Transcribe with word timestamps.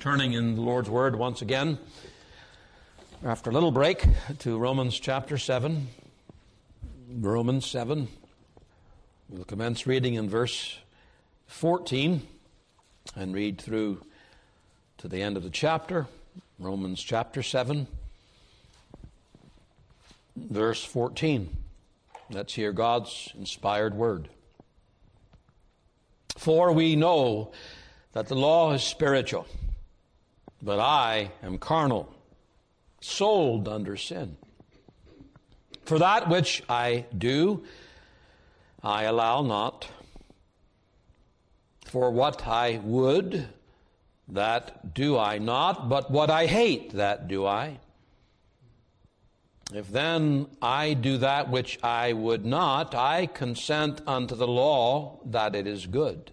turning 0.00 0.32
in 0.32 0.54
the 0.54 0.62
Lord's 0.62 0.88
Word 0.88 1.14
once 1.14 1.42
again, 1.42 1.78
after 3.22 3.50
a 3.50 3.52
little 3.52 3.70
break, 3.70 4.02
to 4.38 4.56
Romans 4.56 4.98
chapter 4.98 5.36
7. 5.36 5.88
Romans 7.18 7.66
7. 7.66 8.08
We'll 9.28 9.44
commence 9.44 9.86
reading 9.86 10.14
in 10.14 10.30
verse 10.30 10.78
14 11.48 12.26
and 13.14 13.34
read 13.34 13.60
through 13.60 14.02
to 14.96 15.06
the 15.06 15.20
end 15.20 15.36
of 15.36 15.42
the 15.42 15.50
chapter. 15.50 16.06
Romans 16.58 17.02
chapter 17.02 17.42
7, 17.42 17.86
verse 20.34 20.82
14. 20.82 21.54
Let's 22.30 22.54
hear 22.54 22.72
God's 22.72 23.34
inspired 23.38 23.94
word. 23.94 24.30
For 26.38 26.72
we 26.72 26.96
know 26.96 27.52
that 28.12 28.28
the 28.28 28.34
law 28.34 28.72
is 28.72 28.82
spiritual, 28.82 29.46
but 30.62 30.78
I 30.78 31.32
am 31.42 31.58
carnal, 31.58 32.12
sold 33.00 33.68
under 33.68 33.96
sin. 33.96 34.36
For 35.84 35.98
that 35.98 36.28
which 36.28 36.62
I 36.68 37.06
do, 37.16 37.64
I 38.82 39.04
allow 39.04 39.42
not. 39.42 39.88
For 41.86 42.10
what 42.10 42.46
I 42.46 42.80
would, 42.84 43.48
that 44.28 44.94
do 44.94 45.18
I 45.18 45.38
not, 45.38 45.88
but 45.88 46.10
what 46.10 46.30
I 46.30 46.46
hate, 46.46 46.92
that 46.92 47.26
do 47.26 47.46
I. 47.46 47.78
If 49.72 49.90
then 49.90 50.46
I 50.60 50.94
do 50.94 51.18
that 51.18 51.50
which 51.50 51.78
I 51.82 52.12
would 52.12 52.44
not, 52.44 52.94
I 52.94 53.26
consent 53.26 54.00
unto 54.06 54.34
the 54.34 54.46
law 54.46 55.20
that 55.24 55.54
it 55.54 55.66
is 55.66 55.86
good. 55.86 56.32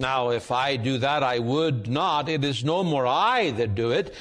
Now, 0.00 0.30
if 0.30 0.50
I 0.50 0.76
do 0.76 0.96
that 0.98 1.22
I 1.22 1.38
would 1.38 1.86
not, 1.86 2.30
it 2.30 2.42
is 2.42 2.64
no 2.64 2.82
more 2.82 3.06
I 3.06 3.50
that 3.50 3.74
do 3.74 3.90
it, 3.90 4.14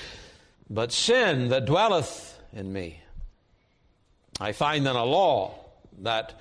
but 0.70 0.92
sin 0.92 1.48
that 1.50 1.66
dwelleth 1.66 2.38
in 2.52 2.74
me. 2.74 3.02
I 4.42 4.52
find 4.52 4.86
then 4.86 4.98
a 4.98 5.06
law 5.06 5.56
that 6.02 6.38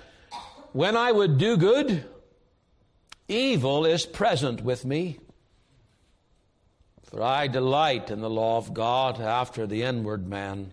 when 0.73 0.97
I 0.97 1.13
would 1.13 1.39
do 1.39 1.57
good, 1.57 2.05
evil 3.29 3.87
is 3.87 4.05
present 4.07 4.63
with 4.63 4.85
me. 4.85 5.21
For 7.05 7.23
I 7.23 7.47
delight 7.47 8.11
in 8.11 8.21
the 8.21 8.29
law 8.29 8.59
of 8.59 8.75
God 8.75 9.21
after 9.21 9.69
the 9.69 9.85
inward 9.85 10.29
man. 10.29 10.73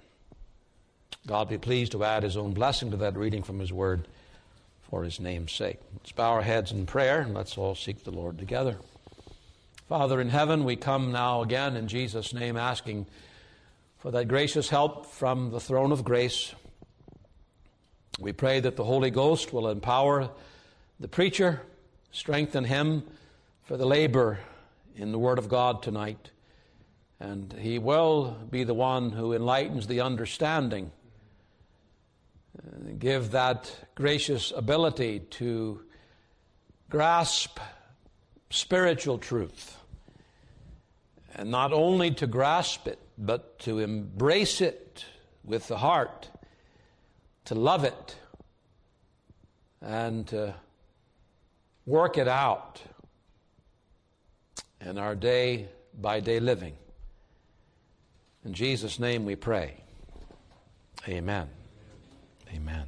God 1.27 1.49
be 1.49 1.57
pleased 1.57 1.91
to 1.91 2.03
add 2.03 2.23
his 2.23 2.35
own 2.35 2.53
blessing 2.53 2.91
to 2.91 2.97
that 2.97 3.15
reading 3.15 3.43
from 3.43 3.59
his 3.59 3.71
word 3.71 4.07
for 4.89 5.03
his 5.03 5.19
name's 5.19 5.51
sake. 5.51 5.79
Let's 5.93 6.11
bow 6.11 6.31
our 6.31 6.41
heads 6.41 6.71
in 6.71 6.85
prayer 6.85 7.21
and 7.21 7.33
let's 7.33 7.57
all 7.57 7.75
seek 7.75 8.03
the 8.03 8.11
Lord 8.11 8.39
together. 8.39 8.77
Father 9.87 10.19
in 10.19 10.29
heaven, 10.29 10.63
we 10.63 10.75
come 10.75 11.11
now 11.11 11.41
again 11.41 11.75
in 11.75 11.87
Jesus' 11.87 12.33
name 12.33 12.57
asking 12.57 13.05
for 13.99 14.09
that 14.11 14.27
gracious 14.27 14.69
help 14.69 15.05
from 15.05 15.51
the 15.51 15.59
throne 15.59 15.91
of 15.91 16.03
grace. 16.03 16.55
We 18.19 18.33
pray 18.33 18.59
that 18.59 18.75
the 18.75 18.83
Holy 18.83 19.11
Ghost 19.11 19.53
will 19.53 19.69
empower 19.69 20.29
the 20.99 21.07
preacher, 21.07 21.61
strengthen 22.11 22.63
him 22.63 23.03
for 23.63 23.77
the 23.77 23.85
labor 23.85 24.39
in 24.95 25.11
the 25.11 25.19
Word 25.19 25.37
of 25.37 25.49
God 25.49 25.83
tonight. 25.83 26.31
And 27.19 27.53
he 27.53 27.77
will 27.77 28.35
be 28.49 28.63
the 28.63 28.73
one 28.73 29.11
who 29.11 29.33
enlightens 29.33 29.85
the 29.85 30.01
understanding 30.01 30.91
give 32.99 33.31
that 33.31 33.73
gracious 33.95 34.51
ability 34.55 35.19
to 35.19 35.81
grasp 36.89 37.59
spiritual 38.49 39.17
truth. 39.17 39.77
And 41.35 41.49
not 41.49 41.71
only 41.71 42.11
to 42.11 42.27
grasp 42.27 42.87
it, 42.87 42.99
but 43.17 43.59
to 43.59 43.79
embrace 43.79 44.61
it 44.61 45.05
with 45.43 45.67
the 45.67 45.77
heart, 45.77 46.29
to 47.45 47.55
love 47.55 47.83
it, 47.83 48.15
and 49.81 50.27
to 50.27 50.53
work 51.85 52.17
it 52.17 52.27
out 52.27 52.81
in 54.85 54.97
our 54.97 55.15
day 55.15 55.69
by 55.99 56.19
day 56.19 56.39
living. 56.39 56.75
In 58.43 58.53
Jesus' 58.53 58.99
name 58.99 59.25
we 59.25 59.35
pray. 59.35 59.77
Amen. 61.07 61.60
Amen. 62.53 62.85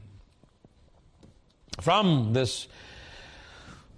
From 1.80 2.34
this 2.34 2.68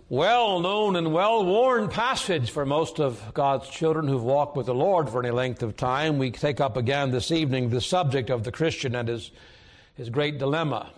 well 0.10 0.60
known 0.60 0.96
and 0.96 1.12
well 1.12 1.44
worn 1.44 1.90
passage 1.90 2.52
for 2.52 2.66
most 2.66 3.00
of 3.00 3.34
God's 3.34 3.68
children 3.70 4.08
who've 4.08 4.24
walked 4.24 4.56
with 4.56 4.68
the 4.68 4.76
Lord 4.76 5.10
for 5.10 5.20
any 5.20 5.32
length 5.32 5.64
of 5.64 5.76
time, 5.76 6.20
we 6.20 6.30
take 6.30 6.62
up 6.62 6.78
again 6.78 7.10
this 7.10 7.32
evening 7.32 7.70
the 7.70 7.82
subject 7.82 8.30
of 8.30 8.44
the 8.44 8.52
Christian 8.52 8.96
and 8.96 9.08
his, 9.08 9.32
his 9.96 10.10
great 10.10 10.38
dilemma, 10.38 10.92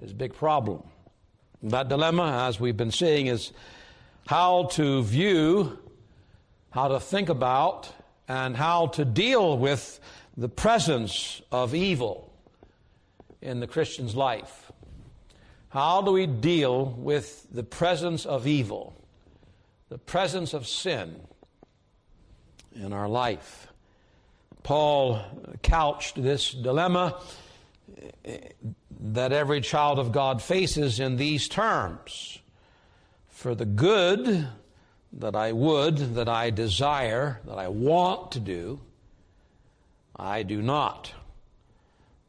his 0.00 0.14
big 0.14 0.34
problem. 0.34 0.82
that 1.62 1.88
dilemma, 1.88 2.46
as 2.48 2.58
we've 2.58 2.76
been 2.76 2.90
seeing, 2.90 3.26
is 3.26 3.52
how 4.26 4.64
to 4.72 5.02
view, 5.02 5.78
how 6.70 6.88
to 6.88 6.98
think 6.98 7.28
about, 7.28 7.92
and 8.26 8.56
how 8.56 8.86
to 8.86 9.04
deal 9.04 9.58
with 9.58 10.00
the 10.36 10.48
presence 10.48 11.42
of 11.52 11.74
evil 11.74 12.29
in 13.42 13.60
the 13.60 13.66
Christian's 13.66 14.14
life. 14.14 14.70
How 15.70 16.02
do 16.02 16.12
we 16.12 16.26
deal 16.26 16.84
with 16.84 17.46
the 17.52 17.62
presence 17.62 18.26
of 18.26 18.46
evil, 18.46 18.94
the 19.88 19.98
presence 19.98 20.52
of 20.52 20.66
sin 20.66 21.20
in 22.74 22.92
our 22.92 23.08
life? 23.08 23.68
Paul 24.62 25.22
couched 25.62 26.20
this 26.20 26.50
dilemma 26.52 27.20
eh, 28.24 28.38
that 29.00 29.32
every 29.32 29.60
child 29.60 29.98
of 29.98 30.12
God 30.12 30.42
faces 30.42 31.00
in 31.00 31.16
these 31.16 31.48
terms 31.48 32.38
For 33.28 33.54
the 33.54 33.64
good 33.64 34.48
that 35.12 35.34
I 35.34 35.52
would, 35.52 36.14
that 36.14 36.28
I 36.28 36.50
desire, 36.50 37.40
that 37.46 37.56
I 37.56 37.68
want 37.68 38.32
to 38.32 38.40
do, 38.40 38.80
I 40.14 40.42
do 40.42 40.60
not. 40.60 41.14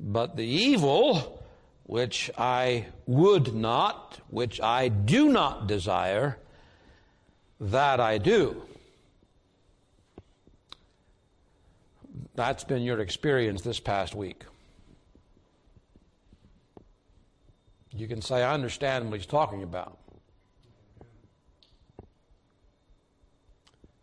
But 0.04 0.36
the 0.36 0.46
evil 0.46 1.44
which 1.84 2.32
I 2.38 2.88
would 3.06 3.54
not, 3.54 4.20
which 4.30 4.60
I 4.60 4.88
do 4.88 5.30
not 5.30 5.68
desire, 5.68 6.38
that 7.60 8.00
I 8.00 8.18
do. 8.18 8.64
That's 12.34 12.64
been 12.64 12.82
your 12.82 13.00
experience 13.00 13.62
this 13.62 13.80
past 13.80 14.16
week. 14.16 14.44
You 17.94 18.08
can 18.08 18.22
say, 18.22 18.42
I 18.42 18.54
understand 18.54 19.12
what 19.12 19.20
he's 19.20 19.28
talking 19.28 19.62
about. 19.62 20.00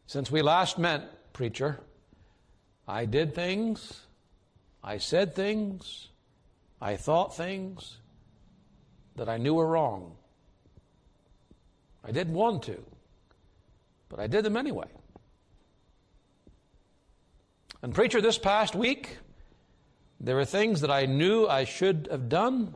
Since 0.07 0.31
we 0.31 0.43
last 0.43 0.79
met, 0.79 1.33
preacher, 1.33 1.81
I 2.87 3.07
did 3.07 3.35
things 3.35 4.08
I 4.83 4.99
said 4.99 5.35
things, 5.35 6.09
I 6.81 6.97
thought 6.97 7.37
things 7.37 7.99
that 9.17 9.29
I 9.29 9.37
knew 9.37 9.55
were 9.55 9.67
wrong. 9.67 10.17
I 12.05 12.13
didn't 12.13 12.35
want 12.35 12.63
to, 12.65 12.83
but 14.09 14.21
I 14.21 14.27
did 14.27 14.45
them 14.45 14.57
anyway. 14.57 14.89
And, 17.83 17.95
preacher, 17.95 18.21
this 18.21 18.39
past 18.39 18.75
week, 18.75 19.19
there 20.21 20.35
were 20.35 20.45
things 20.45 20.81
that 20.81 20.91
I 20.91 21.07
knew 21.07 21.47
I 21.47 21.65
should 21.65 22.09
have 22.11 22.29
done, 22.29 22.75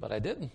but 0.00 0.12
I 0.12 0.18
didn't. 0.18 0.52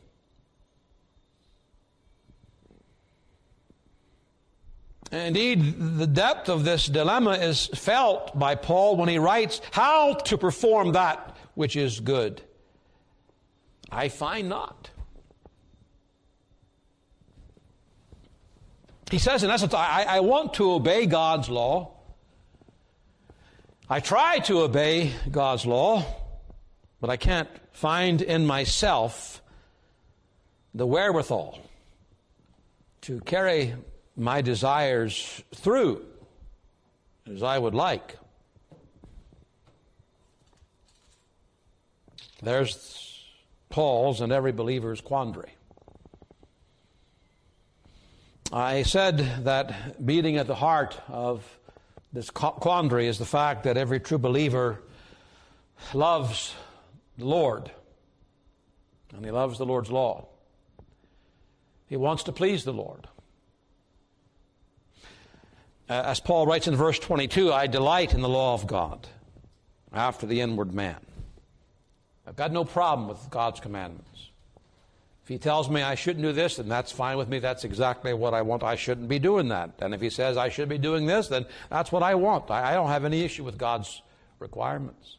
Indeed, 5.12 5.98
the 5.98 6.06
depth 6.06 6.50
of 6.50 6.64
this 6.64 6.86
dilemma 6.86 7.32
is 7.32 7.66
felt 7.68 8.38
by 8.38 8.56
Paul 8.56 8.96
when 8.96 9.10
he 9.10 9.18
writes 9.18 9.60
how 9.72 10.14
to 10.14 10.38
perform 10.38 10.92
that 10.92 11.36
which 11.56 11.76
is 11.76 12.00
good. 12.00 12.42
I 13.92 14.10
find 14.10 14.50
not. 14.50 14.92
He 19.10 19.18
says, 19.18 19.44
in 19.44 19.50
essence, 19.50 19.74
I, 19.74 20.06
I 20.08 20.20
want 20.20 20.54
to 20.56 20.72
obey 20.72 21.08
God's 21.08 21.50
law. 21.50 21.96
I 23.90 24.00
try 24.02 24.38
to 24.40 24.62
obey 24.62 25.14
God's 25.32 25.66
law, 25.66 26.06
but 27.02 27.10
I 27.10 27.18
can't 27.18 27.50
find 27.72 28.22
in 28.22 28.46
myself 28.46 29.42
the 30.76 30.86
wherewithal 30.86 31.58
to 33.02 33.20
carry 33.22 33.74
my 34.20 34.42
desires 34.42 35.44
through 35.56 36.06
as 37.32 37.44
I 37.44 37.58
would 37.58 37.74
like. 37.76 38.18
There's 42.42 43.26
Paul's 43.70 44.22
and 44.22 44.32
every 44.32 44.52
believer's 44.52 45.02
quandary. 45.02 45.52
I 48.52 48.84
said 48.84 49.46
that 49.46 50.06
beating 50.06 50.38
at 50.38 50.48
the 50.48 50.56
heart 50.56 51.00
of 51.08 51.46
this 52.12 52.30
quandary 52.30 53.08
is 53.08 53.20
the 53.20 53.26
fact 53.26 53.64
that 53.64 53.78
every 53.78 54.00
true 54.00 54.18
believer 54.18 54.82
loves 55.94 56.56
the 57.18 57.26
Lord 57.26 57.72
and 59.16 59.24
he 59.24 59.32
loves 59.32 59.58
the 59.58 59.66
Lord's 59.66 59.92
law. 59.92 60.28
He 61.88 61.98
wants 61.98 62.24
to 62.24 62.32
please 62.32 62.64
the 62.64 62.74
Lord. 62.74 63.08
Uh, 65.90 66.04
as 66.06 66.20
Paul 66.20 66.46
writes 66.46 66.68
in 66.68 66.76
verse 66.76 67.00
22, 67.00 67.52
I 67.52 67.66
delight 67.66 68.14
in 68.14 68.22
the 68.22 68.30
law 68.30 68.54
of 68.54 68.68
God 68.68 69.08
after 69.92 70.28
the 70.28 70.40
inward 70.40 70.72
man. 70.72 71.00
I've 72.28 72.36
got 72.36 72.52
no 72.52 72.64
problem 72.64 73.08
with 73.08 73.28
God's 73.32 73.60
commandments. 73.60 74.30
If 75.24 75.30
he 75.30 75.40
tells 75.40 75.68
me 75.68 75.82
I 75.82 75.96
shouldn't 75.96 76.24
do 76.24 76.32
this, 76.32 76.58
then 76.58 76.70
that's 76.70 76.92
fine 76.92 77.18
with 77.18 77.28
me. 77.28 77.40
That's 77.40 77.64
exactly 77.64 78.14
what 78.14 78.36
I 78.36 78.44
want. 78.44 78.62
I 78.62 78.76
shouldn't 78.76 79.08
be 79.08 79.18
doing 79.18 79.48
that. 79.48 79.72
And 79.80 79.96
if 79.96 80.02
he 80.02 80.12
says 80.12 80.38
I 80.38 80.50
should 80.50 80.70
be 80.70 80.78
doing 80.78 81.08
this, 81.08 81.28
then 81.28 81.48
that's 81.72 81.92
what 81.92 82.04
I 82.04 82.14
want. 82.14 82.52
I, 82.52 82.74
don't 82.74 82.90
have 82.90 83.06
any 83.06 83.22
issue 83.22 83.44
with 83.44 83.58
God's 83.58 84.04
requirements. 84.38 85.18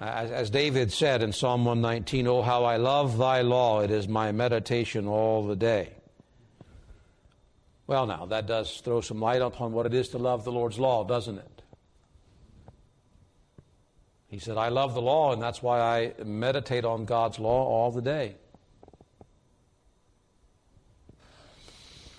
As, 0.00 0.32
as 0.32 0.50
David 0.50 0.92
said 0.92 1.22
in 1.22 1.32
Psalm 1.32 1.64
119, 1.64 2.26
Oh, 2.26 2.42
how 2.42 2.64
I 2.64 2.78
love 2.78 3.16
thy 3.16 3.42
law. 3.42 3.80
It 3.80 3.92
is 3.92 4.08
my 4.08 4.32
meditation 4.32 5.06
all 5.06 5.46
the 5.46 5.56
day. 5.56 5.90
Well, 7.86 8.06
now, 8.06 8.26
that 8.26 8.46
does 8.46 8.80
throw 8.80 9.00
some 9.00 9.20
light 9.20 9.42
upon 9.42 9.72
what 9.72 9.84
it 9.84 9.92
is 9.92 10.08
to 10.10 10.18
love 10.18 10.44
the 10.44 10.52
Lord's 10.52 10.78
law, 10.78 11.04
doesn't 11.04 11.38
it? 11.38 11.62
He 14.28 14.38
said, 14.38 14.56
I 14.56 14.68
love 14.68 14.94
the 14.94 15.02
law, 15.02 15.32
and 15.32 15.40
that's 15.40 15.62
why 15.62 15.80
I 15.80 16.14
meditate 16.24 16.84
on 16.84 17.04
God's 17.04 17.38
law 17.38 17.66
all 17.66 17.90
the 17.90 18.02
day. 18.02 18.36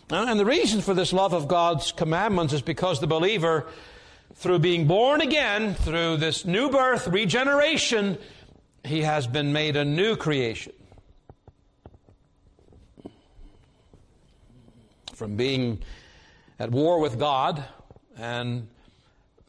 And 0.10 0.40
the 0.40 0.46
reason 0.46 0.82
for 0.82 0.94
this 0.94 1.12
love 1.12 1.34
of 1.34 1.48
God's 1.48 1.92
commandments 1.92 2.54
is 2.54 2.62
because 2.62 3.00
the 3.00 3.08
believer, 3.08 3.66
through 4.36 4.60
being 4.60 4.86
born 4.86 5.20
again, 5.20 5.74
through 5.74 6.18
this 6.18 6.46
new 6.46 6.70
birth, 6.70 7.08
regeneration, 7.08 8.20
he 8.84 9.02
has 9.02 9.26
been 9.26 9.52
made 9.52 9.76
a 9.76 9.84
new 9.84 10.16
creation. 10.16 10.74
From 15.16 15.36
being 15.36 15.82
at 16.60 16.72
war 16.72 17.00
with 17.00 17.18
God 17.18 17.64
and 18.18 18.68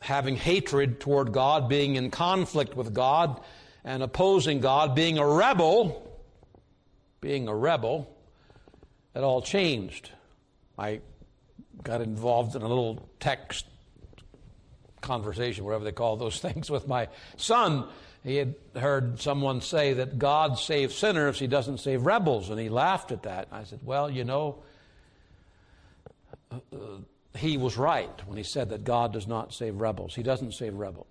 having 0.00 0.36
hatred 0.36 1.00
toward 1.00 1.32
God, 1.32 1.68
being 1.68 1.96
in 1.96 2.10
conflict 2.10 2.76
with 2.76 2.94
God 2.94 3.40
and 3.84 4.02
opposing 4.02 4.60
God, 4.60 4.94
being 4.94 5.18
a 5.18 5.26
rebel, 5.26 6.18
being 7.20 7.48
a 7.48 7.54
rebel, 7.54 8.08
it 9.14 9.20
all 9.20 9.42
changed. 9.42 10.10
I 10.78 11.00
got 11.82 12.00
involved 12.00 12.54
in 12.54 12.62
a 12.62 12.68
little 12.68 13.08
text 13.18 13.66
conversation, 15.00 15.64
whatever 15.64 15.84
they 15.84 15.92
call 15.92 16.16
those 16.16 16.40
things, 16.46 16.70
with 16.70 16.86
my 16.86 17.08
son. 17.36 17.88
He 18.22 18.36
had 18.36 18.56
heard 18.74 19.20
someone 19.20 19.60
say 19.60 19.92
that 19.94 20.18
God 20.18 20.58
saves 20.58 20.96
sinners, 20.96 21.38
he 21.38 21.46
doesn't 21.46 21.78
save 21.78 22.04
rebels, 22.04 22.50
and 22.50 22.58
he 22.58 22.68
laughed 22.68 23.12
at 23.12 23.22
that. 23.22 23.48
I 23.52 23.62
said, 23.62 23.80
Well, 23.84 24.10
you 24.10 24.24
know, 24.24 24.62
he 27.36 27.56
was 27.56 27.76
right 27.76 28.26
when 28.26 28.36
he 28.36 28.42
said 28.42 28.70
that 28.70 28.84
God 28.84 29.12
does 29.12 29.26
not 29.26 29.52
save 29.52 29.80
rebels. 29.80 30.14
He 30.14 30.22
doesn't 30.22 30.52
save 30.52 30.74
rebels. 30.74 31.06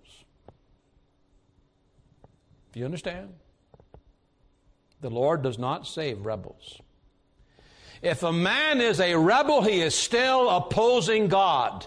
Do 2.72 2.80
you 2.80 2.84
understand? 2.84 3.34
The 5.00 5.10
Lord 5.10 5.42
does 5.42 5.58
not 5.58 5.86
save 5.86 6.26
rebels. 6.26 6.80
If 8.02 8.22
a 8.22 8.32
man 8.32 8.80
is 8.80 9.00
a 9.00 9.14
rebel, 9.14 9.62
he 9.62 9.80
is 9.80 9.94
still 9.94 10.48
opposing 10.48 11.28
God. 11.28 11.86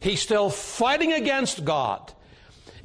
He's 0.00 0.20
still 0.20 0.50
fighting 0.50 1.12
against 1.12 1.64
God. 1.64 2.12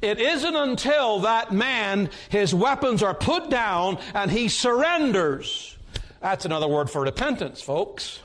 It 0.01 0.19
isn't 0.19 0.55
until 0.55 1.19
that 1.19 1.51
man, 1.51 2.09
his 2.29 2.53
weapons 2.53 3.03
are 3.03 3.13
put 3.13 3.49
down 3.49 3.99
and 4.13 4.31
he 4.31 4.47
surrenders. 4.47 5.77
That's 6.21 6.45
another 6.45 6.67
word 6.67 6.89
for 6.89 7.01
repentance, 7.01 7.61
folks. 7.61 8.19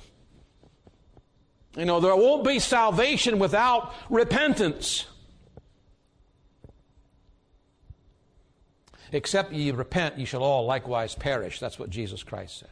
You 1.77 1.85
know, 1.85 2.01
there 2.01 2.17
won't 2.17 2.45
be 2.45 2.59
salvation 2.59 3.39
without 3.39 3.95
repentance. 4.09 5.07
Except 9.13 9.53
ye 9.53 9.71
repent, 9.71 10.19
ye 10.19 10.25
shall 10.25 10.43
all 10.43 10.67
likewise 10.67 11.15
perish. 11.15 11.61
That's 11.61 11.79
what 11.79 11.91
Jesus 11.91 12.23
Christ 12.23 12.61
said 12.61 12.69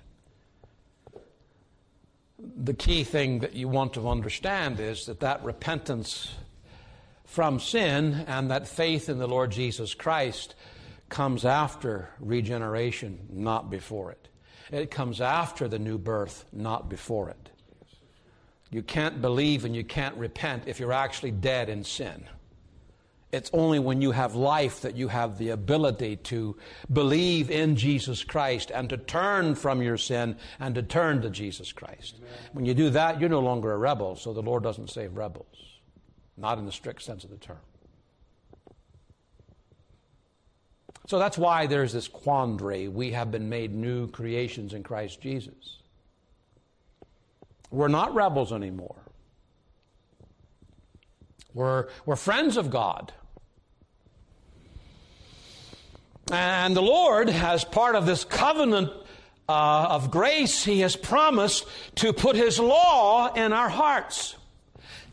the 2.56 2.74
key 2.74 3.04
thing 3.04 3.40
that 3.40 3.54
you 3.54 3.68
want 3.68 3.94
to 3.94 4.08
understand 4.08 4.80
is 4.80 5.06
that 5.06 5.20
that 5.20 5.44
repentance 5.44 6.32
from 7.24 7.58
sin 7.58 8.24
and 8.26 8.50
that 8.50 8.68
faith 8.68 9.08
in 9.08 9.18
the 9.18 9.26
Lord 9.26 9.50
Jesus 9.50 9.94
Christ 9.94 10.54
comes 11.08 11.44
after 11.44 12.10
regeneration, 12.20 13.26
not 13.30 13.70
before 13.70 14.12
it. 14.12 14.28
It 14.70 14.90
comes 14.90 15.20
after 15.20 15.68
the 15.68 15.78
new 15.78 15.98
birth, 15.98 16.44
not 16.52 16.88
before 16.88 17.30
it. 17.30 17.50
You 18.74 18.82
can't 18.82 19.22
believe 19.22 19.64
and 19.64 19.76
you 19.76 19.84
can't 19.84 20.16
repent 20.16 20.64
if 20.66 20.80
you're 20.80 20.92
actually 20.92 21.30
dead 21.30 21.68
in 21.68 21.84
sin. 21.84 22.24
It's 23.30 23.48
only 23.52 23.78
when 23.78 24.02
you 24.02 24.10
have 24.10 24.34
life 24.34 24.80
that 24.80 24.96
you 24.96 25.06
have 25.06 25.38
the 25.38 25.50
ability 25.50 26.16
to 26.16 26.56
believe 26.92 27.52
in 27.52 27.76
Jesus 27.76 28.24
Christ 28.24 28.72
and 28.74 28.88
to 28.88 28.96
turn 28.96 29.54
from 29.54 29.80
your 29.80 29.96
sin 29.96 30.36
and 30.58 30.74
to 30.74 30.82
turn 30.82 31.22
to 31.22 31.30
Jesus 31.30 31.70
Christ. 31.70 32.16
Amen. 32.18 32.32
When 32.52 32.64
you 32.64 32.74
do 32.74 32.90
that, 32.90 33.20
you're 33.20 33.30
no 33.30 33.38
longer 33.38 33.70
a 33.70 33.78
rebel, 33.78 34.16
so 34.16 34.32
the 34.32 34.42
Lord 34.42 34.64
doesn't 34.64 34.90
save 34.90 35.16
rebels. 35.16 35.78
Not 36.36 36.58
in 36.58 36.66
the 36.66 36.72
strict 36.72 37.02
sense 37.02 37.22
of 37.22 37.30
the 37.30 37.36
term. 37.36 37.58
So 41.06 41.20
that's 41.20 41.38
why 41.38 41.68
there's 41.68 41.92
this 41.92 42.08
quandary. 42.08 42.88
We 42.88 43.12
have 43.12 43.30
been 43.30 43.48
made 43.48 43.72
new 43.72 44.08
creations 44.08 44.74
in 44.74 44.82
Christ 44.82 45.20
Jesus. 45.20 45.78
We're 47.74 47.88
not 47.88 48.14
rebels 48.14 48.52
anymore. 48.52 48.94
We're, 51.52 51.88
we're 52.06 52.16
friends 52.16 52.56
of 52.56 52.70
God. 52.70 53.12
And 56.30 56.76
the 56.76 56.82
Lord, 56.82 57.28
as 57.28 57.64
part 57.64 57.96
of 57.96 58.06
this 58.06 58.24
covenant 58.24 58.92
uh, 59.48 59.86
of 59.90 60.12
grace, 60.12 60.64
He 60.64 60.80
has 60.80 60.94
promised 60.94 61.66
to 61.96 62.12
put 62.12 62.36
His 62.36 62.60
law 62.60 63.32
in 63.34 63.52
our 63.52 63.68
hearts, 63.68 64.36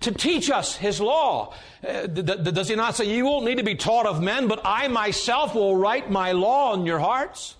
to 0.01 0.11
teach 0.11 0.51
us 0.51 0.75
His 0.75 1.01
law. 1.01 1.55
Uh, 1.85 2.05
does 2.05 2.69
He 2.69 2.75
not 2.75 2.95
say, 2.95 3.13
You 3.13 3.25
won't 3.25 3.45
need 3.45 3.57
to 3.57 3.63
be 3.63 3.75
taught 3.75 4.05
of 4.05 4.21
men, 4.21 4.47
but 4.47 4.61
I 4.63 4.87
myself 4.87 5.55
will 5.55 5.75
write 5.75 6.11
my 6.11 6.31
law 6.33 6.75
in 6.75 6.85
your 6.85 6.99
hearts? 6.99 7.55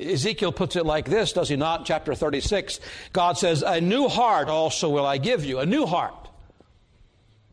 Ezekiel 0.00 0.52
puts 0.52 0.76
it 0.76 0.86
like 0.86 1.08
this, 1.08 1.32
does 1.32 1.48
he 1.48 1.56
not? 1.56 1.84
Chapter 1.84 2.14
36. 2.14 2.80
God 3.12 3.36
says, 3.38 3.62
A 3.62 3.80
new 3.80 4.08
heart 4.08 4.48
also 4.48 4.88
will 4.88 5.06
I 5.06 5.18
give 5.18 5.44
you, 5.44 5.58
a 5.58 5.66
new 5.66 5.86
heart. 5.86 6.14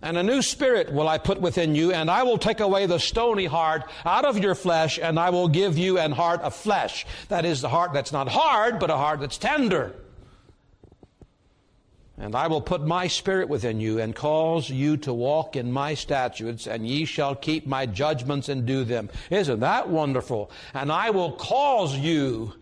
And 0.01 0.15
a 0.15 0.23
new 0.23 0.43
spirit 0.43 0.93
will 0.93 1.07
I 1.07 1.17
put 1.17 1.41
within 1.41 1.73
you, 1.73 1.91
and 1.91 2.09
I 2.09 2.23
will 2.23 2.37
take 2.37 2.59
away 2.59 2.85
the 2.85 2.99
stony 2.99 3.45
heart 3.45 3.83
out 4.05 4.25
of 4.25 4.37
your 4.37 4.53
flesh, 4.53 4.99
and 4.99 5.19
I 5.19 5.31
will 5.31 5.47
give 5.47 5.77
you 5.77 5.97
an 5.97 6.11
heart 6.11 6.41
of 6.41 6.55
flesh. 6.55 7.05
That 7.29 7.45
is 7.45 7.61
the 7.61 7.69
heart 7.69 7.93
that's 7.93 8.11
not 8.11 8.27
hard, 8.27 8.79
but 8.79 8.91
a 8.91 8.97
heart 8.97 9.19
that's 9.19 9.37
tender. 9.37 9.95
And 12.19 12.35
I 12.35 12.47
will 12.47 12.61
put 12.61 12.83
my 12.83 13.07
spirit 13.07 13.47
within 13.47 13.79
you 13.79 13.99
and 13.99 14.15
cause 14.15 14.69
you 14.71 14.97
to 14.97 15.13
walk 15.13 15.55
in 15.55 15.71
my 15.71 15.93
statutes, 15.93 16.65
and 16.65 16.87
ye 16.87 17.05
shall 17.05 17.35
keep 17.35 17.67
my 17.67 17.85
judgments 17.85 18.49
and 18.49 18.65
do 18.65 18.83
them. 18.83 19.09
Isn't 19.29 19.59
that 19.59 19.89
wonderful? 19.89 20.49
And 20.73 20.91
I 20.91 21.11
will 21.11 21.33
cause 21.33 21.95
you 21.95 22.53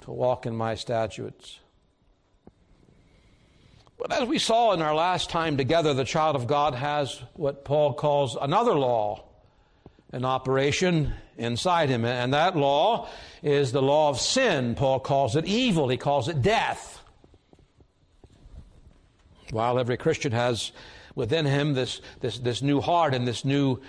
to 0.00 0.10
walk 0.10 0.44
in 0.44 0.56
my 0.56 0.74
statutes. 0.74 1.60
But 3.96 4.12
as 4.12 4.28
we 4.28 4.40
saw 4.40 4.72
in 4.72 4.82
our 4.82 4.94
last 4.94 5.30
time 5.30 5.56
together, 5.56 5.94
the 5.94 6.04
child 6.04 6.34
of 6.34 6.48
God 6.48 6.74
has 6.74 7.22
what 7.34 7.64
Paul 7.64 7.94
calls 7.94 8.36
another 8.40 8.74
law 8.74 9.24
in 10.12 10.24
operation 10.24 11.14
inside 11.38 11.90
him. 11.90 12.04
And 12.04 12.34
that 12.34 12.56
law 12.56 13.08
is 13.40 13.70
the 13.70 13.80
law 13.80 14.08
of 14.08 14.20
sin. 14.20 14.74
Paul 14.74 14.98
calls 14.98 15.36
it 15.36 15.46
evil, 15.46 15.88
he 15.88 15.96
calls 15.96 16.28
it 16.28 16.42
death. 16.42 17.03
While 19.50 19.78
every 19.78 19.96
Christian 19.96 20.32
has 20.32 20.72
within 21.14 21.46
him 21.46 21.74
this, 21.74 22.00
this, 22.20 22.38
this 22.38 22.62
new 22.62 22.80
heart 22.80 23.14
and 23.14 23.26
this 23.26 23.44
new, 23.44 23.80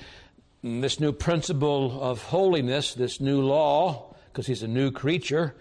this 0.63 0.99
new 0.99 1.11
principle 1.11 2.01
of 2.01 2.21
holiness, 2.23 2.93
this 2.93 3.19
new 3.19 3.41
law, 3.41 4.15
because 4.31 4.47
he's 4.47 4.63
a 4.63 4.67
new 4.67 4.91
creature, 4.91 5.55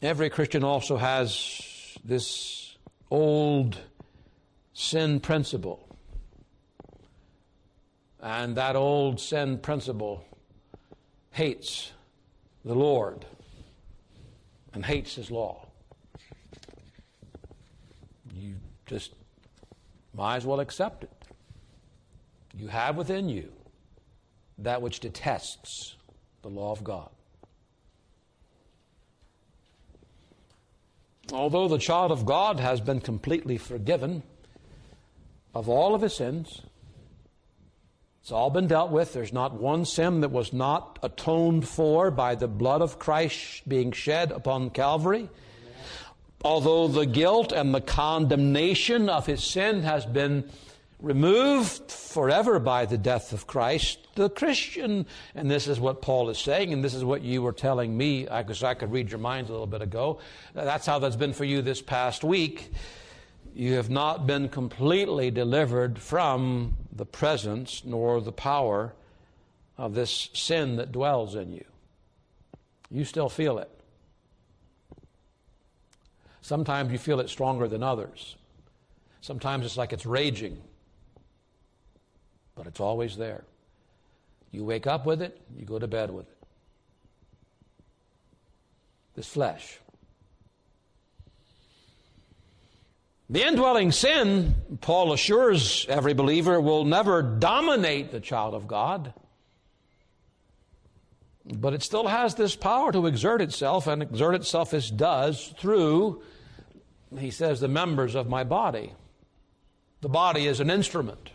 every 0.00 0.30
Christian 0.30 0.64
also 0.64 0.96
has 0.96 1.98
this 2.04 2.76
old 3.10 3.76
sin 4.72 5.20
principle. 5.20 5.86
And 8.22 8.56
that 8.56 8.76
old 8.76 9.20
sin 9.20 9.58
principle 9.58 10.24
hates 11.30 11.92
the 12.64 12.74
Lord 12.74 13.24
and 14.72 14.84
hates 14.84 15.14
his 15.14 15.30
law. 15.30 15.66
You 18.34 18.56
just 18.90 19.14
might 20.12 20.36
as 20.36 20.44
well 20.44 20.58
accept 20.58 21.04
it. 21.04 21.12
You 22.56 22.66
have 22.66 22.96
within 22.96 23.28
you 23.28 23.52
that 24.58 24.82
which 24.82 24.98
detests 24.98 25.94
the 26.42 26.48
law 26.48 26.72
of 26.72 26.82
God. 26.82 27.08
Although 31.32 31.68
the 31.68 31.78
child 31.78 32.10
of 32.10 32.26
God 32.26 32.58
has 32.58 32.80
been 32.80 33.00
completely 33.00 33.56
forgiven 33.58 34.24
of 35.54 35.68
all 35.68 35.94
of 35.94 36.02
his 36.02 36.16
sins, 36.16 36.62
it's 38.20 38.32
all 38.32 38.50
been 38.50 38.66
dealt 38.66 38.90
with. 38.90 39.12
There's 39.12 39.32
not 39.32 39.54
one 39.54 39.84
sin 39.84 40.22
that 40.22 40.32
was 40.32 40.52
not 40.52 40.98
atoned 41.04 41.68
for 41.68 42.10
by 42.10 42.34
the 42.34 42.48
blood 42.48 42.82
of 42.82 42.98
Christ 42.98 43.68
being 43.68 43.92
shed 43.92 44.32
upon 44.32 44.70
Calvary. 44.70 45.30
Although 46.42 46.88
the 46.88 47.06
guilt 47.06 47.52
and 47.52 47.74
the 47.74 47.80
condemnation 47.80 49.08
of 49.08 49.26
his 49.26 49.44
sin 49.44 49.82
has 49.82 50.06
been 50.06 50.48
removed 50.98 51.90
forever 51.90 52.58
by 52.58 52.86
the 52.86 52.98
death 52.98 53.32
of 53.32 53.46
Christ, 53.46 53.98
the 54.14 54.28
Christian, 54.28 55.06
and 55.34 55.50
this 55.50 55.66
is 55.66 55.78
what 55.80 56.02
Paul 56.02 56.30
is 56.30 56.38
saying, 56.38 56.72
and 56.72 56.84
this 56.84 56.94
is 56.94 57.04
what 57.04 57.22
you 57.22 57.42
were 57.42 57.52
telling 57.52 57.96
me, 57.96 58.24
because 58.24 58.62
I 58.62 58.74
could 58.74 58.90
read 58.90 59.10
your 59.10 59.18
minds 59.18 59.50
a 59.50 59.52
little 59.52 59.66
bit 59.66 59.82
ago. 59.82 60.18
That's 60.54 60.86
how 60.86 60.98
that's 60.98 61.16
been 61.16 61.32
for 61.32 61.44
you 61.44 61.62
this 61.62 61.82
past 61.82 62.24
week. 62.24 62.70
You 63.54 63.74
have 63.74 63.90
not 63.90 64.26
been 64.26 64.48
completely 64.48 65.30
delivered 65.30 65.98
from 65.98 66.76
the 66.92 67.06
presence 67.06 67.82
nor 67.84 68.20
the 68.20 68.32
power 68.32 68.94
of 69.76 69.94
this 69.94 70.28
sin 70.34 70.76
that 70.76 70.92
dwells 70.92 71.34
in 71.34 71.52
you. 71.52 71.64
You 72.90 73.04
still 73.04 73.28
feel 73.28 73.58
it. 73.58 73.70
Sometimes 76.42 76.90
you 76.92 76.98
feel 76.98 77.20
it 77.20 77.28
stronger 77.28 77.68
than 77.68 77.82
others. 77.82 78.36
Sometimes 79.20 79.66
it's 79.66 79.76
like 79.76 79.92
it's 79.92 80.06
raging 80.06 80.62
but 82.60 82.66
it's 82.66 82.80
always 82.80 83.16
there. 83.16 83.42
You 84.50 84.64
wake 84.64 84.86
up 84.86 85.06
with 85.06 85.22
it, 85.22 85.40
you 85.56 85.64
go 85.64 85.78
to 85.78 85.88
bed 85.88 86.10
with 86.10 86.28
it. 86.28 86.36
This 89.14 89.26
flesh. 89.26 89.78
The 93.30 93.46
indwelling 93.46 93.92
sin, 93.92 94.56
Paul 94.82 95.14
assures 95.14 95.86
every 95.88 96.12
believer, 96.12 96.60
will 96.60 96.84
never 96.84 97.22
dominate 97.22 98.12
the 98.12 98.20
child 98.20 98.52
of 98.52 98.68
God. 98.68 99.14
But 101.44 101.74
it 101.74 101.82
still 101.82 102.06
has 102.06 102.34
this 102.34 102.54
power 102.54 102.92
to 102.92 103.06
exert 103.06 103.40
itself, 103.40 103.86
and 103.86 104.02
exert 104.02 104.34
itself 104.34 104.74
as 104.74 104.90
does 104.90 105.54
through, 105.58 106.22
he 107.18 107.30
says, 107.30 107.60
the 107.60 107.68
members 107.68 108.14
of 108.14 108.28
my 108.28 108.44
body. 108.44 108.92
The 110.00 110.08
body 110.08 110.46
is 110.46 110.60
an 110.60 110.70
instrument 110.70 111.30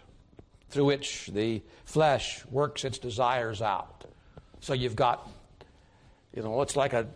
through 0.70 0.86
which 0.86 1.28
the 1.28 1.62
flesh 1.86 2.46
works 2.48 2.84
its 2.84 2.98
desires 2.98 3.62
out. 3.62 4.06
So 4.60 4.74
you've 4.74 4.96
got, 4.96 5.30
you 6.34 6.42
know, 6.42 6.62
it's 6.62 6.76
like 6.76 6.94
a, 6.94 7.08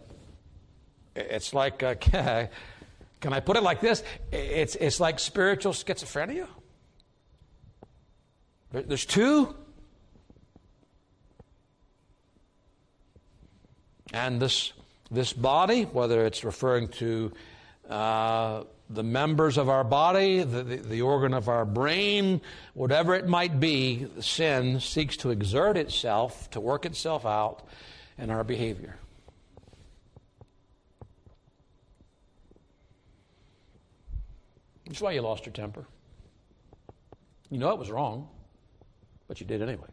it's 1.15 1.53
like 1.53 1.81
a, 1.83 1.95
can 3.21 3.33
I 3.33 3.39
put 3.39 3.57
it 3.57 3.63
like 3.63 3.81
this? 3.81 4.03
It's, 4.31 4.75
it's 4.75 4.99
like 4.99 5.19
spiritual 5.19 5.73
schizophrenia. 5.73 6.47
There's 8.71 9.05
two. 9.05 9.55
And 14.13 14.41
this, 14.41 14.73
this 15.11 15.33
body, 15.33 15.83
whether 15.83 16.25
it's 16.25 16.43
referring 16.43 16.87
to 16.89 17.31
uh, 17.89 18.63
the 18.89 19.03
members 19.03 19.57
of 19.57 19.69
our 19.69 19.83
body, 19.83 20.43
the, 20.43 20.63
the, 20.63 20.75
the, 20.77 21.01
organ 21.01 21.33
of 21.33 21.47
our 21.47 21.65
brain, 21.65 22.41
whatever 22.73 23.13
it 23.15 23.27
might 23.27 23.59
be, 23.59 24.07
sin 24.19 24.79
seeks 24.79 25.17
to 25.17 25.29
exert 25.29 25.77
itself, 25.77 26.49
to 26.51 26.59
work 26.59 26.85
itself 26.85 27.25
out 27.25 27.67
in 28.17 28.31
our 28.31 28.43
behavior. 28.43 28.95
That's 34.87 35.01
why 35.01 35.11
you 35.11 35.21
lost 35.21 35.45
your 35.45 35.53
temper. 35.53 35.85
You 37.51 37.59
know 37.59 37.69
it 37.69 37.79
was 37.79 37.91
wrong, 37.91 38.27
but 39.27 39.39
you 39.39 39.45
did 39.45 39.61
anyway. 39.61 39.87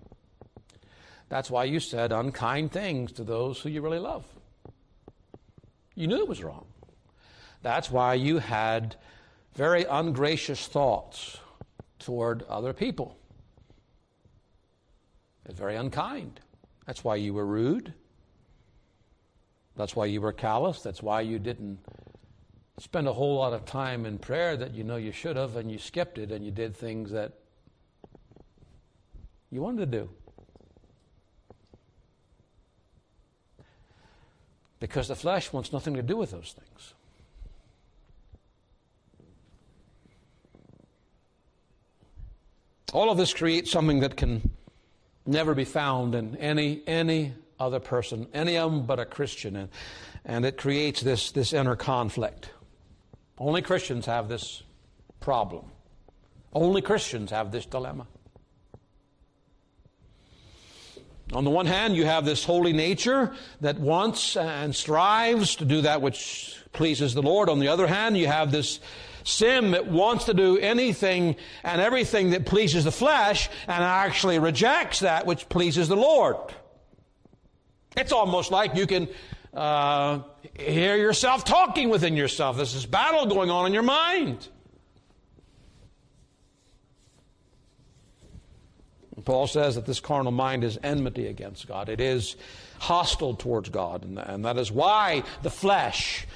That's 1.29 1.51
why 1.51 1.65
you 1.65 1.81
said 1.81 2.13
unkind 2.13 2.73
things 2.73 3.13
to 3.13 3.25
those 3.25 3.61
who 3.61 3.69
you 3.69 3.83
really 3.83 3.99
love. 3.99 4.25
You 5.95 6.07
knew 6.07 6.19
it 6.19 6.29
was 6.29 6.43
wrong. 6.43 6.67
That's 7.63 7.91
why 7.91 8.15
you 8.15 8.39
had 8.39 8.97
very 9.55 9.85
ungracious 9.85 10.67
thoughts 10.69 11.39
toward 11.99 12.43
other 12.45 12.73
people. 12.73 13.17
It's 15.47 15.59
very 15.59 15.77
unkind. 15.77 16.41
That's 16.87 17.03
why 17.03 17.17
you 17.17 17.35
were 17.35 17.47
rude. 17.47 17.95
That's 19.77 19.97
why 19.97 20.07
you 20.07 20.21
were 20.21 20.33
callous. 20.33 20.83
That's 20.83 21.03
why 21.03 21.23
you 21.23 21.39
didn't 21.39 21.79
spend 22.79 23.09
a 23.09 23.13
whole 23.13 23.37
lot 23.37 23.53
of 23.53 23.65
time 23.65 24.05
in 24.07 24.19
prayer 24.19 24.57
that 24.57 24.75
you 24.75 24.85
know 24.85 24.97
you 24.97 25.13
should 25.13 25.37
have, 25.37 25.57
and 25.57 25.71
you 25.71 25.79
skipped 25.79 26.19
it 26.19 26.31
and 26.31 26.45
you 26.45 26.51
did 26.51 26.77
things 26.77 27.11
that 27.11 27.33
you 29.51 29.63
wanted 29.63 29.91
to 29.91 29.99
do. 29.99 30.11
Because 34.79 35.09
the 35.09 35.17
flesh 35.17 35.53
wants 35.53 35.73
nothing 35.73 35.95
to 35.95 36.03
do 36.03 36.17
with 36.17 36.31
those 36.31 36.55
things. 36.59 36.95
All 42.93 43.11
of 43.11 43.19
this 43.19 43.35
creates 43.35 43.71
something 43.71 44.01
that 44.01 44.17
can 44.17 44.51
never 45.27 45.55
be 45.55 45.65
found 45.65 46.15
in 46.15 46.37
any, 46.37 46.83
any 46.87 47.35
other 47.59 47.81
person, 47.81 48.27
any 48.33 48.57
of 48.57 48.71
them 48.71 48.87
but 48.87 49.01
a 49.01 49.05
Christian. 49.05 49.57
And, 49.57 49.69
and 50.25 50.45
it 50.45 50.57
creates 50.57 51.01
this, 51.01 51.33
this 51.33 51.53
inner 51.53 51.77
conflict. 51.77 52.51
Only 53.39 53.63
Christians 53.63 54.07
have 54.07 54.29
this 54.29 54.63
problem. 55.21 55.67
Only 56.53 56.81
Christians 56.81 57.31
have 57.31 57.53
this 57.53 57.67
dilemma. 57.67 58.07
On 61.33 61.45
the 61.45 61.51
one 61.51 61.67
hand, 61.67 61.97
you 61.97 62.05
have 62.05 62.25
this 62.25 62.45
holy 62.45 62.73
nature 62.73 63.35
that 63.61 63.81
wants 63.81 64.37
and 64.37 64.75
strives 64.75 65.57
to 65.57 65.65
do 65.65 65.81
that 65.81 66.01
which 66.01 66.57
pleases 66.73 67.15
the 67.15 67.23
Lord. 67.23 67.49
On 67.49 67.59
the 67.59 67.69
other 67.69 67.87
hand, 67.87 68.17
you 68.17 68.29
have 68.29 68.53
this 68.53 68.79
sin 69.25 69.73
that 69.73 69.87
wants 69.89 70.27
to 70.27 70.35
do 70.35 70.57
anything 70.57 71.35
and 71.65 71.81
everything 71.81 72.31
that 72.31 72.47
pleases 72.47 72.85
the 72.85 72.93
flesh 72.93 73.49
and 73.67 73.83
actually 73.83 74.39
rejects 74.39 75.01
that 75.01 75.27
which 75.27 75.49
pleases 75.49 75.89
the 75.89 75.97
Lord. 75.97 76.37
It's 77.97 78.13
almost 78.13 78.53
like 78.53 78.77
you 78.77 78.87
can 78.87 79.09
uh, 79.53 80.21
hear 80.55 80.97
yourself 80.97 81.45
talking 81.45 81.89
within 81.89 82.15
yourself. 82.17 82.57
There's 82.57 82.75
this 82.75 82.87
battle 82.87 83.27
going 83.27 83.51
on 83.51 83.67
in 83.67 83.73
your 83.73 83.83
mind. 83.83 84.47
Paul 89.27 89.49
says 89.49 89.75
that 89.75 89.85
this 89.85 90.01
carnal 90.01 90.33
mind 90.33 90.65
is 90.65 90.79
enmity 90.83 91.27
against 91.27 91.67
God. 91.69 91.91
It 91.91 92.01
is 92.01 92.37
hostile 92.79 93.35
towards 93.35 93.69
God. 93.69 94.05
And, 94.05 94.19
and 94.19 94.45
that 94.47 94.57
is 94.57 94.73
why 94.73 95.25
the 95.43 95.51
flesh 95.51 96.27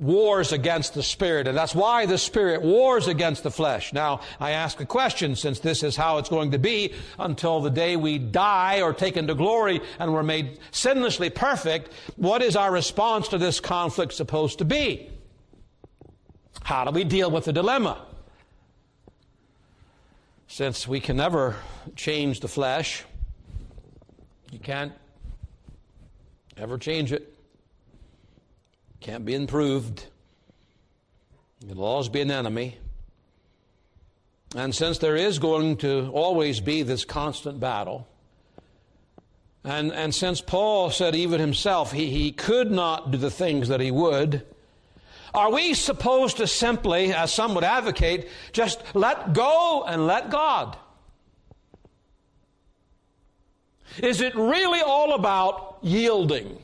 wars 0.00 0.50
against 0.50 0.94
the 0.94 1.02
spirit, 1.02 1.46
and 1.46 1.56
that's 1.56 1.74
why 1.74 2.06
the 2.06 2.18
spirit 2.18 2.62
wars 2.62 3.06
against 3.06 3.42
the 3.42 3.50
flesh. 3.50 3.92
Now, 3.92 4.22
I 4.40 4.52
ask 4.52 4.80
a 4.80 4.86
question 4.86 5.36
since 5.36 5.60
this 5.60 5.82
is 5.82 5.94
how 5.94 6.18
it's 6.18 6.30
going 6.30 6.52
to 6.52 6.58
be 6.58 6.94
until 7.18 7.60
the 7.60 7.70
day 7.70 7.96
we 7.96 8.18
die 8.18 8.80
or 8.80 8.94
take 8.94 9.16
into 9.16 9.34
glory 9.34 9.80
and 9.98 10.12
we're 10.12 10.22
made 10.22 10.58
sinlessly 10.72 11.32
perfect. 11.32 11.92
What 12.16 12.42
is 12.42 12.56
our 12.56 12.72
response 12.72 13.28
to 13.28 13.38
this 13.38 13.60
conflict 13.60 14.14
supposed 14.14 14.58
to 14.58 14.64
be? 14.64 15.10
How 16.64 16.84
do 16.84 16.90
we 16.90 17.04
deal 17.04 17.30
with 17.30 17.44
the 17.44 17.52
dilemma? 17.52 18.06
Since 20.52 20.86
we 20.86 21.00
can 21.00 21.16
never 21.16 21.56
change 21.96 22.40
the 22.40 22.46
flesh, 22.46 23.04
you 24.50 24.58
can't 24.58 24.92
ever 26.58 26.76
change 26.76 27.10
it. 27.10 27.34
Can't 29.00 29.24
be 29.24 29.34
improved. 29.34 30.04
It'll 31.66 31.84
always 31.84 32.10
be 32.10 32.20
an 32.20 32.30
enemy. 32.30 32.76
And 34.54 34.74
since 34.74 34.98
there 34.98 35.16
is 35.16 35.38
going 35.38 35.78
to 35.78 36.10
always 36.12 36.60
be 36.60 36.82
this 36.82 37.06
constant 37.06 37.58
battle, 37.58 38.06
and, 39.64 39.90
and 39.90 40.14
since 40.14 40.42
Paul 40.42 40.90
said 40.90 41.14
even 41.14 41.40
himself 41.40 41.92
he, 41.92 42.10
he 42.10 42.30
could 42.30 42.70
not 42.70 43.10
do 43.10 43.16
the 43.16 43.30
things 43.30 43.68
that 43.68 43.80
he 43.80 43.90
would, 43.90 44.44
are 45.34 45.50
we 45.50 45.74
supposed 45.74 46.38
to 46.38 46.46
simply, 46.46 47.12
as 47.12 47.32
some 47.32 47.54
would 47.54 47.64
advocate, 47.64 48.28
just 48.52 48.82
let 48.94 49.32
go 49.32 49.84
and 49.86 50.06
let 50.06 50.30
God? 50.30 50.76
Is 53.98 54.20
it 54.20 54.34
really 54.34 54.80
all 54.80 55.14
about 55.14 55.78
yielding? 55.82 56.58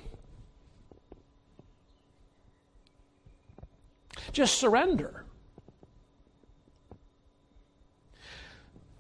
Just 4.32 4.58
surrender. 4.58 5.24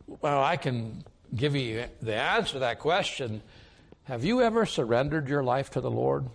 Well, 0.06 0.42
I 0.42 0.56
can 0.56 1.04
give 1.34 1.54
you 1.54 1.84
the 2.00 2.14
answer 2.14 2.54
to 2.54 2.58
that 2.60 2.78
question. 2.78 3.42
Have 4.04 4.24
you 4.24 4.40
ever 4.42 4.64
surrendered 4.64 5.28
your 5.28 5.42
life 5.44 5.70
to 5.70 5.80
the 5.80 5.90
Lord? 5.90 6.26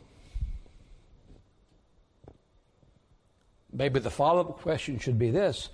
Maybe 3.74 4.00
the 4.00 4.12
follow 4.12 4.42
up 4.42 4.60
question 4.60 5.00
should 5.00 5.18
be 5.18 5.32
this 5.32 5.70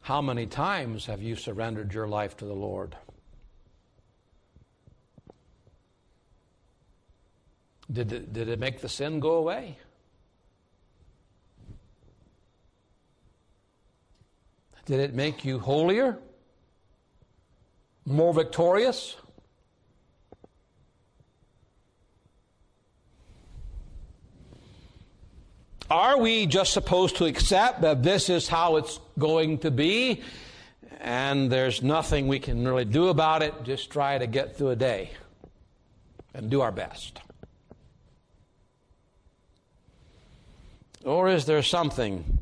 How 0.00 0.20
many 0.20 0.46
times 0.46 1.06
have 1.06 1.22
you 1.22 1.36
surrendered 1.36 1.94
your 1.94 2.08
life 2.08 2.36
to 2.38 2.44
the 2.44 2.54
Lord? 2.54 2.96
Did 7.90 8.12
it, 8.12 8.32
did 8.32 8.48
it 8.48 8.58
make 8.58 8.80
the 8.80 8.88
sin 8.88 9.20
go 9.20 9.34
away? 9.34 9.78
Did 14.86 15.00
it 15.00 15.14
make 15.14 15.44
you 15.44 15.58
holier? 15.58 16.18
More 18.04 18.34
victorious? 18.34 19.16
Are 25.94 26.18
we 26.18 26.46
just 26.46 26.72
supposed 26.72 27.18
to 27.18 27.24
accept 27.24 27.82
that 27.82 28.02
this 28.02 28.28
is 28.28 28.48
how 28.48 28.78
it's 28.78 28.98
going 29.16 29.58
to 29.58 29.70
be 29.70 30.22
and 31.00 31.52
there's 31.52 31.84
nothing 31.84 32.26
we 32.26 32.40
can 32.40 32.66
really 32.66 32.84
do 32.84 33.10
about 33.10 33.44
it? 33.44 33.54
Just 33.62 33.92
try 33.92 34.18
to 34.18 34.26
get 34.26 34.56
through 34.56 34.70
a 34.70 34.76
day 34.76 35.12
and 36.34 36.50
do 36.50 36.62
our 36.62 36.72
best. 36.72 37.20
Or 41.04 41.28
is 41.28 41.44
there 41.44 41.62
something 41.62 42.40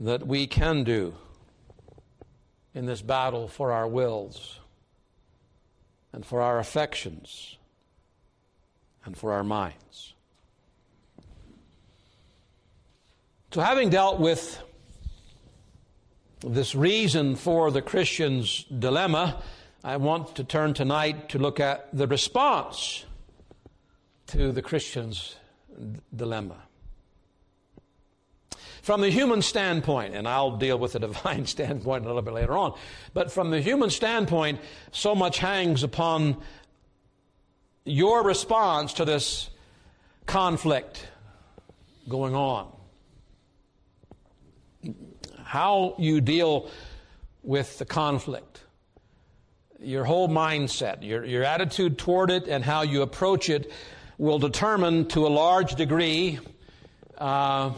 that 0.00 0.26
we 0.26 0.48
can 0.48 0.82
do 0.82 1.14
in 2.74 2.84
this 2.84 3.00
battle 3.00 3.46
for 3.46 3.70
our 3.70 3.86
wills 3.86 4.58
and 6.12 6.26
for 6.26 6.40
our 6.40 6.58
affections 6.58 7.58
and 9.04 9.16
for 9.16 9.30
our 9.30 9.44
minds? 9.44 10.13
So, 13.54 13.60
having 13.60 13.88
dealt 13.88 14.18
with 14.18 14.60
this 16.40 16.74
reason 16.74 17.36
for 17.36 17.70
the 17.70 17.82
Christian's 17.82 18.64
dilemma, 18.64 19.40
I 19.84 19.96
want 19.98 20.34
to 20.34 20.42
turn 20.42 20.74
tonight 20.74 21.28
to 21.28 21.38
look 21.38 21.60
at 21.60 21.86
the 21.96 22.08
response 22.08 23.04
to 24.26 24.50
the 24.50 24.60
Christian's 24.60 25.36
dilemma. 26.16 26.56
From 28.82 29.00
the 29.02 29.10
human 29.10 29.40
standpoint, 29.40 30.16
and 30.16 30.26
I'll 30.26 30.56
deal 30.56 30.76
with 30.76 30.94
the 30.94 30.98
divine 31.08 31.46
standpoint 31.46 32.02
a 32.02 32.08
little 32.08 32.22
bit 32.22 32.34
later 32.34 32.56
on, 32.56 32.76
but 33.12 33.30
from 33.30 33.52
the 33.52 33.60
human 33.60 33.90
standpoint, 33.90 34.60
so 34.90 35.14
much 35.14 35.38
hangs 35.38 35.84
upon 35.84 36.38
your 37.84 38.24
response 38.24 38.94
to 38.94 39.04
this 39.04 39.48
conflict 40.26 41.06
going 42.08 42.34
on. 42.34 42.72
How 45.54 45.94
you 45.98 46.20
deal 46.20 46.68
with 47.44 47.78
the 47.78 47.84
conflict, 47.84 48.58
your 49.78 50.02
whole 50.02 50.28
mindset, 50.28 51.04
your, 51.04 51.24
your 51.24 51.44
attitude 51.44 51.96
toward 51.96 52.32
it, 52.32 52.48
and 52.48 52.64
how 52.64 52.82
you 52.82 53.02
approach 53.02 53.48
it 53.48 53.70
will 54.18 54.40
determine 54.40 55.06
to 55.10 55.28
a 55.28 55.30
large 55.30 55.76
degree. 55.76 56.40
Uh, 57.16 57.70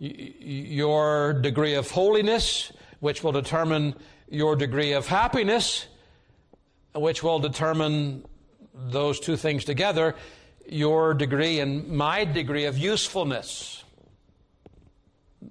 your 0.00 1.34
degree 1.34 1.74
of 1.74 1.92
holiness, 1.92 2.72
which 2.98 3.22
will 3.22 3.30
determine 3.30 3.94
your 4.28 4.56
degree 4.56 4.90
of 4.90 5.06
happiness, 5.06 5.86
which 6.92 7.22
will 7.22 7.38
determine 7.38 8.24
those 8.74 9.20
two 9.20 9.36
things 9.36 9.64
together, 9.64 10.16
your 10.68 11.14
degree 11.14 11.60
and 11.60 11.86
my 11.86 12.24
degree 12.24 12.64
of 12.64 12.76
usefulness. 12.76 13.75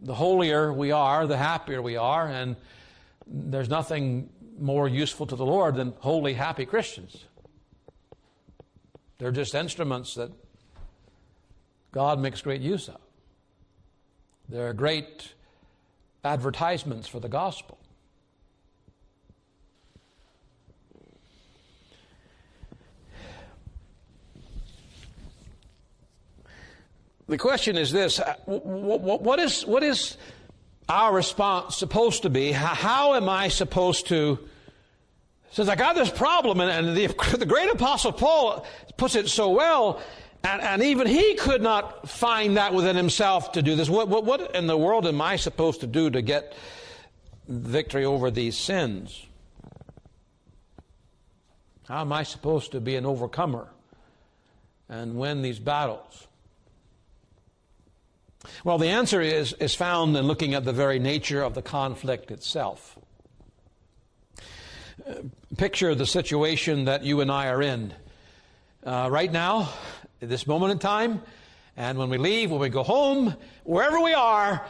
The 0.01 0.15
holier 0.15 0.73
we 0.73 0.91
are, 0.91 1.27
the 1.27 1.37
happier 1.37 1.81
we 1.81 1.95
are, 1.95 2.27
and 2.27 2.55
there's 3.27 3.69
nothing 3.69 4.29
more 4.59 4.87
useful 4.87 5.25
to 5.27 5.35
the 5.35 5.45
Lord 5.45 5.75
than 5.75 5.93
holy, 5.99 6.33
happy 6.33 6.65
Christians. 6.65 7.25
They're 9.17 9.31
just 9.31 9.55
instruments 9.55 10.15
that 10.15 10.31
God 11.91 12.19
makes 12.19 12.41
great 12.41 12.61
use 12.61 12.89
of. 12.89 12.99
They're 14.49 14.73
great 14.73 15.33
advertisements 16.23 17.07
for 17.07 17.19
the 17.19 17.29
gospel. 17.29 17.77
The 27.27 27.37
question 27.37 27.75
is 27.75 27.91
this 27.91 28.19
uh, 28.19 28.35
what 28.45 29.39
is, 29.39 29.65
what 29.65 29.83
is 29.83 30.17
our 30.87 31.13
response 31.13 31.75
supposed 31.75 32.23
to 32.23 32.29
be? 32.29 32.51
How 32.51 33.15
am 33.15 33.29
I 33.29 33.47
supposed 33.47 34.07
to? 34.07 34.39
Since 35.51 35.69
I 35.69 35.75
got 35.75 35.95
this 35.95 36.11
problem, 36.11 36.59
and 36.59 36.95
the, 36.95 37.07
the 37.37 37.45
great 37.45 37.69
apostle 37.71 38.11
Paul 38.11 38.65
puts 38.97 39.15
it 39.15 39.27
so 39.29 39.49
well, 39.51 40.01
and, 40.43 40.61
and, 40.61 40.83
even 40.83 41.07
he 41.07 41.33
could 41.35 41.61
not 41.61 42.07
find 42.07 42.57
that 42.57 42.73
within 42.73 42.95
himself 42.95 43.53
to 43.53 43.63
do 43.63 43.75
this. 43.75 43.89
What, 43.89 44.07
what, 44.09 44.25
what 44.25 44.55
in 44.55 44.67
the 44.67 44.77
world 44.77 45.07
am 45.07 45.19
I 45.19 45.37
supposed 45.37 45.81
to 45.81 45.87
do 45.87 46.11
to 46.11 46.21
get 46.21 46.53
victory 47.47 48.05
over 48.05 48.29
these 48.29 48.55
sins? 48.55 49.25
How 51.87 52.01
am 52.01 52.11
I 52.13 52.23
supposed 52.23 52.73
to 52.73 52.79
be 52.79 52.95
an 52.95 53.05
overcomer 53.07 53.69
and 54.87 55.15
win 55.15 55.41
these 55.41 55.57
battles? 55.57 56.27
Well, 58.63 58.77
the 58.77 58.89
answer 58.89 59.21
is, 59.21 59.53
is 59.53 59.75
found 59.75 60.15
in 60.17 60.25
looking 60.25 60.53
at 60.53 60.65
the 60.65 60.73
very 60.73 60.99
nature 60.99 61.41
of 61.41 61.53
the 61.53 61.61
conflict 61.61 62.31
itself. 62.31 62.97
Uh, 65.07 65.13
picture 65.57 65.93
the 65.95 66.05
situation 66.05 66.85
that 66.85 67.03
you 67.03 67.21
and 67.21 67.31
I 67.31 67.47
are 67.47 67.61
in. 67.61 67.93
Uh, 68.83 69.09
right 69.11 69.31
now, 69.31 69.69
at 70.21 70.29
this 70.29 70.47
moment 70.47 70.71
in 70.71 70.79
time, 70.79 71.21
and 71.77 71.97
when 71.97 72.09
we 72.09 72.17
leave, 72.17 72.51
when 72.51 72.59
we 72.59 72.69
go 72.69 72.83
home, 72.83 73.35
wherever 73.63 73.99
we 73.99 74.13
are, 74.13 74.65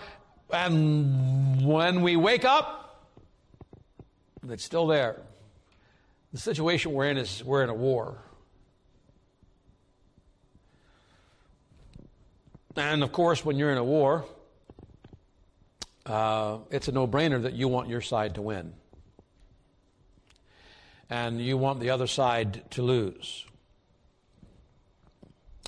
and 0.51 1.65
when 1.65 2.01
we 2.01 2.15
wake 2.15 2.45
up, 2.45 3.07
it's 4.49 4.63
still 4.63 4.87
there. 4.87 5.21
The 6.33 6.39
situation 6.39 6.91
we're 6.91 7.09
in 7.09 7.17
is 7.17 7.43
we're 7.43 7.63
in 7.63 7.69
a 7.69 7.73
war. 7.73 8.17
And 12.75 13.03
of 13.03 13.11
course, 13.11 13.45
when 13.45 13.57
you're 13.57 13.71
in 13.71 13.77
a 13.77 13.83
war, 13.83 14.25
uh, 16.05 16.59
it's 16.71 16.87
a 16.87 16.91
no 16.91 17.07
brainer 17.07 17.41
that 17.43 17.53
you 17.53 17.67
want 17.67 17.89
your 17.89 18.01
side 18.01 18.35
to 18.35 18.41
win. 18.41 18.73
And 21.09 21.39
you 21.39 21.57
want 21.57 21.79
the 21.79 21.91
other 21.91 22.07
side 22.07 22.69
to 22.71 22.81
lose. 22.81 23.45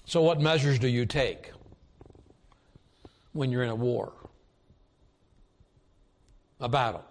So, 0.05 0.21
what 0.21 0.41
measures 0.41 0.79
do 0.79 0.87
you 0.87 1.05
take? 1.05 1.51
when 3.37 3.51
you're 3.51 3.63
in 3.63 3.69
a 3.69 3.75
war, 3.75 4.11
a 6.59 6.67
battle. 6.67 7.05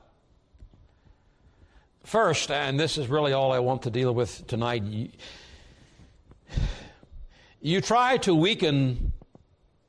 First, 2.03 2.51
and 2.51 2.79
this 2.79 2.99
is 2.99 3.09
really 3.09 3.33
all 3.33 3.53
I 3.53 3.61
want 3.61 3.83
to 3.83 3.91
deal 3.91 4.13
with 4.13 4.47
tonight, 4.47 4.83
you, 4.83 5.09
you 7.61 7.81
try 7.81 8.17
to 8.19 8.35
weaken 8.35 9.13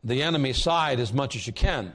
the 0.04 0.24
enemy's 0.24 0.58
side 0.58 1.00
as 1.00 1.12
much 1.14 1.36
as 1.36 1.48
you 1.48 1.54
can 1.54 1.94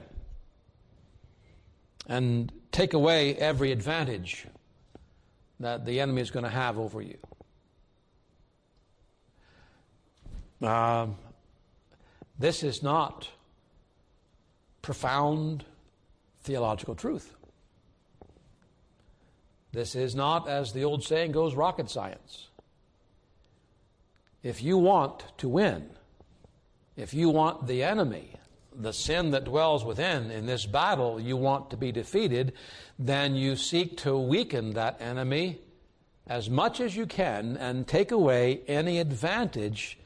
and 2.07 2.51
take 2.71 2.93
away 2.93 3.35
every 3.35 3.71
advantage 3.71 4.45
that 5.59 5.85
the 5.85 5.99
enemy 5.99 6.21
is 6.21 6.31
going 6.31 6.43
to 6.43 6.49
have 6.49 6.77
over 6.77 7.01
you. 7.01 7.17
Um, 10.67 11.17
this 12.37 12.63
is 12.63 12.83
not 12.83 13.29
profound 14.81 15.65
theological 16.41 16.95
truth. 16.95 17.33
This 19.71 19.95
is 19.95 20.13
not, 20.13 20.47
as 20.47 20.71
the 20.71 20.83
old 20.83 21.03
saying 21.03 21.31
goes, 21.31 21.55
rocket 21.55 21.89
science. 21.89 22.49
If 24.43 24.61
you 24.61 24.77
want 24.77 25.23
to 25.37 25.49
win, 25.49 25.89
if 26.95 27.13
you 27.13 27.29
want 27.29 27.67
the 27.67 27.83
enemy, 27.83 28.33
the 28.75 28.93
sin 28.93 29.31
that 29.31 29.45
dwells 29.45 29.83
within 29.83 30.31
in 30.31 30.45
this 30.45 30.65
battle, 30.65 31.19
you 31.19 31.37
want 31.37 31.69
to 31.71 31.77
be 31.77 31.91
defeated, 31.91 32.53
then 32.97 33.35
you 33.35 33.55
seek 33.55 33.97
to 33.97 34.17
weaken 34.17 34.71
that 34.71 35.01
enemy 35.01 35.59
as 36.27 36.49
much 36.49 36.79
as 36.79 36.95
you 36.95 37.05
can 37.05 37.57
and 37.57 37.87
take 37.87 38.11
away 38.11 38.61
any 38.67 38.99
advantage 38.99 39.97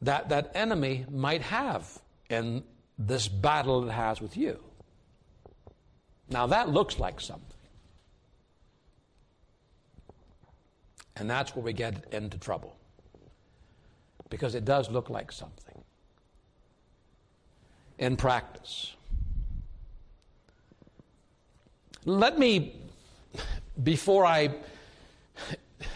that 0.00 0.28
that 0.28 0.50
enemy 0.54 1.04
might 1.10 1.42
have 1.42 2.00
in 2.30 2.62
this 2.98 3.26
battle 3.26 3.88
it 3.88 3.92
has 3.92 4.20
with 4.20 4.36
you. 4.36 4.58
Now 6.28 6.46
that 6.48 6.68
looks 6.68 6.98
like 6.98 7.20
something. 7.20 7.44
And 11.16 11.28
that's 11.28 11.56
where 11.56 11.64
we 11.64 11.72
get 11.72 12.12
into 12.12 12.38
trouble. 12.38 12.76
Because 14.30 14.54
it 14.54 14.64
does 14.64 14.88
look 14.88 15.10
like 15.10 15.32
something 15.32 15.77
in 17.98 18.16
practice. 18.16 18.94
Let 22.04 22.38
me, 22.38 22.74
before 23.82 24.24
I 24.24 24.50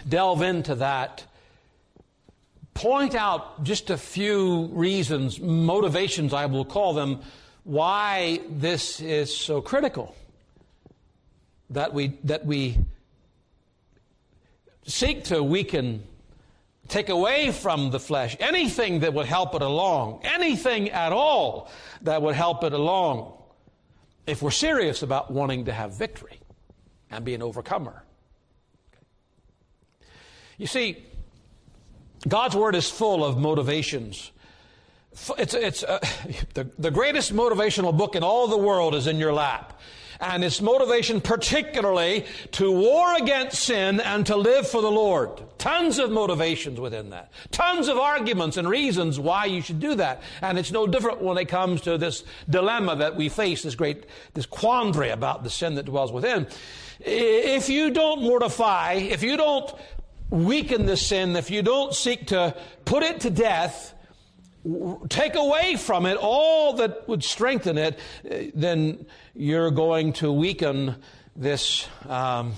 delve 0.09 0.43
into 0.43 0.75
that, 0.77 1.25
point 2.75 3.15
out 3.15 3.65
just 3.65 3.91
a 3.91 3.97
few 3.97 4.67
reasons, 4.73 5.41
motivations, 5.41 6.33
I 6.33 6.47
will 6.47 6.65
call 6.65 6.93
them, 6.93 7.21
why 7.65 8.41
this 8.51 9.01
is 9.01 9.35
so 9.35 9.61
critical 9.61 10.17
that 11.71 11.95
we, 11.95 12.19
that 12.25 12.45
we 12.45 12.79
seek 14.85 15.25
to 15.25 15.43
weaken, 15.43 16.03
take 16.93 17.09
away 17.09 17.51
from 17.51 17.91
the 17.91 17.99
flesh 17.99 18.37
anything 18.39 19.01
that 19.01 19.15
would 19.15 19.27
help 19.27 19.55
it 19.55 19.63
along, 19.63 20.21
anything 20.25 20.91
at 20.91 21.11
all 21.13 21.71
that 22.03 22.21
would 22.21 22.35
help 22.35 22.63
it 22.65 22.73
along, 22.73 23.33
if 24.27 24.43
we're 24.43 24.51
serious 24.51 25.03
about 25.03 25.31
wanting 25.31 25.65
to 25.65 25.73
have 25.73 25.95
victory 25.95 26.39
and 27.11 27.25
be 27.25 27.35
an 27.35 27.43
overcomer. 27.43 28.05
You 30.59 30.67
see, 30.67 31.03
God's 32.29 32.55
Word 32.55 32.75
is 32.75 32.89
full 32.91 33.25
of 33.25 33.39
motivations. 33.39 34.31
It's, 35.39 35.55
it's 35.55 35.83
uh, 35.83 35.99
the, 36.55 36.71
the 36.79 36.91
greatest 36.91 37.35
motivational 37.35 37.97
book 37.97 38.15
in 38.15 38.23
all 38.23 38.47
the 38.49 38.59
world 38.59 38.95
is 38.95 39.07
in 39.07 39.17
your 39.17 39.33
lap. 39.33 39.81
And 40.23 40.45
its 40.45 40.63
motivation 40.63 41.21
particularly 41.21 42.27
to 42.53 42.71
war 42.71 43.17
against 43.17 43.65
sin 43.65 43.99
and 43.99 44.25
to 44.27 44.37
live 44.37 44.69
for 44.69 44.81
the 44.81 44.91
Lord. 44.91 45.43
Tons 45.59 45.99
of 45.99 46.13
motivations 46.13 46.79
within 46.79 47.11
that. 47.11 47.33
Tons 47.51 47.89
of 47.89 47.99
arguments 47.99 48.57
and 48.57 48.69
reasons 48.69 49.19
why 49.19 49.47
you 49.47 49.61
should 49.61 49.81
do 49.81 49.97
that. 49.97 50.23
And 50.41 50.61
it's 50.61 50.71
no 50.71 50.87
different 50.87 51.23
when 51.23 51.39
it 51.39 51.47
comes 51.47 51.81
to 51.83 51.99
this 51.99 52.23
dilemma 52.49 52.95
that 52.97 53.17
we 53.17 53.29
face, 53.29 53.65
this 53.65 53.75
great, 53.75 54.07
this 54.35 54.47
quandary 54.47 55.11
about 55.11 55.43
the 55.43 55.51
sin 55.51 55.75
that 55.75 55.87
dwells 55.87 56.13
within. 56.13 56.47
If 57.01 57.69
you 57.69 57.91
don't 57.91 58.23
mortify, 58.23 58.93
if 58.93 59.25
you 59.25 59.37
don't 59.37 59.75
weaken 60.31 60.87
the 60.87 60.97
sin, 60.97 61.35
if 61.35 61.51
you 61.51 61.63
don't 61.63 61.93
seek 61.95 62.29
to 62.29 62.57
put 62.85 63.03
it 63.03 63.21
to 63.23 63.31
death, 63.31 63.93
take 65.09 65.35
away 65.35 65.77
from 65.77 66.07
it 66.07 66.17
all 66.17 66.75
that 66.75 67.09
would 67.09 67.25
strengthen 67.25 67.79
it, 67.79 67.99
then 68.55 69.07
you're 69.35 69.71
going 69.71 70.13
to 70.15 70.33
weaken 70.33 70.97
this, 71.35 71.89
um, 72.09 72.55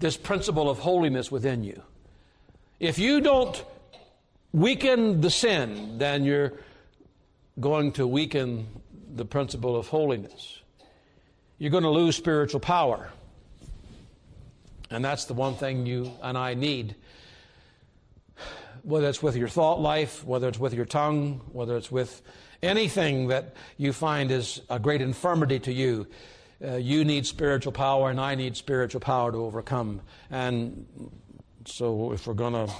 this 0.00 0.16
principle 0.16 0.70
of 0.70 0.78
holiness 0.78 1.30
within 1.30 1.64
you. 1.64 1.82
If 2.80 2.98
you 2.98 3.20
don't 3.20 3.62
weaken 4.52 5.20
the 5.20 5.30
sin, 5.30 5.98
then 5.98 6.24
you're 6.24 6.54
going 7.60 7.92
to 7.92 8.06
weaken 8.06 8.66
the 9.14 9.24
principle 9.24 9.76
of 9.76 9.88
holiness. 9.88 10.60
You're 11.58 11.70
going 11.70 11.84
to 11.84 11.90
lose 11.90 12.16
spiritual 12.16 12.60
power. 12.60 13.10
And 14.90 15.04
that's 15.04 15.24
the 15.24 15.34
one 15.34 15.54
thing 15.54 15.86
you 15.86 16.12
and 16.22 16.38
I 16.38 16.54
need. 16.54 16.94
Whether 18.86 19.08
it's 19.08 19.20
with 19.20 19.34
your 19.34 19.48
thought 19.48 19.80
life, 19.80 20.24
whether 20.24 20.46
it's 20.46 20.60
with 20.60 20.72
your 20.72 20.84
tongue, 20.84 21.40
whether 21.50 21.76
it's 21.76 21.90
with 21.90 22.22
anything 22.62 23.26
that 23.26 23.56
you 23.76 23.92
find 23.92 24.30
is 24.30 24.60
a 24.70 24.78
great 24.78 25.02
infirmity 25.02 25.58
to 25.58 25.72
you, 25.72 26.06
uh, 26.64 26.76
you 26.76 27.04
need 27.04 27.26
spiritual 27.26 27.72
power, 27.72 28.10
and 28.10 28.20
I 28.20 28.36
need 28.36 28.56
spiritual 28.56 29.00
power 29.00 29.32
to 29.32 29.38
overcome. 29.38 30.02
And 30.30 30.86
so, 31.64 32.12
if 32.12 32.28
we're 32.28 32.34
going 32.34 32.52
to, 32.52 32.72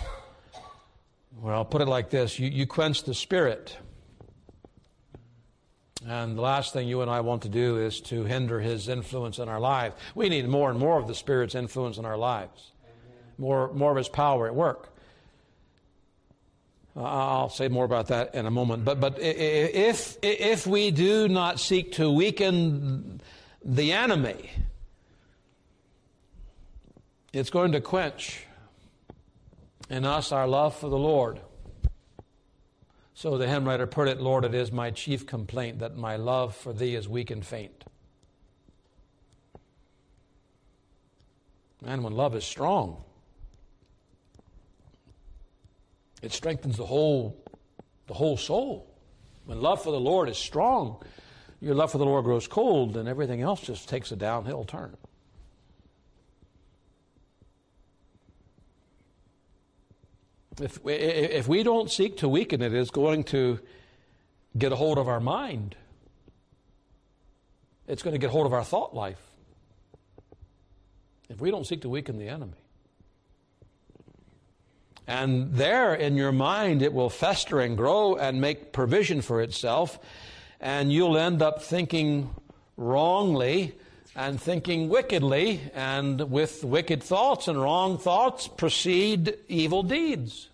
well, 1.41 1.57
I'll 1.57 1.65
put 1.65 1.83
it 1.83 1.89
like 1.89 2.11
this 2.11 2.39
you, 2.39 2.51
you 2.51 2.69
quench 2.69 3.03
the 3.03 3.13
spirit. 3.13 3.77
And 6.07 6.39
the 6.39 6.43
last 6.43 6.73
thing 6.73 6.87
you 6.87 7.01
and 7.01 7.11
I 7.11 7.19
want 7.19 7.43
to 7.43 7.49
do 7.49 7.79
is 7.79 8.01
to 8.03 8.23
hinder 8.23 8.61
his 8.61 8.89
influence 8.89 9.41
in 9.41 9.49
our 9.49 9.59
lives. 9.59 9.97
We 10.15 10.29
need 10.29 10.47
more 10.47 10.71
and 10.71 10.79
more 10.79 11.01
of 11.01 11.09
the 11.09 11.17
Spirit's 11.17 11.57
influence 11.57 11.99
in 11.99 12.05
our 12.05 12.17
lives, 12.17 12.71
more, 13.39 13.73
more 13.73 13.91
of 13.91 13.97
his 13.97 14.09
power 14.09 14.47
at 14.47 14.55
work. 14.55 14.96
Uh, 16.97 17.03
I'll 17.03 17.51
say 17.51 17.69
more 17.69 17.85
about 17.85 18.09
that 18.09 18.35
in 18.35 18.47
a 18.47 18.51
moment. 18.51 18.85
But, 18.85 19.01
but 19.01 19.19
if, 19.21 20.17
if 20.23 20.67
we 20.67 20.91
do 20.91 21.29
not 21.29 21.61
seek 21.61 21.93
to 21.93 22.11
weaken 22.11 23.21
the 23.63 23.93
enemy, 23.93 24.51
it's 27.35 27.51
going 27.51 27.73
to 27.73 27.83
quench 27.83 28.45
in 29.91 30.07
us 30.07 30.33
our 30.33 30.49
love 30.49 30.75
for 30.75 30.89
the 30.89 30.99
Lord. 30.99 31.41
So 33.13 33.37
the 33.37 33.47
hymn 33.47 33.67
writer 33.67 33.87
put 33.87 34.09
it, 34.09 34.21
Lord, 34.21 34.45
it 34.45 34.55
is 34.55 34.73
my 34.73 34.91
chief 34.91 35.27
complaint 35.27 35.81
that 35.81 35.97
my 35.97 36.17
love 36.17 36.57
for 36.57 36.73
thee 36.73 36.95
is 36.95 37.09
weak 37.09 37.31
and 37.31 37.45
faint. 37.45 37.85
Man, 41.83 42.03
when 42.03 42.15
love 42.15 42.35
is 42.35 42.45
strong, 42.45 43.05
it 46.23 46.33
strengthens 46.33 46.77
the 46.77 46.87
whole, 46.87 47.37
the 48.07 48.15
whole 48.15 48.37
soul. 48.37 48.93
When 49.45 49.61
love 49.61 49.83
for 49.83 49.93
the 49.93 50.01
Lord 50.01 50.29
is 50.29 50.39
strong, 50.39 51.03
your 51.61 51.75
love 51.75 51.93
for 51.93 51.99
the 51.99 52.05
Lord 52.05 52.25
grows 52.25 52.49
cold, 52.49 52.97
and 52.97 53.09
everything 53.09 53.43
else 53.43 53.61
just 53.61 53.89
takes 53.89 54.13
a 54.13 54.17
downhill 54.17 54.65
turn. 54.65 54.97
If, 60.61 60.79
if 60.87 61.49
we 61.49 61.63
don't 61.63 61.91
seek 61.91 62.19
to 62.19 62.29
weaken 62.29 62.63
it, 62.63 62.73
it's 62.73 62.91
going 62.91 63.25
to 63.25 63.61
get 64.57 64.73
a 64.73 64.77
hold 64.77 64.97
of 64.97 65.07
our 65.07 65.21
mind. 65.21 65.77
It's 67.87 68.03
going 68.03 68.13
to 68.13 68.19
get 68.19 68.31
hold 68.31 68.47
of 68.47 68.55
our 68.55 68.65
thought 68.65 68.95
life. 68.95 69.21
If 71.29 71.41
we 71.41 71.51
don't 71.51 71.67
seek 71.67 71.83
to 71.83 71.89
weaken 71.89 72.19
the 72.19 72.29
enemy. 72.29 72.66
And 75.07 75.55
there 75.55 75.95
in 75.95 76.17
your 76.17 76.33
mind, 76.33 76.83
it 76.83 76.93
will 76.93 77.11
fester 77.11 77.61
and 77.61 77.77
grow 77.77 78.17
and 78.17 78.41
make 78.41 78.73
provision 78.73 79.23
for 79.23 79.41
itself, 79.41 79.99
and 80.61 80.93
you'll 80.93 81.17
end 81.17 81.43
up 81.43 81.63
thinking 81.63 82.35
wrongly 82.77 83.75
and 84.17 84.41
thinking 84.41 84.89
wickedly, 84.89 85.61
and 85.75 86.31
with 86.31 86.65
wicked 86.65 87.03
thoughts 87.03 87.49
and 87.49 87.61
wrong 87.61 87.99
thoughts 87.99 88.49
proceed 88.49 89.37
evil 89.47 89.83
deeds. 89.83 90.49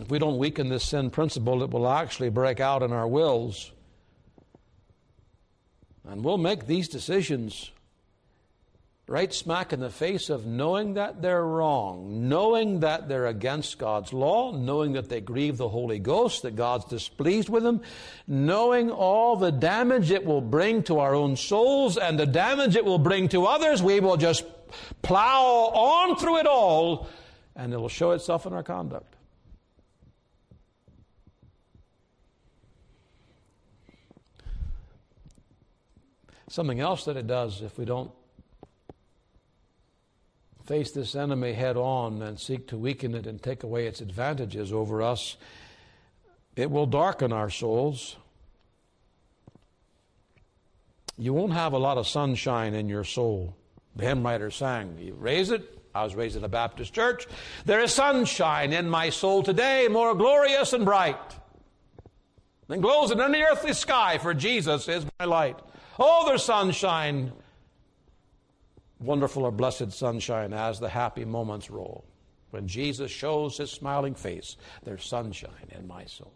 If 0.00 0.10
we 0.10 0.18
don't 0.18 0.38
weaken 0.38 0.70
this 0.70 0.84
sin 0.84 1.10
principle, 1.10 1.62
it 1.62 1.70
will 1.70 1.86
actually 1.86 2.30
break 2.30 2.60
out 2.60 2.82
in 2.82 2.92
our 2.92 3.06
wills. 3.06 3.70
And 6.08 6.24
we'll 6.24 6.38
make 6.38 6.66
these 6.66 6.88
decisions 6.88 7.70
right 9.08 9.34
smack 9.34 9.72
in 9.72 9.80
the 9.80 9.90
face 9.90 10.30
of 10.30 10.46
knowing 10.46 10.94
that 10.94 11.20
they're 11.20 11.44
wrong, 11.44 12.28
knowing 12.28 12.80
that 12.80 13.08
they're 13.08 13.26
against 13.26 13.78
God's 13.78 14.12
law, 14.12 14.52
knowing 14.52 14.92
that 14.92 15.08
they 15.08 15.20
grieve 15.20 15.56
the 15.56 15.68
Holy 15.68 15.98
Ghost, 15.98 16.42
that 16.42 16.54
God's 16.54 16.84
displeased 16.84 17.48
with 17.48 17.64
them, 17.64 17.82
knowing 18.28 18.90
all 18.90 19.36
the 19.36 19.50
damage 19.50 20.10
it 20.10 20.24
will 20.24 20.40
bring 20.40 20.82
to 20.84 21.00
our 21.00 21.14
own 21.14 21.36
souls 21.36 21.98
and 21.98 22.18
the 22.18 22.26
damage 22.26 22.76
it 22.76 22.84
will 22.84 22.98
bring 22.98 23.28
to 23.30 23.46
others, 23.46 23.82
we 23.82 23.98
will 24.00 24.16
just 24.16 24.44
plow 25.02 25.42
on 25.74 26.16
through 26.16 26.38
it 26.38 26.46
all 26.46 27.08
and 27.56 27.74
it 27.74 27.76
will 27.76 27.88
show 27.88 28.12
itself 28.12 28.46
in 28.46 28.52
our 28.52 28.62
conduct. 28.62 29.16
Something 36.48 36.80
else 36.80 37.06
that 37.06 37.16
it 37.16 37.26
does 37.26 37.62
if 37.62 37.78
we 37.78 37.84
don't 37.84 38.10
face 40.64 40.92
this 40.92 41.14
enemy 41.14 41.52
head 41.52 41.76
on 41.76 42.22
and 42.22 42.38
seek 42.38 42.68
to 42.68 42.76
weaken 42.76 43.14
it 43.14 43.26
and 43.26 43.42
take 43.42 43.62
away 43.62 43.86
its 43.86 44.00
advantages 44.00 44.72
over 44.72 45.02
us, 45.02 45.36
it 46.56 46.70
will 46.70 46.86
darken 46.86 47.32
our 47.32 47.50
souls. 47.50 48.16
You 51.18 51.32
won't 51.32 51.52
have 51.52 51.72
a 51.72 51.78
lot 51.78 51.98
of 51.98 52.06
sunshine 52.06 52.74
in 52.74 52.88
your 52.88 53.04
soul. 53.04 53.54
The 53.96 54.04
hymn 54.04 54.24
writer 54.24 54.50
sang, 54.50 54.96
You 54.98 55.14
raise 55.14 55.50
it. 55.50 55.78
I 55.94 56.04
was 56.04 56.14
raised 56.14 56.36
in 56.36 56.44
a 56.44 56.48
Baptist 56.48 56.94
church. 56.94 57.26
There 57.66 57.80
is 57.80 57.92
sunshine 57.92 58.72
in 58.72 58.88
my 58.88 59.10
soul 59.10 59.42
today, 59.42 59.88
more 59.90 60.14
glorious 60.14 60.72
and 60.72 60.86
bright 60.86 61.18
than 62.68 62.80
glows 62.80 63.10
in 63.10 63.20
any 63.20 63.42
earthly 63.42 63.74
sky, 63.74 64.16
for 64.16 64.32
Jesus 64.32 64.88
is 64.88 65.04
my 65.20 65.26
light. 65.26 65.58
Oh, 65.98 66.24
there's 66.26 66.44
sunshine, 66.44 67.32
wonderful 69.02 69.44
or 69.44 69.50
blessed 69.50 69.92
sunshine 69.92 70.52
as 70.52 70.80
the 70.80 70.88
happy 70.88 71.24
moments 71.24 71.70
roll. 71.70 72.04
When 72.50 72.68
Jesus 72.68 73.10
shows 73.10 73.56
his 73.56 73.70
smiling 73.70 74.14
face, 74.14 74.56
there's 74.84 75.04
sunshine 75.04 75.70
in 75.70 75.86
my 75.86 76.04
soul. 76.04 76.32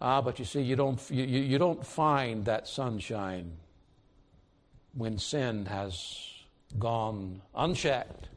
Ah, 0.00 0.20
but 0.20 0.38
you 0.38 0.44
see, 0.44 0.60
you 0.60 0.76
don't, 0.76 1.00
you, 1.10 1.24
you 1.24 1.58
don't 1.58 1.84
find 1.86 2.44
that 2.44 2.68
sunshine 2.68 3.52
when 4.94 5.16
sin 5.18 5.66
has 5.66 6.28
gone 6.78 7.40
unchecked. 7.54 8.28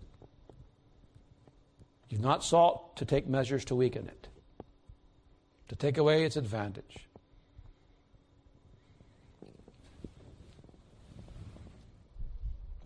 You've 2.10 2.22
not 2.22 2.44
sought 2.44 2.96
to 2.98 3.06
take 3.06 3.28
measures 3.28 3.66
to 3.66 3.76
weaken 3.76 4.08
it, 4.08 4.28
to 5.68 5.76
take 5.76 5.98
away 5.98 6.24
its 6.24 6.38
advantage. 6.38 7.05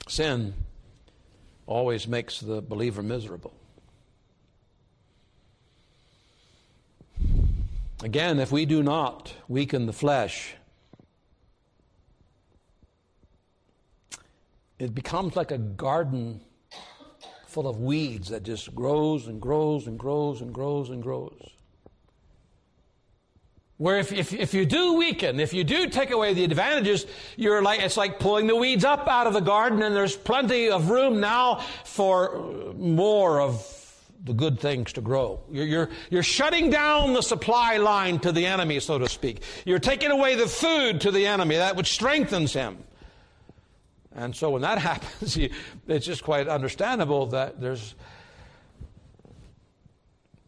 Sin 0.10 0.56
always 1.68 2.08
makes 2.08 2.40
the 2.40 2.64
believer 2.64 3.04
miserable. 3.04 3.54
Again, 8.02 8.40
if 8.40 8.52
we 8.52 8.66
do 8.66 8.82
not 8.82 9.32
weaken 9.48 9.86
the 9.86 9.94
flesh, 9.94 10.56
it 14.80 14.96
becomes 14.96 15.36
like 15.36 15.52
a 15.52 15.60
garden 15.60 16.42
full 17.46 17.68
of 17.68 17.80
weeds 17.80 18.30
that 18.30 18.42
just 18.42 18.74
grows 18.74 19.28
and 19.28 19.40
grows 19.40 19.86
and 19.86 20.00
grows 20.00 20.42
and 20.42 20.52
grows 20.52 20.90
and 20.90 21.04
grows. 21.04 21.52
Where 23.80 23.98
if, 23.98 24.12
if, 24.12 24.34
if 24.34 24.54
you 24.54 24.66
do 24.66 24.96
weaken, 24.96 25.40
if 25.40 25.54
you 25.54 25.64
do 25.64 25.88
take 25.88 26.12
away 26.12 26.34
the 26.34 26.44
advantages, 26.44 27.06
you're 27.38 27.62
like, 27.62 27.80
it's 27.80 27.96
like 27.96 28.20
pulling 28.20 28.46
the 28.46 28.56
weeds 28.58 28.84
up 28.84 29.08
out 29.08 29.26
of 29.26 29.32
the 29.32 29.40
garden 29.40 29.82
and 29.82 29.96
there's 29.96 30.18
plenty 30.18 30.70
of 30.70 30.90
room 30.90 31.22
now 31.22 31.64
for 31.86 32.74
more 32.78 33.40
of 33.40 33.66
the 34.26 34.34
good 34.34 34.60
things 34.60 34.92
to 34.94 35.02
grow. 35.02 35.40
You're, 35.50 35.66
you're, 35.66 35.90
you're 36.10 36.24
shutting 36.24 36.70
down 36.70 37.14
the 37.14 37.22
supply 37.22 37.78
line 37.78 38.20
to 38.20 38.34
the 38.34 38.48
enemy, 38.48 38.82
so 38.82 39.00
to 39.00 39.08
speak. 39.08 39.44
You're 39.64 39.80
taking 39.80 40.12
away 40.12 40.36
the 40.36 40.48
food 40.48 41.00
to 41.02 41.12
the 41.12 41.26
enemy, 41.26 41.56
that 41.56 41.78
which 41.78 41.94
strengthens 41.94 42.52
him. 42.52 42.80
And 44.14 44.36
so 44.36 44.50
when 44.50 44.64
that 44.64 44.78
happens, 44.92 45.38
it's 45.88 46.06
just 46.06 46.26
quite 46.26 46.50
understandable 46.50 47.28
that 47.28 47.62
there's, 47.62 47.96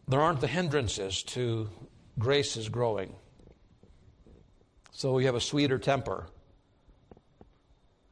there 0.06 0.20
aren't 0.20 0.42
the 0.42 0.48
hindrances 0.48 1.22
to 1.22 1.70
grace's 2.18 2.68
growing. 2.68 3.14
So 5.02 5.12
we 5.14 5.24
have 5.24 5.34
a 5.34 5.40
sweeter 5.40 5.80
temper. 5.80 6.28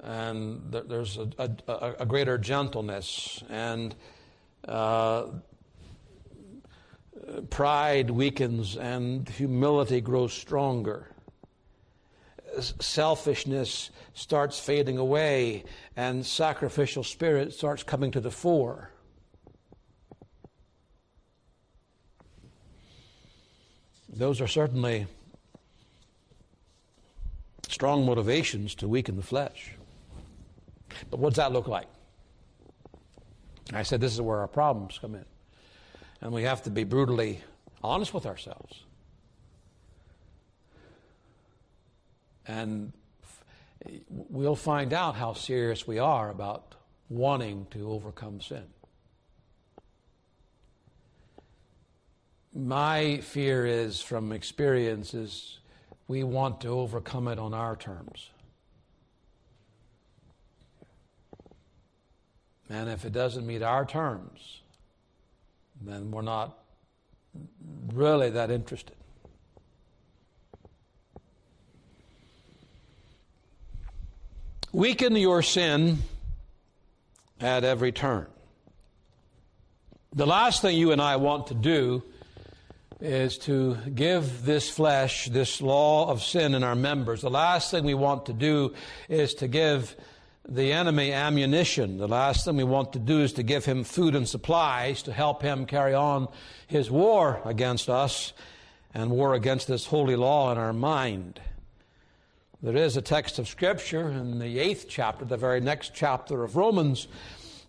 And 0.03 0.73
there's 0.73 1.19
a, 1.19 1.31
a, 1.69 1.95
a 2.01 2.05
greater 2.05 2.37
gentleness. 2.37 3.45
And 3.49 3.95
uh, 4.67 5.27
pride 7.49 8.11
weakens 8.11 8.77
and 8.77 9.29
humility 9.29 10.01
grows 10.01 10.33
stronger. 10.33 11.07
Selfishness 12.81 13.91
starts 14.15 14.59
fading 14.59 14.99
away 14.99 15.63
and 15.95 16.27
sacrificial 16.27 17.05
spirit 17.05 17.53
starts 17.53 17.85
coming 17.85 18.11
to 18.11 18.21
the 18.21 18.33
fore. 18.33 18.91
Those 24.09 24.41
are 24.41 24.49
certainly 24.49 25.07
strong 27.71 28.05
motivations 28.05 28.75
to 28.75 28.89
weaken 28.89 29.17
the 29.17 29.23
flesh. 29.23 29.73
But 31.09 31.21
what 31.21 31.31
does 31.31 31.37
that 31.37 31.53
look 31.53 31.69
like? 31.69 31.87
I 33.73 33.85
said 33.85 34.01
this 34.01 34.13
is 34.13 34.21
where 34.21 34.39
our 34.39 34.49
problems 34.49 34.99
come 35.01 35.15
in. 35.15 35.25
And 36.21 36.33
we 36.33 36.43
have 36.43 36.65
to 36.65 36.71
be 36.71 36.85
brutally 36.85 37.41
honest 37.83 38.13
with 38.13 38.27
ourselves. 38.27 38.83
And 42.47 42.93
we'll 44.09 44.57
find 44.57 44.93
out 44.93 45.15
how 45.15 45.35
serious 45.35 45.87
we 45.87 46.01
are 46.01 46.31
about 46.31 46.75
wanting 47.09 47.67
to 47.71 47.91
overcome 47.91 48.41
sin. 48.41 48.65
My 52.53 53.19
fear 53.19 53.65
is 53.65 54.03
from 54.03 54.33
experiences 54.33 55.60
we 56.11 56.25
want 56.25 56.63
to 56.63 56.69
overcome 56.71 57.29
it 57.29 57.39
on 57.39 57.55
our 57.55 57.77
terms. 57.77 58.31
And 62.69 62.91
if 62.91 63.05
it 63.05 63.13
doesn't 63.13 63.47
meet 63.47 63.63
our 63.63 63.87
terms, 63.87 64.61
then 65.81 66.11
we're 66.11 66.23
not 66.23 66.59
really 67.93 68.31
that 68.31 68.51
interested. 68.51 68.97
Weaken 74.73 75.15
your 75.15 75.43
sin 75.43 75.99
at 77.41 77.63
every 77.63 77.93
turn. 77.93 78.27
The 80.13 80.27
last 80.27 80.61
thing 80.61 80.77
you 80.77 80.91
and 80.91 81.01
I 81.01 81.15
want 81.15 81.47
to 81.47 81.55
do 81.55 82.03
is 83.01 83.39
to 83.39 83.77
give 83.95 84.45
this 84.45 84.69
flesh, 84.69 85.27
this 85.27 85.61
law 85.63 86.11
of 86.11 86.23
sin 86.23 86.55
in 86.55 86.63
our 86.63 86.75
members. 86.75 87.23
The 87.23 87.31
last 87.31 87.71
thing 87.71 87.85
we 87.85 87.95
want 87.95 88.27
to 88.27 88.33
do 88.33 88.75
is 89.09 89.35
to 89.35 89.49
give 89.49 89.97
the 90.49 90.73
enemy 90.73 91.13
ammunition. 91.13 91.99
The 91.99 92.09
last 92.09 92.45
thing 92.45 92.57
we 92.57 92.65
want 92.65 92.93
to 92.95 92.99
do 92.99 93.21
is 93.21 93.33
to 93.35 93.43
give 93.43 93.65
him 93.65 93.85
food 93.85 94.15
and 94.15 94.29
supplies 94.29 95.03
to 95.03 95.13
help 95.13 95.43
him 95.43 95.67
carry 95.67 95.95
on 95.95 96.29
his 96.67 96.91
war 96.91 97.41
against 97.45 97.89
us 97.89 98.33
and 98.93 99.11
war 99.11 99.35
against 99.35 99.69
this 99.69 99.87
holy 99.87 100.17
law 100.17 100.53
in 100.53 100.59
our 100.59 100.73
mind. 100.73 101.41
There 102.63 102.77
is 102.77 102.97
a 102.97 103.03
text 103.03 103.39
of 103.39 103.49
Scripture 103.49 104.11
in 104.11 104.39
the 104.39 104.59
eighth 104.59 104.87
chapter, 104.89 105.25
the 105.25 105.39
very 105.39 105.61
next 105.61 105.95
chapter 105.95 106.45
of 106.45 106.57
Romans, 106.57 107.09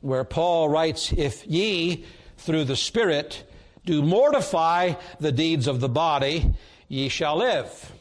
where 0.02 0.26
Paul 0.26 0.68
writes, 0.68 1.14
If 1.14 1.48
ye, 1.48 2.04
through 2.38 2.66
the 2.66 2.76
Spirit, 2.76 3.44
do 3.86 4.02
mortify 4.02 4.94
the 5.20 5.32
deeds 5.32 5.68
of 5.68 5.80
the 5.80 5.90
body, 5.90 6.54
ye 6.88 7.10
shall 7.10 7.38
live. 7.38 7.92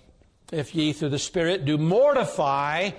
If 0.52 0.74
ye 0.74 0.92
through 0.92 1.10
the 1.10 1.18
Spirit 1.18 1.64
do 1.64 1.78
mortify 1.78 2.90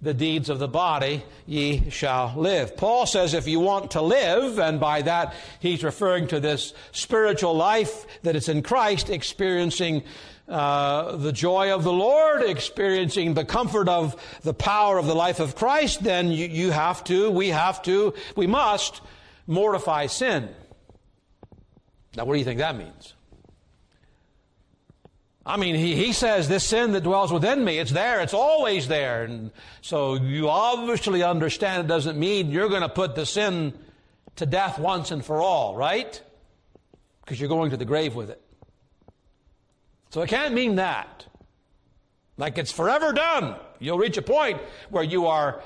the 0.00 0.14
deeds 0.14 0.50
of 0.50 0.58
the 0.58 0.68
body, 0.68 1.24
ye 1.46 1.90
shall 1.90 2.34
live. 2.36 2.76
Paul 2.76 3.06
says 3.06 3.34
if 3.34 3.46
you 3.46 3.60
want 3.60 3.92
to 3.92 4.02
live, 4.02 4.58
and 4.58 4.78
by 4.78 5.02
that 5.02 5.34
he's 5.60 5.82
referring 5.82 6.28
to 6.28 6.40
this 6.40 6.74
spiritual 6.92 7.54
life 7.54 8.06
that 8.22 8.36
is 8.36 8.48
in 8.48 8.62
Christ, 8.62 9.08
experiencing 9.08 10.02
uh, 10.46 11.16
the 11.16 11.32
joy 11.32 11.72
of 11.74 11.84
the 11.84 11.92
Lord, 11.92 12.42
experiencing 12.42 13.32
the 13.32 13.46
comfort 13.46 13.88
of 13.88 14.14
the 14.42 14.52
power 14.52 14.98
of 14.98 15.06
the 15.06 15.14
life 15.14 15.40
of 15.40 15.56
Christ, 15.56 16.02
then 16.02 16.30
you, 16.30 16.46
you 16.46 16.70
have 16.70 17.02
to, 17.04 17.30
we 17.30 17.48
have 17.48 17.82
to, 17.84 18.12
we 18.36 18.46
must 18.46 19.00
mortify 19.46 20.06
sin. 20.06 20.48
Now, 22.16 22.24
what 22.24 22.34
do 22.34 22.38
you 22.38 22.44
think 22.44 22.58
that 22.58 22.76
means? 22.76 23.14
I 25.46 25.58
mean, 25.58 25.74
he, 25.74 25.94
he 25.94 26.12
says, 26.12 26.48
this 26.48 26.64
sin 26.64 26.92
that 26.92 27.02
dwells 27.02 27.32
within 27.32 27.64
me, 27.64 27.78
it's 27.78 27.90
there, 27.90 28.20
it's 28.20 28.32
always 28.32 28.88
there. 28.88 29.24
And 29.24 29.50
so 29.82 30.14
you 30.14 30.48
obviously 30.48 31.22
understand 31.22 31.84
it 31.84 31.88
doesn't 31.88 32.18
mean 32.18 32.50
you're 32.50 32.70
going 32.70 32.82
to 32.82 32.88
put 32.88 33.14
the 33.14 33.26
sin 33.26 33.74
to 34.36 34.46
death 34.46 34.78
once 34.78 35.10
and 35.10 35.24
for 35.24 35.42
all, 35.42 35.76
right? 35.76 36.20
Because 37.22 37.38
you're 37.38 37.50
going 37.50 37.70
to 37.70 37.76
the 37.76 37.84
grave 37.84 38.14
with 38.14 38.30
it. 38.30 38.40
So 40.10 40.22
it 40.22 40.28
can't 40.28 40.54
mean 40.54 40.76
that. 40.76 41.26
Like 42.38 42.56
it's 42.56 42.72
forever 42.72 43.12
done. 43.12 43.56
You'll 43.80 43.98
reach 43.98 44.16
a 44.16 44.22
point 44.22 44.60
where 44.88 45.04
you 45.04 45.26
are 45.26 45.62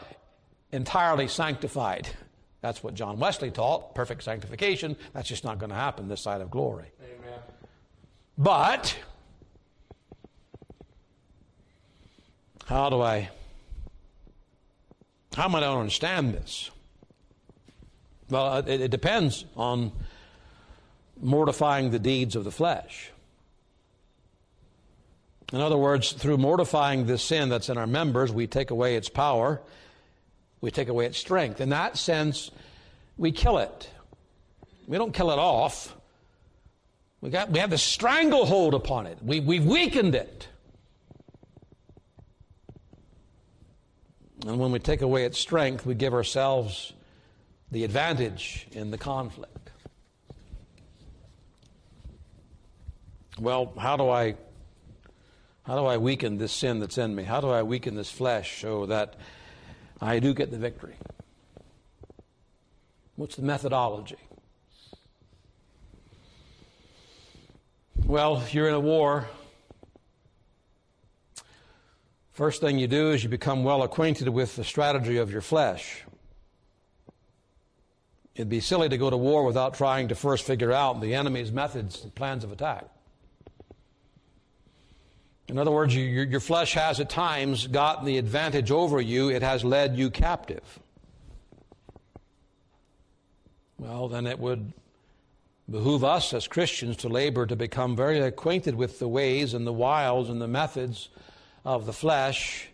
entirely 0.73 1.29
sanctified. 1.29 2.09
That's 2.61 2.83
what 2.83 2.95
John 2.95 3.19
Wesley 3.19 3.51
taught, 3.51 3.95
perfect 3.95 4.23
sanctification. 4.23 4.97
That's 5.13 5.29
just 5.29 5.45
not 5.45 5.59
going 5.59 5.71
to 5.71 5.77
happen 5.77 6.09
this 6.09 6.21
side 6.21 6.41
of 6.41 6.51
glory. 6.51 6.91
Amen. 7.03 7.39
But 8.37 8.97
how 12.67 12.91
do 12.91 13.01
I 13.01 13.31
how 15.35 15.45
am 15.45 15.55
I 15.55 15.61
to 15.61 15.69
understand 15.69 16.35
this? 16.35 16.71
Well, 18.29 18.59
it, 18.59 18.81
it 18.81 18.91
depends 18.91 19.45
on 19.57 19.93
mortifying 21.21 21.91
the 21.91 21.99
deeds 21.99 22.35
of 22.35 22.45
the 22.45 22.51
flesh. 22.51 23.11
In 25.53 25.61
other 25.61 25.79
words, 25.79 26.13
through 26.13 26.39
mortifying 26.39 27.07
this 27.07 27.23
sin 27.23 27.49
that's 27.49 27.69
in 27.69 27.79
our 27.79 27.87
members, 27.87 28.33
we 28.33 28.47
take 28.47 28.71
away 28.71 28.97
its 28.97 29.09
power, 29.09 29.63
we 30.61 30.71
take 30.71 30.89
away 30.89 31.07
its 31.07 31.19
strength. 31.19 31.61
In 31.61 31.71
that 31.71 31.97
sense, 31.97 32.51
we 33.17 33.33
kill 33.33 33.59
it. 33.59 33.91
We 34.87 34.97
don't 34.97 35.13
kill 35.13 35.31
it 35.31 35.39
off. 35.39 35.97
We, 37.21 37.31
got, 37.31 37.51
we 37.51 37.59
have 37.59 37.71
the 37.71 37.79
stranglehold 37.79 38.75
upon 38.75 39.07
it. 39.07 39.19
We, 39.23 39.41
we've 39.41 39.65
weakened 39.65 40.15
it. 40.15 40.49
And 44.47 44.59
when 44.59 44.71
we 44.71 44.79
take 44.79 45.03
away 45.03 45.25
its 45.25 45.39
strength, 45.39 45.85
we 45.85 45.95
give 45.95 46.15
ourselves 46.15 46.93
the 47.71 47.85
advantage 47.85 48.67
in 48.73 48.91
the 48.91 48.99
conflict. 48.99 49.71
Well, 53.39 53.73
how 53.79 53.97
do 53.97 54.09
I 54.09 54.37
how 55.65 55.77
do 55.77 55.85
I 55.85 55.99
weaken 55.99 56.39
this 56.39 56.51
sin 56.51 56.81
that's 56.81 56.97
in 56.97 57.15
me? 57.15 57.25
How 57.25 57.43
do 57.43 57.51
I 57.51 57.63
weaken 57.63 57.95
this 57.95 58.11
flesh 58.11 58.63
so 58.63 58.87
that 58.87 59.17
I 60.01 60.19
do 60.21 60.33
get 60.35 60.51
the 60.51 60.59
victory? 60.59 60.95
What's 63.17 63.37
the 63.37 63.43
methodology? 63.43 64.17
Well, 68.05 68.41
if 68.41 68.55
you're 68.55 68.69
in 68.69 68.75
a 68.75 68.81
war, 68.81 69.29
first 72.33 72.61
thing 72.61 72.79
you 72.79 72.87
do 72.87 73.11
is 73.11 73.23
you 73.23 73.29
become 73.29 73.65
well 73.65 73.83
acquainted 73.83 74.29
with 74.29 74.55
the 74.57 74.65
strategy 74.65 75.17
of 75.17 75.33
your 75.33 75.41
flesh. 75.41 76.05
It'd 78.37 78.49
be 78.49 78.61
silly 78.61 78.89
to 78.89 78.97
go 78.97 79.11
to 79.11 79.17
war 79.17 79.45
without 79.45 79.75
trying 79.75 80.09
to 80.09 80.15
first 80.15 80.47
figure 80.47 80.73
out 80.73 81.01
the 81.01 81.15
enemy's 81.17 81.51
methods 81.51 82.05
and 82.05 82.15
plans 82.15 82.45
of 82.45 82.53
attack. 82.53 82.85
In 85.49 85.59
other 85.59 85.71
words, 85.71 85.95
you, 85.95 86.05
your, 86.05 86.25
your 86.25 86.41
flesh 86.41 86.75
has 86.75 87.01
at 87.01 87.09
times 87.09 87.67
gotten 87.67 88.05
the 88.05 88.19
advantage 88.19 88.71
over 88.71 89.01
you, 89.01 89.31
it 89.31 89.43
has 89.43 89.65
led 89.65 89.97
you 89.97 90.11
captive. 90.11 90.79
Well, 93.79 94.09
then 94.09 94.27
it 94.27 94.39
would 94.39 94.73
behoove 95.71 96.05
us 96.05 96.33
as 96.35 96.49
Christians 96.49 96.97
to 96.99 97.09
labor 97.09 97.47
to 97.47 97.57
become 97.57 97.97
very 97.97 98.21
acquainted 98.21 98.75
with 98.75 98.99
the 98.99 99.09
ways 99.09 99.55
and 99.55 99.67
the 99.67 99.73
wiles 99.73 100.29
and 100.29 100.41
the 100.41 100.49
methods 100.49 101.09
of 101.65 101.87
the 101.87 101.93
flesh 101.93 102.69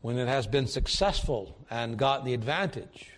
when 0.00 0.18
it 0.18 0.28
has 0.28 0.46
been 0.46 0.66
successful 0.66 1.56
and 1.70 1.96
gotten 1.96 2.26
the 2.26 2.34
advantage. 2.34 3.10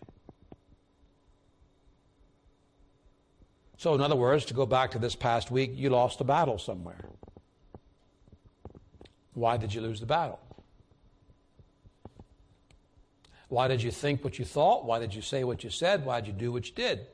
So, 3.76 3.94
in 3.94 4.00
other 4.00 4.16
words, 4.16 4.44
to 4.46 4.54
go 4.54 4.66
back 4.66 4.92
to 4.92 4.98
this 4.98 5.14
past 5.14 5.50
week, 5.50 5.72
you 5.74 5.90
lost 5.90 6.20
a 6.20 6.24
battle 6.24 6.58
somewhere. 6.58 7.04
Why 9.34 9.56
did 9.56 9.74
you 9.74 9.80
lose 9.80 10.00
the 10.00 10.06
battle? 10.06 10.40
Why 13.48 13.68
did 13.68 13.82
you 13.82 13.90
think 13.90 14.24
what 14.24 14.38
you 14.38 14.44
thought? 14.44 14.84
Why 14.84 14.98
did 14.98 15.14
you 15.14 15.22
say 15.22 15.44
what 15.44 15.62
you 15.62 15.70
said? 15.70 16.04
Why 16.04 16.20
did 16.20 16.28
you 16.28 16.32
do 16.32 16.52
what 16.52 16.66
you 16.66 16.74
did? 16.74 17.06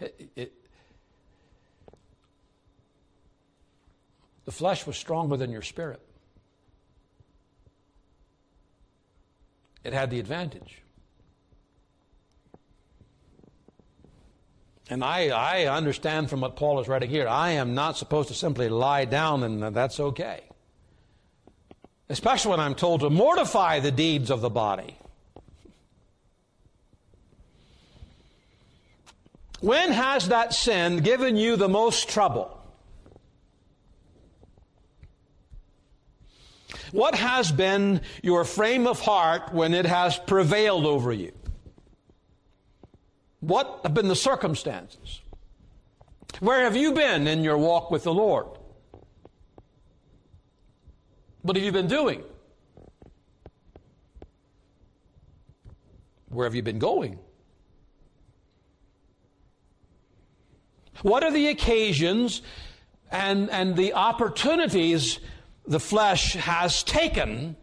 It, 0.00 0.30
it, 0.34 0.52
the 4.44 4.52
flesh 4.52 4.86
was 4.86 4.96
stronger 4.96 5.36
than 5.36 5.50
your 5.50 5.62
spirit. 5.62 6.00
It 9.84 9.92
had 9.92 10.10
the 10.10 10.18
advantage. 10.18 10.82
And 14.90 15.04
I, 15.04 15.28
I 15.28 15.66
understand 15.66 16.28
from 16.28 16.40
what 16.40 16.56
Paul 16.56 16.80
is 16.80 16.88
writing 16.88 17.08
here, 17.08 17.28
I 17.28 17.50
am 17.50 17.76
not 17.76 17.96
supposed 17.96 18.26
to 18.28 18.34
simply 18.34 18.68
lie 18.68 19.04
down 19.04 19.44
and 19.44 19.62
that's 19.74 20.00
okay. 20.00 20.42
Especially 22.08 22.50
when 22.50 22.58
I'm 22.58 22.74
told 22.74 23.02
to 23.02 23.08
mortify 23.08 23.78
the 23.78 23.92
deeds 23.92 24.32
of 24.32 24.40
the 24.40 24.50
body. 24.50 24.96
When 29.60 29.92
has 29.92 30.28
that 30.28 30.54
sin 30.54 30.98
given 30.98 31.36
you 31.36 31.54
the 31.54 31.68
most 31.68 32.08
trouble? 32.08 32.56
What 36.90 37.14
has 37.14 37.52
been 37.52 38.00
your 38.22 38.44
frame 38.44 38.88
of 38.88 38.98
heart 38.98 39.52
when 39.52 39.72
it 39.72 39.86
has 39.86 40.18
prevailed 40.18 40.84
over 40.84 41.12
you? 41.12 41.32
What 43.40 43.80
have 43.82 43.94
been 43.94 44.08
the 44.08 44.16
circumstances? 44.16 45.22
Where 46.40 46.62
have 46.62 46.76
you 46.76 46.92
been 46.92 47.26
in 47.26 47.42
your 47.42 47.58
walk 47.58 47.90
with 47.90 48.04
the 48.04 48.14
Lord? 48.14 48.46
What 51.42 51.56
have 51.56 51.64
you 51.64 51.72
been 51.72 51.88
doing? 51.88 52.22
Where 56.28 56.46
have 56.46 56.54
you 56.54 56.62
been 56.62 56.78
going? 56.78 57.18
What 61.02 61.24
are 61.24 61.32
the 61.32 61.48
occasions 61.48 62.42
and, 63.10 63.50
and 63.50 63.74
the 63.74 63.94
opportunities 63.94 65.18
the 65.66 65.80
flesh 65.80 66.34
has 66.34 66.82
taken 66.82 67.56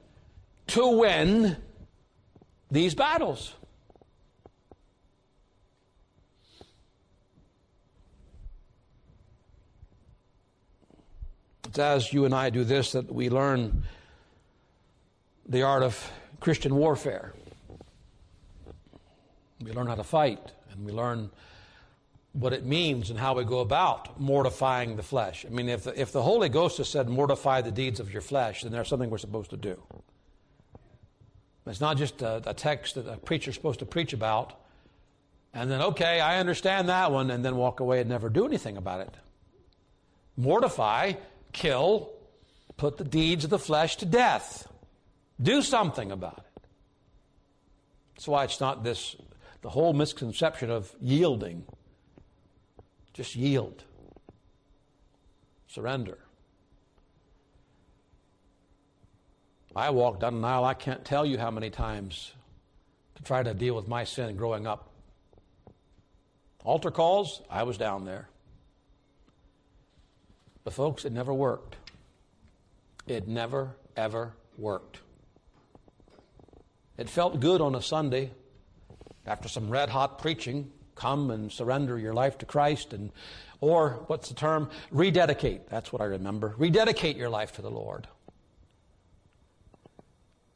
to 0.68 0.88
win 0.98 1.58
these 2.72 2.96
battles? 2.96 3.54
It's 11.68 11.80
as 11.80 12.14
you 12.14 12.24
and 12.24 12.34
I 12.34 12.50
do 12.50 12.64
this 12.64 12.94
that 12.94 13.14
we 13.14 13.30
learn 13.30 13.84
the 15.50 15.64
art 15.64 15.84
of 15.84 16.12
Christian 16.40 16.76
warfare. 16.76 17.34
We 19.62 19.74
learn 19.74 19.88
how 19.88 19.96
to 19.96 20.04
fight, 20.04 20.40
and 20.72 20.86
we 20.86 20.94
learn 20.94 21.30
what 22.32 22.54
it 22.54 22.66
means 22.66 23.10
and 23.10 23.20
how 23.20 23.34
we 23.34 23.44
go 23.44 23.60
about 23.60 24.20
mortifying 24.20 24.96
the 24.96 25.04
flesh. 25.04 25.46
I 25.46 25.50
mean, 25.50 25.68
if 25.68 25.84
the, 25.84 26.00
if 26.00 26.12
the 26.14 26.22
Holy 26.22 26.48
Ghost 26.48 26.78
has 26.78 26.88
said, 26.88 27.10
mortify 27.10 27.62
the 27.62 27.72
deeds 27.72 28.00
of 28.00 28.14
your 28.14 28.22
flesh, 28.22 28.64
then 28.64 28.72
there's 28.72 28.88
something 28.88 29.10
we're 29.10 29.18
supposed 29.18 29.50
to 29.50 29.58
do. 29.58 29.82
It's 31.66 31.82
not 31.82 31.98
just 31.98 32.22
a, 32.22 32.42
a 32.46 32.54
text 32.54 32.96
that 32.96 33.08
a 33.12 33.18
preacher's 33.18 33.56
supposed 33.56 33.80
to 33.80 33.86
preach 33.86 34.14
about, 34.14 34.54
and 35.54 35.70
then, 35.70 35.82
okay, 35.82 36.22
I 36.22 36.40
understand 36.40 36.88
that 36.88 37.12
one, 37.12 37.30
and 37.30 37.44
then 37.44 37.58
walk 37.58 37.82
away 37.82 38.00
and 38.00 38.10
never 38.10 38.30
do 38.30 38.46
anything 38.46 38.78
about 38.78 39.02
it. 39.02 39.14
Mortify 40.38 41.14
kill, 41.52 42.12
put 42.78 42.98
the 42.98 43.04
deeds 43.04 43.44
of 43.44 43.50
the 43.50 43.60
flesh 43.60 43.98
to 43.98 44.06
death. 44.06 44.68
Do 45.42 45.62
something 45.62 46.12
about 46.12 46.40
it. 46.40 46.62
That's 48.16 48.28
why 48.28 48.44
it's 48.44 48.60
not 48.60 48.84
this, 48.84 49.16
the 49.62 49.70
whole 49.70 49.94
misconception 49.94 50.72
of 50.72 50.92
yielding. 51.00 51.66
Just 53.14 53.36
yield, 53.36 53.84
surrender. 55.68 56.20
I 59.76 59.92
walked 59.92 60.22
down 60.22 60.36
an 60.36 60.44
aisle, 60.44 60.66
I 60.66 60.74
can't 60.74 61.06
tell 61.06 61.26
you 61.26 61.38
how 61.38 61.52
many 61.52 61.70
times 61.70 62.34
to 63.16 63.24
try 63.24 63.44
to 63.44 63.54
deal 63.54 63.76
with 63.76 63.88
my 63.88 64.04
sin 64.04 64.36
growing 64.36 64.66
up. 64.66 64.92
Altar 66.64 66.90
calls, 66.90 67.42
I 67.50 67.64
was 67.64 67.78
down 67.78 68.04
there. 68.04 68.28
But, 70.68 70.74
folks, 70.74 71.06
it 71.06 71.14
never 71.14 71.34
worked. 71.34 71.78
It 73.08 73.26
never, 73.26 73.78
ever 73.96 74.34
worked. 74.58 75.00
It 76.98 77.10
felt 77.10 77.40
good 77.40 77.62
on 77.62 77.74
a 77.74 77.82
Sunday 77.82 78.32
after 79.26 79.48
some 79.48 79.70
red 79.70 79.88
hot 79.88 80.20
preaching. 80.20 80.70
come 80.94 81.32
and 81.32 81.54
surrender 81.54 81.98
your 81.98 82.14
life 82.14 82.38
to 82.40 82.46
Christ 82.46 82.92
and 82.92 83.14
or 83.62 84.04
what's 84.08 84.28
the 84.28 84.36
term? 84.36 84.70
Rededicate. 84.92 85.70
That's 85.70 85.94
what 85.94 86.02
I 86.02 86.06
remember. 86.06 86.54
Rededicate 86.58 87.16
your 87.16 87.30
life 87.30 87.54
to 87.54 87.62
the 87.62 87.72
Lord. 87.72 88.06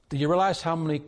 Do 0.10 0.18
you 0.18 0.28
realize 0.28 0.62
how 0.62 0.76
many 0.76 1.04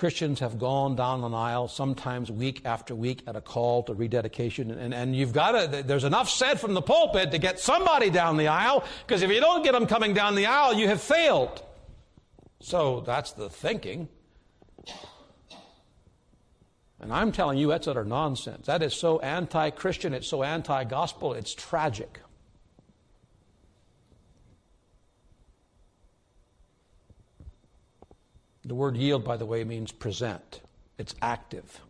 Christians 0.00 0.40
have 0.40 0.58
gone 0.58 0.96
down 0.96 1.22
an 1.24 1.34
aisle, 1.34 1.68
sometimes 1.68 2.30
week 2.30 2.62
after 2.64 2.94
week, 2.94 3.22
at 3.26 3.36
a 3.36 3.40
call 3.42 3.82
to 3.82 3.92
rededication? 3.92 4.70
And, 4.70 4.94
and 4.94 5.14
you've 5.14 5.34
got 5.34 5.52
to, 5.52 5.82
there's 5.82 6.04
enough 6.04 6.30
said 6.30 6.58
from 6.58 6.72
the 6.72 6.80
pulpit 6.80 7.32
to 7.32 7.38
get 7.38 7.60
somebody 7.60 8.08
down 8.08 8.38
the 8.38 8.48
aisle, 8.48 8.82
because 9.06 9.20
if 9.20 9.30
you 9.30 9.40
don't 9.40 9.62
get 9.62 9.72
them 9.72 9.86
coming 9.86 10.14
down 10.14 10.36
the 10.36 10.46
aisle, 10.46 10.72
you 10.72 10.88
have 10.88 11.02
failed. 11.02 11.62
So 12.60 13.02
that's 13.02 13.32
the 13.32 13.50
thinking. 13.50 14.08
And 16.98 17.12
I'm 17.12 17.30
telling 17.30 17.58
you, 17.58 17.68
that's 17.68 17.86
utter 17.86 18.02
nonsense. 18.02 18.68
That 18.68 18.82
is 18.82 18.94
so 18.94 19.18
anti 19.18 19.68
Christian, 19.68 20.14
it's 20.14 20.28
so 20.28 20.42
anti 20.42 20.82
gospel, 20.84 21.34
it's 21.34 21.54
tragic. 21.54 22.20
The 28.70 28.76
word 28.76 28.96
yield, 28.96 29.24
by 29.24 29.36
the 29.36 29.46
way, 29.46 29.64
means 29.64 29.90
present. 29.90 30.60
It's 30.96 31.12
active, 31.20 31.80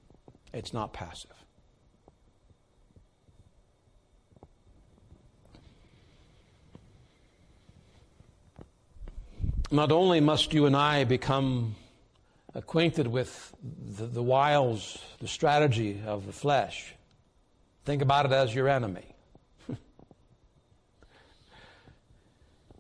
it's 0.55 0.73
not 0.73 0.95
passive. 0.95 1.35
Not 9.71 9.93
only 9.93 10.21
must 10.21 10.55
you 10.55 10.65
and 10.65 10.75
I 10.75 11.05
become 11.05 11.77
acquainted 12.55 13.07
with 13.07 13.55
the, 13.99 14.07
the 14.07 14.23
wiles, 14.23 14.97
the 15.19 15.29
strategy 15.29 16.01
of 16.07 16.25
the 16.25 16.33
flesh, 16.33 16.95
think 17.85 18.01
about 18.01 18.25
it 18.25 18.33
as 18.33 18.55
your 18.55 18.69
enemy. 18.71 19.05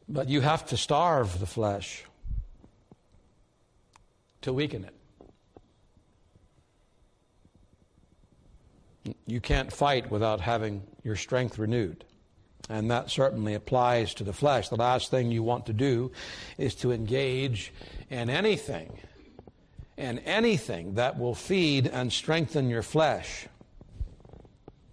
but 0.08 0.30
you 0.30 0.40
have 0.40 0.64
to 0.68 0.78
starve 0.78 1.38
the 1.38 1.44
flesh 1.44 2.06
to 4.42 4.52
weaken 4.52 4.84
it. 4.84 4.94
You 9.26 9.40
can't 9.40 9.72
fight 9.72 10.10
without 10.10 10.40
having 10.40 10.82
your 11.02 11.16
strength 11.16 11.58
renewed. 11.58 12.04
And 12.68 12.90
that 12.90 13.10
certainly 13.10 13.54
applies 13.54 14.14
to 14.14 14.24
the 14.24 14.32
flesh. 14.32 14.68
The 14.68 14.76
last 14.76 15.10
thing 15.10 15.32
you 15.32 15.42
want 15.42 15.66
to 15.66 15.72
do 15.72 16.12
is 16.56 16.74
to 16.76 16.92
engage 16.92 17.72
in 18.10 18.30
anything, 18.30 18.98
in 19.96 20.20
anything 20.20 20.94
that 20.94 21.18
will 21.18 21.34
feed 21.34 21.86
and 21.88 22.12
strengthen 22.12 22.68
your 22.68 22.82
flesh. 22.82 23.48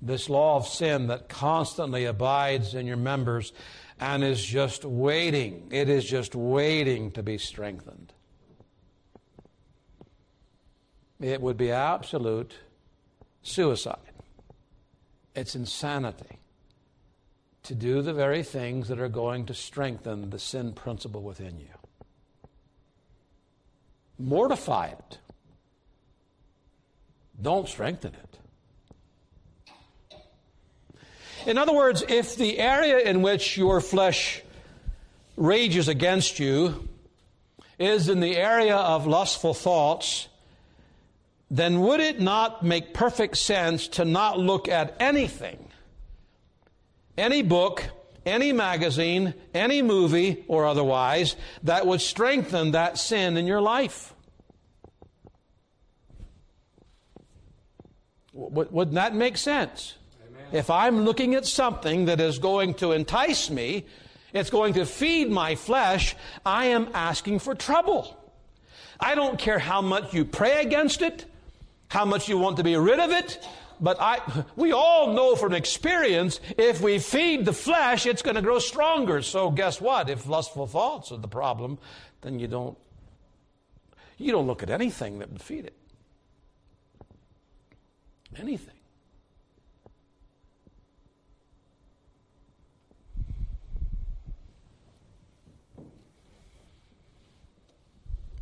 This 0.02 0.30
law 0.30 0.56
of 0.56 0.68
sin 0.68 1.08
that 1.08 1.30
constantly 1.30 2.06
abides 2.06 2.74
in 2.74 2.88
your 2.88 2.98
members 2.98 3.54
and 4.00 4.24
is 4.24 4.44
just 4.44 4.86
waiting, 4.86 5.68
it 5.72 5.90
is 5.90 6.06
just 6.06 6.36
waiting 6.36 7.12
to 7.12 7.24
be 7.24 7.38
strengthened. 7.38 8.14
It 11.20 11.42
would 11.42 11.58
be 11.58 11.72
absolute 11.72 12.54
suicide. 13.42 13.98
It's 15.36 15.56
insanity 15.56 16.40
to 17.64 17.76
do 17.76 18.02
the 18.02 18.14
very 18.14 18.44
things 18.44 18.88
that 18.88 19.00
are 19.00 19.10
going 19.10 19.46
to 19.46 19.54
strengthen 19.54 20.30
the 20.30 20.40
sin 20.40 20.74
principle 20.74 21.22
within 21.22 21.60
you. 21.60 21.68
Mortify 24.20 24.88
it. 24.88 25.18
Don't 27.42 27.68
strengthen 27.68 28.14
it. 28.14 28.40
In 31.46 31.58
other 31.58 31.74
words, 31.74 32.04
if 32.08 32.36
the 32.36 32.60
area 32.60 33.00
in 33.00 33.22
which 33.22 33.58
your 33.58 33.80
flesh 33.80 34.42
rages 35.36 35.88
against 35.88 36.40
you 36.40 36.90
is 37.78 38.10
in 38.10 38.20
the 38.20 38.36
area 38.36 38.76
of 38.76 39.06
lustful 39.06 39.54
thoughts, 39.54 40.28
then 41.50 41.80
would 41.82 42.00
it 42.00 42.20
not 42.20 42.64
make 42.64 42.94
perfect 42.94 43.38
sense 43.38 43.88
to 43.88 44.04
not 44.04 44.38
look 44.38 44.68
at 44.68 44.96
anything, 45.00 45.58
any 47.18 47.42
book, 47.42 47.86
any 48.26 48.52
magazine, 48.52 49.34
any 49.54 49.82
movie, 49.82 50.44
or 50.48 50.66
otherwise, 50.66 51.36
that 51.64 51.88
would 51.88 52.02
strengthen 52.02 52.72
that 52.72 52.98
sin 52.98 53.38
in 53.38 53.48
your 53.48 53.62
life? 53.62 54.14
Wouldn't 58.34 58.96
that 58.96 59.16
make 59.16 59.38
sense? 59.38 59.96
Amen. 60.30 60.46
If 60.52 60.70
I'm 60.70 61.06
looking 61.06 61.34
at 61.34 61.46
something 61.46 62.06
that 62.06 62.20
is 62.20 62.38
going 62.38 62.76
to 62.76 62.92
entice 62.92 63.50
me, 63.50 63.86
it's 64.34 64.50
going 64.50 64.74
to 64.74 64.86
feed 64.86 65.32
my 65.32 65.56
flesh, 65.56 66.16
I 66.46 66.66
am 66.66 66.90
asking 66.94 67.40
for 67.40 67.56
trouble. 67.56 68.16
I 69.00 69.16
don't 69.16 69.40
care 69.40 69.60
how 69.60 69.82
much 69.82 70.14
you 70.14 70.26
pray 70.26 70.62
against 70.62 71.02
it 71.02 71.26
how 71.88 72.06
much 72.06 72.28
you 72.28 72.38
want 72.38 72.58
to 72.58 72.64
be 72.64 72.76
rid 72.76 73.00
of 73.00 73.12
it. 73.12 73.44
But 73.80 73.98
I, 74.00 74.20
we 74.56 74.72
all 74.72 75.14
know 75.14 75.36
from 75.36 75.54
experience, 75.54 76.40
if 76.58 76.82
we 76.82 76.98
feed 76.98 77.46
the 77.46 77.54
flesh, 77.54 78.06
it's 78.06 78.22
going 78.22 78.36
to 78.36 78.42
grow 78.42 78.60
stronger. 78.60 79.22
So 79.22 79.52
guess 79.52 79.80
what? 79.80 80.10
If 80.10 80.28
lustful 80.28 80.66
thoughts 80.66 81.12
are 81.12 81.18
the 81.18 81.28
problem, 81.28 81.78
then 82.22 82.40
you 82.40 82.48
don't, 82.48 82.78
you 84.18 84.32
don't 84.32 84.48
look 84.48 84.64
at 84.64 84.72
anything 84.72 85.20
that 85.20 85.32
would 85.32 85.42
feed 85.42 85.66
it. 85.66 85.76
Anything. 88.36 88.74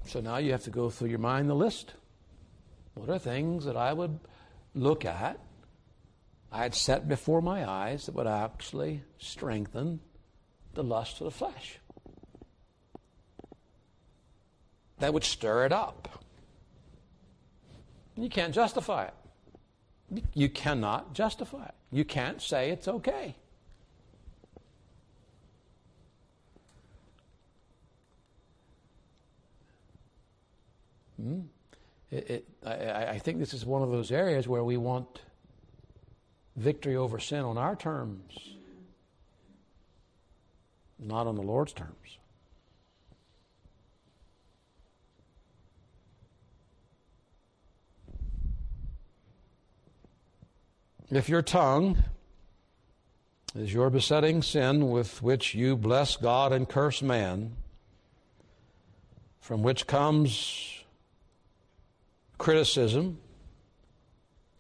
So 0.06 0.22
now 0.22 0.38
you 0.38 0.54
have 0.54 0.64
to 0.64 0.70
go 0.70 0.90
through 0.90 1.10
your 1.10 1.20
mind 1.20 1.50
the 1.50 1.56
list. 1.56 1.94
What 2.96 3.10
are 3.10 3.20
things 3.20 3.66
that 3.66 3.78
I 3.78 3.94
would 3.94 4.20
look 4.74 5.06
at, 5.06 5.40
I 6.52 6.64
had 6.64 6.74
set 6.74 7.08
before 7.08 7.42
my 7.42 7.70
eyes 7.70 8.06
that 8.06 8.16
would 8.16 8.28
actually 8.28 9.04
strengthen 9.18 10.00
the 10.74 10.84
lust 10.84 11.20
of 11.22 11.26
the 11.26 11.32
flesh? 11.32 11.80
That 15.00 15.14
would 15.14 15.26
stir 15.26 15.66
it 15.66 15.74
up. 15.74 16.24
You 18.16 18.30
can't 18.30 18.54
justify 18.54 19.06
it. 19.08 20.24
You 20.34 20.48
cannot 20.48 21.14
justify 21.14 21.66
it. 21.66 21.76
You 21.92 22.06
can't 22.06 22.42
say 22.42 22.70
it's 22.70 22.88
okay. 22.88 23.36
Hmm? 31.22 31.42
It, 32.12 32.30
it, 32.30 32.48
I, 32.66 33.06
I 33.08 33.20
think 33.20 33.40
this 33.40 33.54
is 33.54 33.66
one 33.66 33.82
of 33.82 33.92
those 33.92 34.12
areas 34.12 34.48
where 34.48 34.64
we 34.64 34.78
want 34.78 35.22
victory 36.56 36.96
over 36.96 37.20
sin 37.20 37.40
on 37.40 37.58
our 37.58 37.76
terms, 37.76 38.38
not 41.00 41.28
on 41.28 41.36
the 41.36 41.42
Lord's 41.42 41.74
terms. 41.74 42.18
If 51.12 51.30
your 51.30 51.44
tongue 51.44 52.04
is 53.54 53.72
your 53.72 53.90
besetting 53.90 54.42
sin 54.42 54.90
with 54.90 55.22
which 55.22 55.54
you 55.54 55.78
bless 55.78 56.18
God 56.18 56.52
and 56.52 56.68
curse 56.68 57.02
man, 57.02 57.56
from 59.40 59.62
which 59.62 59.86
comes 59.86 60.75
criticism 62.38 63.18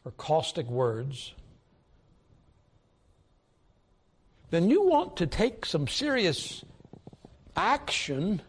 or 0.03 0.11
caustic 0.11 0.67
words, 0.67 1.33
then 4.51 4.69
you 4.69 4.83
want 4.83 5.17
to 5.17 5.27
take 5.27 5.65
some 5.65 5.87
serious 5.87 6.63
action 7.55 8.41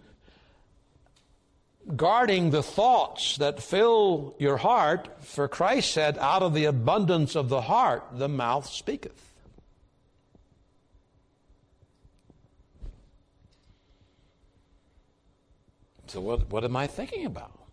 guarding 1.94 2.50
the 2.50 2.62
thoughts 2.62 3.36
that 3.36 3.62
fill 3.62 4.34
your 4.38 4.56
heart, 4.56 5.08
for 5.20 5.46
Christ 5.46 5.92
said, 5.92 6.18
out 6.18 6.42
of 6.42 6.52
the 6.52 6.64
abundance 6.64 7.36
of 7.36 7.48
the 7.48 7.60
heart, 7.60 8.04
the 8.12 8.28
mouth 8.28 8.66
speaketh. 8.66 9.22
So, 16.08 16.20
what, 16.20 16.50
what 16.50 16.64
am 16.64 16.76
I 16.76 16.86
thinking 16.86 17.26
about? 17.26 17.65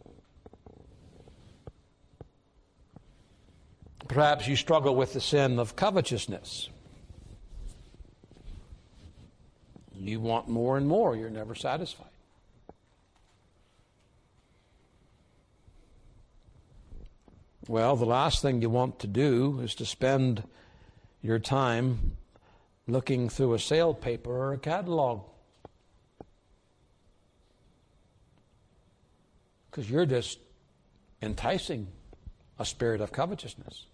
Perhaps 4.08 4.47
you 4.47 4.56
struggle 4.56 4.95
with 4.95 5.14
the 5.14 5.22
sin 5.22 5.60
of 5.60 5.76
covetousness. 5.76 6.70
You 9.95 10.20
want 10.20 10.49
more 10.49 10.78
and 10.78 10.88
more, 10.88 11.16
you're 11.16 11.30
never 11.30 11.56
satisfied. 11.56 12.08
Well, 17.68 17.95
the 17.95 18.06
last 18.06 18.41
thing 18.41 18.62
you 18.62 18.70
want 18.70 18.99
to 18.99 19.08
do 19.08 19.62
is 19.64 19.74
to 19.76 19.86
spend 19.86 20.43
your 21.22 21.39
time 21.39 22.18
looking 22.88 23.30
through 23.30 23.54
a 23.54 23.60
sale 23.60 23.93
paper 23.93 24.32
or 24.32 24.54
a 24.54 24.58
catalog. 24.58 25.22
Because 29.72 29.89
you're 29.89 30.06
just 30.06 30.39
enticing 31.22 31.88
a 32.60 32.66
spirit 32.66 32.99
of 32.99 33.14
covetousness. 33.14 33.86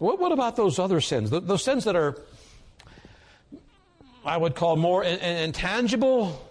What, 0.00 0.18
what 0.18 0.32
about 0.32 0.56
those 0.56 0.80
other 0.80 1.00
sins? 1.00 1.30
Those 1.30 1.62
sins 1.62 1.84
that 1.84 1.94
are, 1.94 2.20
I 4.24 4.36
would 4.36 4.56
call 4.56 4.74
more 4.76 5.04
intangible, 5.04 6.50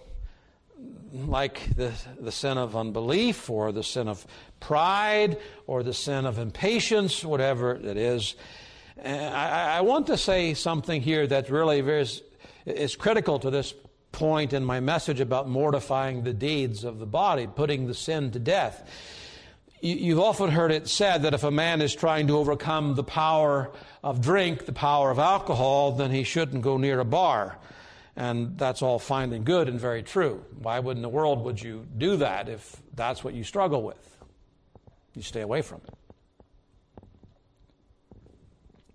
like 1.14 1.76
the, 1.76 1.92
the 2.20 2.32
sin 2.32 2.58
of 2.58 2.76
unbelief 2.76 3.50
or 3.50 3.74
the 3.74 3.84
sin 3.84 4.08
of 4.08 4.26
pride 4.62 5.38
or 5.68 5.84
the 5.84 5.94
sin 5.94 6.26
of 6.26 6.40
impatience, 6.40 7.26
whatever 7.26 7.76
it 7.76 7.98
is. 7.98 8.36
I, 9.04 9.78
I 9.78 9.82
want 9.82 10.08
to 10.08 10.18
say 10.18 10.54
something 10.54 11.02
here 11.02 11.28
that 11.28 11.50
really 11.50 11.80
is, 11.80 12.22
is 12.66 12.96
critical 12.96 13.40
to 13.40 13.50
this 13.50 13.74
point 14.14 14.54
in 14.54 14.64
my 14.64 14.80
message 14.80 15.20
about 15.20 15.50
mortifying 15.50 16.24
the 16.24 16.34
deeds 16.34 16.86
of 16.86 17.00
the 17.00 17.06
body, 17.06 17.48
putting 17.48 17.88
the 17.88 17.94
sin 17.94 18.32
to 18.32 18.40
death. 18.40 18.90
You've 19.84 20.22
often 20.22 20.50
heard 20.50 20.72
it 20.72 20.88
said 20.88 21.24
that 21.24 21.34
if 21.34 21.44
a 21.44 21.52
man 21.52 21.82
is 21.82 21.94
trying 21.94 22.28
to 22.28 22.38
overcome 22.38 22.96
the 22.96 23.04
power 23.04 23.70
of 24.02 24.22
drink, 24.22 24.66
the 24.66 24.72
power 24.72 25.12
of 25.12 25.20
alcohol, 25.20 25.92
then 25.92 26.10
he 26.10 26.24
shouldn't 26.24 26.64
go 26.64 26.78
near 26.78 27.02
a 27.02 27.06
bar. 27.06 27.58
And 28.16 28.58
that's 28.58 28.82
all 28.82 28.98
fine 28.98 29.34
and 29.34 29.44
good 29.44 29.68
and 29.68 29.78
very 29.78 30.02
true. 30.02 30.46
Why 30.58 30.80
in 30.80 31.02
the 31.02 31.10
world 31.10 31.44
would 31.44 31.62
you 31.62 31.86
do 31.98 32.16
that 32.16 32.48
if 32.48 32.82
that's 32.96 33.26
what 33.26 33.34
you 33.34 33.44
struggle 33.44 33.84
with? 33.84 34.18
You 35.16 35.22
stay 35.22 35.42
away 35.42 35.62
from 35.62 35.82
it. 35.86 35.94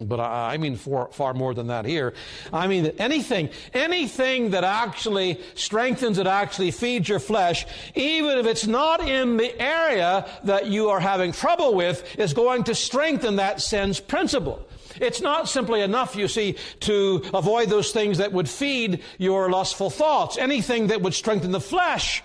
But 0.00 0.20
I 0.20 0.56
mean 0.58 0.76
for, 0.76 1.08
far 1.10 1.34
more 1.34 1.54
than 1.54 1.66
that 1.68 1.84
here. 1.84 2.14
I 2.52 2.68
mean 2.68 2.84
that 2.84 3.00
anything, 3.00 3.50
anything 3.74 4.50
that 4.50 4.62
actually 4.62 5.40
strengthens, 5.56 6.18
that 6.18 6.28
actually 6.28 6.70
feeds 6.70 7.08
your 7.08 7.18
flesh, 7.18 7.66
even 7.96 8.38
if 8.38 8.46
it's 8.46 8.66
not 8.66 9.00
in 9.00 9.36
the 9.36 9.60
area 9.60 10.24
that 10.44 10.66
you 10.66 10.88
are 10.90 11.00
having 11.00 11.32
trouble 11.32 11.74
with, 11.74 12.16
is 12.16 12.32
going 12.32 12.64
to 12.64 12.76
strengthen 12.76 13.36
that 13.36 13.60
sin's 13.60 13.98
principle. 13.98 14.68
It's 15.00 15.20
not 15.20 15.48
simply 15.48 15.80
enough, 15.80 16.14
you 16.14 16.28
see, 16.28 16.56
to 16.80 17.22
avoid 17.34 17.68
those 17.68 17.90
things 17.90 18.18
that 18.18 18.32
would 18.32 18.48
feed 18.48 19.02
your 19.18 19.50
lustful 19.50 19.90
thoughts. 19.90 20.38
Anything 20.38 20.88
that 20.88 21.02
would 21.02 21.14
strengthen 21.14 21.50
the 21.50 21.60
flesh 21.60 22.22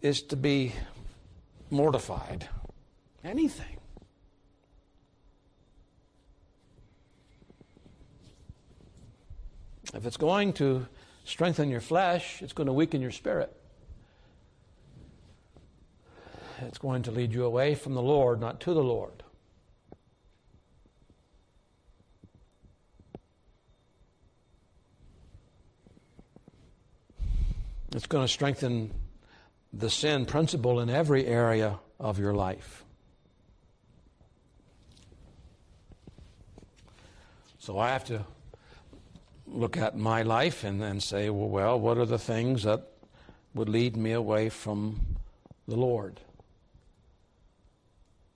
is 0.00 0.22
to 0.22 0.36
be 0.36 0.74
mortified. 1.70 2.48
Anything. 3.24 3.71
If 9.92 10.06
it's 10.06 10.16
going 10.16 10.54
to 10.54 10.86
strengthen 11.24 11.68
your 11.68 11.80
flesh, 11.80 12.42
it's 12.42 12.52
going 12.52 12.66
to 12.66 12.72
weaken 12.72 13.00
your 13.00 13.10
spirit. 13.10 13.54
It's 16.62 16.78
going 16.78 17.02
to 17.04 17.10
lead 17.10 17.32
you 17.32 17.44
away 17.44 17.74
from 17.74 17.94
the 17.94 18.02
Lord, 18.02 18.40
not 18.40 18.60
to 18.60 18.74
the 18.74 18.82
Lord. 18.82 19.22
It's 27.94 28.06
going 28.06 28.24
to 28.24 28.32
strengthen 28.32 28.90
the 29.72 29.90
sin 29.90 30.24
principle 30.24 30.80
in 30.80 30.88
every 30.88 31.26
area 31.26 31.78
of 32.00 32.18
your 32.18 32.32
life. 32.32 32.84
So 37.58 37.78
I 37.78 37.90
have 37.90 38.04
to 38.06 38.24
look 39.52 39.76
at 39.76 39.96
my 39.96 40.22
life 40.22 40.64
and 40.64 40.80
then 40.80 41.00
say, 41.00 41.30
well, 41.30 41.48
well, 41.48 41.80
what 41.80 41.98
are 41.98 42.06
the 42.06 42.18
things 42.18 42.62
that 42.62 42.88
would 43.54 43.68
lead 43.68 43.96
me 43.96 44.12
away 44.12 44.48
from 44.48 45.00
the 45.68 45.76
Lord? 45.76 46.20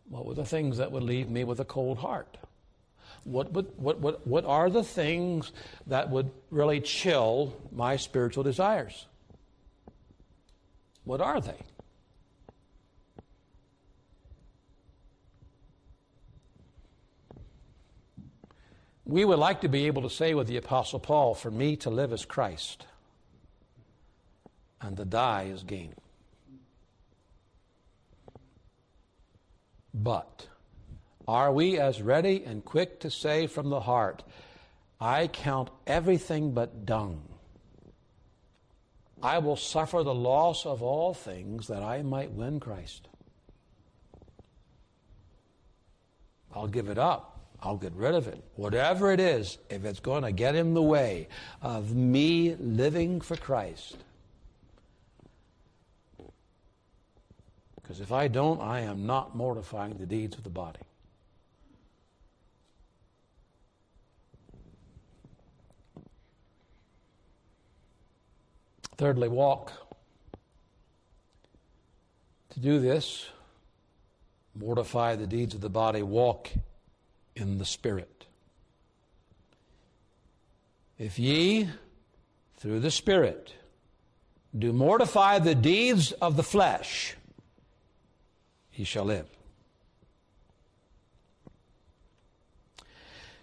What 0.08 0.26
were 0.26 0.34
the 0.34 0.44
things 0.44 0.78
that 0.78 0.92
would 0.92 1.02
leave 1.02 1.28
me 1.28 1.44
with 1.44 1.60
a 1.60 1.64
cold 1.64 1.98
heart? 1.98 2.36
What, 3.24 3.52
would, 3.52 3.66
what, 3.76 3.98
what, 3.98 4.26
what 4.26 4.44
are 4.44 4.70
the 4.70 4.84
things 4.84 5.52
that 5.86 6.10
would 6.10 6.30
really 6.50 6.80
chill 6.80 7.56
my 7.72 7.96
spiritual 7.96 8.44
desires? 8.44 9.06
What 11.04 11.20
are 11.20 11.40
they? 11.40 11.56
We 19.06 19.24
would 19.24 19.38
like 19.38 19.60
to 19.60 19.68
be 19.68 19.86
able 19.86 20.02
to 20.02 20.10
say 20.10 20.34
with 20.34 20.48
the 20.48 20.56
Apostle 20.56 20.98
Paul, 20.98 21.34
For 21.34 21.50
me 21.50 21.76
to 21.76 21.90
live 21.90 22.12
is 22.12 22.24
Christ, 22.24 22.86
and 24.80 24.96
to 24.96 25.04
die 25.04 25.44
is 25.44 25.62
gain. 25.62 25.94
But 29.94 30.48
are 31.28 31.52
we 31.52 31.78
as 31.78 32.02
ready 32.02 32.44
and 32.44 32.64
quick 32.64 32.98
to 33.00 33.10
say 33.10 33.46
from 33.46 33.70
the 33.70 33.80
heart, 33.80 34.24
I 35.00 35.28
count 35.28 35.70
everything 35.86 36.50
but 36.50 36.84
dung? 36.84 37.22
I 39.22 39.38
will 39.38 39.56
suffer 39.56 40.02
the 40.02 40.14
loss 40.14 40.66
of 40.66 40.82
all 40.82 41.14
things 41.14 41.68
that 41.68 41.82
I 41.82 42.02
might 42.02 42.32
win 42.32 42.58
Christ. 42.58 43.06
I'll 46.52 46.66
give 46.66 46.88
it 46.88 46.98
up 46.98 47.35
I'll 47.66 47.76
get 47.76 47.94
rid 47.94 48.14
of 48.14 48.28
it. 48.28 48.44
Whatever 48.54 49.10
it 49.10 49.18
is, 49.18 49.58
if 49.68 49.84
it's 49.84 49.98
going 49.98 50.22
to 50.22 50.30
get 50.30 50.54
in 50.54 50.72
the 50.72 50.82
way 50.82 51.26
of 51.60 51.96
me 51.96 52.54
living 52.60 53.20
for 53.20 53.36
Christ. 53.36 53.96
Because 57.74 57.98
if 57.98 58.12
I 58.12 58.28
don't, 58.28 58.60
I 58.60 58.82
am 58.82 59.04
not 59.04 59.34
mortifying 59.34 59.94
the 59.94 60.06
deeds 60.06 60.36
of 60.38 60.44
the 60.44 60.50
body. 60.50 60.78
Thirdly, 68.96 69.26
walk. 69.26 69.72
To 72.50 72.60
do 72.60 72.78
this, 72.78 73.26
mortify 74.54 75.16
the 75.16 75.26
deeds 75.26 75.56
of 75.56 75.60
the 75.60 75.68
body, 75.68 76.02
walk 76.02 76.50
in 77.36 77.58
the 77.58 77.64
Spirit. 77.64 78.26
If 80.98 81.18
ye, 81.18 81.68
through 82.56 82.80
the 82.80 82.90
Spirit, 82.90 83.54
do 84.58 84.72
mortify 84.72 85.38
the 85.38 85.54
deeds 85.54 86.12
of 86.12 86.36
the 86.36 86.42
flesh, 86.42 87.14
ye 88.72 88.84
shall 88.84 89.04
live. 89.04 89.28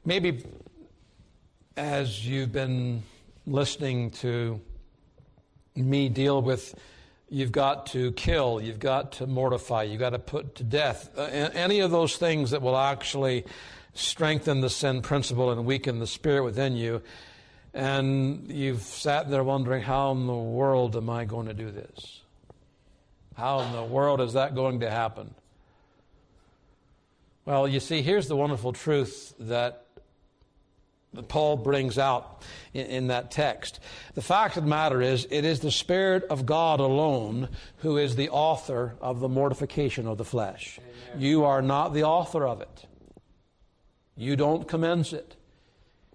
Maybe 0.04 0.44
as 1.78 2.28
you've 2.28 2.52
been 2.52 3.04
listening 3.46 4.12
to 4.12 4.60
me 5.76 6.10
deal 6.10 6.42
with 6.42 6.76
you've 7.30 7.52
got 7.52 7.88
to 7.88 8.12
kill, 8.12 8.62
you've 8.62 8.80
got 8.80 9.14
to 9.14 9.28
mortify, 9.28 9.84
you've 9.84 10.00
got 10.00 10.12
to 10.12 10.20
put 10.20 10.56
to 10.56 10.64
death, 10.64 11.10
uh, 11.18 11.22
any 11.22 11.80
of 11.80 11.90
those 11.90 12.16
things 12.18 12.52
that 12.52 12.62
will 12.62 12.78
actually 12.78 13.44
strengthen 13.94 14.62
the 14.62 14.70
sin 14.70 15.02
principle 15.02 15.52
and 15.52 15.66
weaken 15.66 16.00
the 16.00 16.08
spirit 16.08 16.44
within 16.44 16.76
you. 16.76 17.02
And 17.74 18.52
you've 18.52 18.82
sat 18.82 19.30
there 19.30 19.44
wondering, 19.44 19.82
how 19.82 20.12
in 20.12 20.28
the 20.28 20.34
world 20.34 20.96
am 20.96 21.10
I 21.10 21.26
going 21.26 21.48
to 21.48 21.54
do 21.54 21.72
this? 21.72 22.22
How 23.36 23.62
in 23.62 23.72
the 23.72 23.84
world 23.84 24.22
is 24.22 24.34
that 24.34 24.54
going 24.54 24.82
to 24.82 24.90
happen? 24.90 25.34
Well, 27.46 27.68
you 27.68 27.80
see, 27.80 28.02
here's 28.02 28.28
the 28.28 28.36
wonderful 28.36 28.74
truth 28.74 29.34
that 29.40 29.86
Paul 31.28 31.58
brings 31.58 31.98
out 31.98 32.44
in, 32.74 32.86
in, 32.88 33.08
that 33.08 33.32
text. 33.32 33.80
The 34.16 34.22
fact 34.22 34.58
of 34.58 34.64
the 34.64 34.70
matter 34.70 35.02
is, 35.02 35.28
it 35.30 35.46
is 35.46 35.60
the 35.60 35.72
Spirit 35.72 36.24
of 36.30 36.46
God 36.46 36.80
alone 36.80 37.50
who 37.78 37.98
is 37.98 38.16
the 38.16 38.30
author 38.30 38.96
of 39.02 39.20
the 39.20 39.30
mortification 39.30 40.08
of 40.08 40.18
the 40.18 40.26
flesh. 40.26 40.80
Amen. 40.80 41.22
You 41.22 41.44
are 41.44 41.62
not 41.62 41.94
the 41.94 42.04
author 42.04 42.48
of 42.48 42.62
it. 42.62 42.86
You 44.16 44.36
don't 44.36 44.68
commence 44.68 45.14
it. 45.14 45.36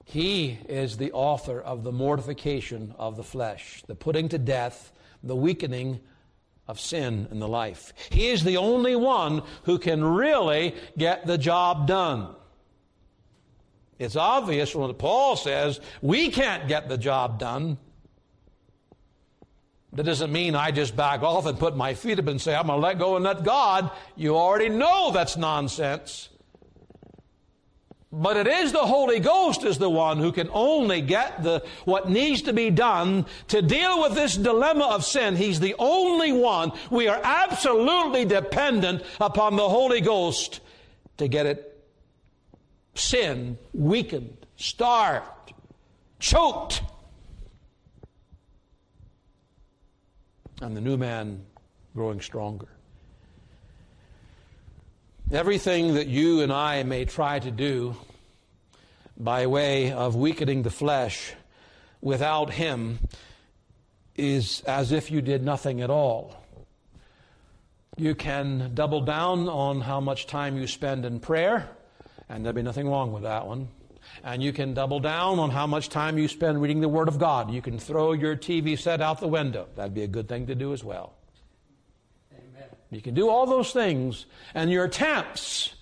He 0.05 0.59
is 0.69 0.97
the 0.97 1.13
author 1.13 1.61
of 1.61 1.85
the 1.85 1.93
mortification 1.93 2.95
of 2.99 3.17
the 3.17 3.23
flesh, 3.23 3.83
the 3.87 3.95
putting 3.95 4.29
to 4.31 4.39
death, 4.39 4.93
the 5.23 5.37
weakening 5.37 6.01
of 6.67 6.81
sin 6.81 7.29
in 7.31 7.41
the 7.41 7.49
life. 7.49 7.93
He 8.11 8.29
is 8.29 8.45
the 8.45 8.57
only 8.57 8.97
one 8.97 9.43
who 9.65 9.79
can 9.79 10.03
really 10.03 10.75
get 10.97 11.27
the 11.27 11.39
job 11.39 11.87
done. 11.87 12.35
It's 13.99 14.17
obvious 14.17 14.75
when 14.75 14.95
Paul 14.95 15.37
says 15.37 15.81
we 16.01 16.31
can't 16.31 16.69
get 16.69 16.89
the 16.89 16.99
job 16.99 17.39
done. 17.39 17.79
That 19.93 20.05
doesn't 20.05 20.31
mean 20.31 20.55
I 20.55 20.71
just 20.71 20.95
back 20.95 21.23
off 21.23 21.47
and 21.47 21.59
put 21.59 21.77
my 21.77 21.95
feet 21.95 22.19
up 22.19 22.29
and 22.29 22.41
say, 22.41 22.55
I'm 22.55 22.67
going 22.67 22.81
to 22.81 22.87
let 22.87 22.99
go 22.99 23.17
and 23.17 23.25
let 23.25 23.43
God. 23.43 23.91
You 24.17 24.37
already 24.37 24.69
know 24.69 25.11
that's 25.11 25.37
nonsense. 25.37 26.29
But 28.11 28.39
it 28.39 28.47
is 28.47 28.73
the 28.73 28.79
Holy 28.79 29.21
Ghost 29.21 29.65
is 29.65 29.77
the 29.77 29.91
one 29.91 30.19
who 30.19 30.33
can 30.33 30.49
only 30.53 31.03
get 31.03 31.43
the, 31.43 31.63
what 31.85 32.09
needs 32.09 32.43
to 32.43 32.55
be 32.55 32.71
done 32.71 33.27
to 33.49 33.61
deal 33.61 34.01
with 34.01 34.15
this 34.15 34.35
dilemma 34.35 34.87
of 34.87 35.05
sin. 35.05 35.37
He's 35.37 35.61
the 35.61 35.75
only 35.79 36.33
one. 36.33 36.73
We 36.91 37.09
are 37.09 37.21
absolutely 37.23 38.25
dependent 38.25 39.03
upon 39.21 39.57
the 39.57 39.69
Holy 39.69 40.01
Ghost 40.01 40.61
to 41.19 41.29
get 41.29 41.45
it 41.45 41.69
sin 42.95 43.59
weakened, 43.75 44.47
starved, 44.57 45.53
choked. 46.19 46.83
And 50.63 50.75
the 50.75 50.81
new 50.81 50.97
man 50.97 51.45
growing 51.95 52.23
stronger. 52.23 52.69
Everything 55.31 55.93
that 55.93 56.07
you 56.07 56.41
and 56.41 56.51
I 56.51 56.85
may 56.85 57.05
try 57.05 57.39
to 57.39 57.51
do 57.51 57.95
by 59.15 59.47
way 59.47 59.93
of 59.93 60.17
weakening 60.17 60.63
the 60.63 60.71
flesh 60.71 61.35
without 62.01 62.49
Him 62.55 62.99
is 64.17 64.63
as 64.63 64.91
if 64.91 65.11
you 65.11 65.21
did 65.21 65.45
nothing 65.45 65.83
at 65.83 65.91
all. 65.91 66.43
You 67.99 68.15
can 68.15 68.71
double 68.73 69.03
down 69.03 69.51
on 69.51 69.83
how 69.83 70.01
much 70.01 70.27
time 70.27 70.57
you 70.57 70.67
spend 70.67 71.05
in 71.05 71.21
prayer, 71.21 71.69
and 72.31 72.43
there'll 72.43 72.57
be 72.57 72.63
nothing 72.63 72.89
wrong 72.89 73.13
with 73.13 73.25
that 73.25 73.47
one. 73.47 73.69
And 74.25 74.43
you 74.43 74.55
can 74.55 74.73
double 74.73 74.99
down 74.99 75.39
on 75.39 75.51
how 75.51 75.67
much 75.67 75.91
time 75.91 76.17
you 76.17 76.27
spend 76.27 76.63
reading 76.63 76.81
the 76.81 76.89
Word 76.89 77.07
of 77.07 77.19
God. 77.19 77.51
You 77.51 77.61
can 77.61 77.79
throw 77.79 78.13
your 78.13 78.35
TV 78.35 78.79
set 78.79 79.03
out 79.03 79.21
the 79.21 79.29
window. 79.29 79.69
That'd 79.77 79.93
be 79.93 80.05
a 80.05 80.09
good 80.09 80.27
thing 80.27 80.47
to 80.47 80.55
do 80.55 80.73
as 80.73 80.83
well. 80.83 81.18
You 82.91 83.03
can 83.03 83.15
do 83.15 83.29
all 83.29 83.47
those 83.47 83.73
things, 83.73 84.27
and 84.55 84.71
your 84.71 84.85
attempts 84.85 85.75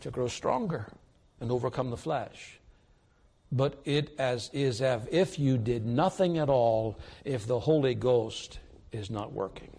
to 0.00 0.10
grow 0.10 0.28
stronger 0.28 0.88
and 1.40 1.50
overcome 1.50 1.90
the 1.90 1.96
flesh. 1.96 2.58
But 3.52 3.80
it 3.84 4.14
as 4.18 4.50
is 4.52 4.80
as 4.80 5.06
if 5.10 5.38
you 5.38 5.58
did 5.58 5.86
nothing 5.86 6.38
at 6.38 6.48
all 6.48 6.98
if 7.24 7.46
the 7.46 7.60
Holy 7.60 7.94
Ghost 7.94 8.58
is 8.90 9.10
not 9.10 9.32
working. 9.32 9.70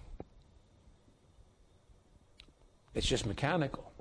It's 2.94 3.08
just 3.08 3.26
mechanical. 3.26 3.92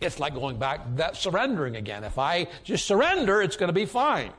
It's 0.00 0.18
like 0.18 0.34
going 0.34 0.58
back 0.58 0.80
that 0.96 1.16
surrendering 1.16 1.76
again. 1.76 2.04
If 2.04 2.18
I 2.18 2.46
just 2.62 2.86
surrender, 2.86 3.42
it's 3.42 3.56
going 3.56 3.68
to 3.68 3.72
be 3.72 3.86
fine. 3.86 4.32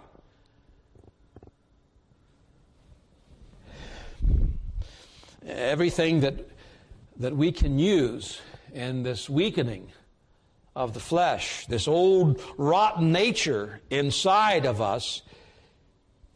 Everything 5.46 6.22
that 6.22 6.51
that 7.22 7.36
we 7.36 7.52
can 7.52 7.78
use 7.78 8.42
in 8.74 9.04
this 9.04 9.30
weakening 9.30 9.92
of 10.76 10.94
the 10.94 11.00
flesh, 11.00 11.68
this 11.68 11.88
old 11.88 12.42
rotten 12.58 13.12
nature 13.12 13.80
inside 13.90 14.66
of 14.66 14.82
us, 14.82 15.22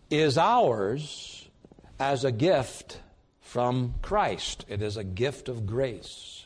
is 0.09 0.37
ours 0.37 1.49
as 1.99 2.23
a 2.23 2.31
gift 2.31 2.99
from 3.41 3.95
Christ. 4.01 4.65
It 4.67 4.81
is 4.81 4.97
a 4.97 5.03
gift 5.03 5.49
of 5.49 5.65
grace. 5.65 6.45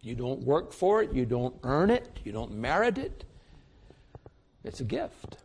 You 0.00 0.14
don't 0.14 0.42
work 0.44 0.72
for 0.72 1.02
it, 1.02 1.12
you 1.12 1.24
don't 1.26 1.54
earn 1.64 1.90
it, 1.90 2.08
you 2.24 2.32
don't 2.32 2.52
merit 2.52 2.98
it. 2.98 3.24
It's 4.62 4.80
a 4.80 4.84
gift. 4.84 5.38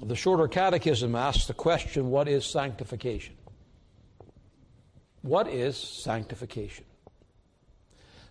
The 0.00 0.16
Shorter 0.16 0.48
Catechism 0.48 1.14
asks 1.14 1.46
the 1.46 1.54
question 1.54 2.10
what 2.10 2.28
is 2.28 2.44
sanctification? 2.44 3.34
What 5.22 5.48
is 5.48 5.76
sanctification? 5.76 6.84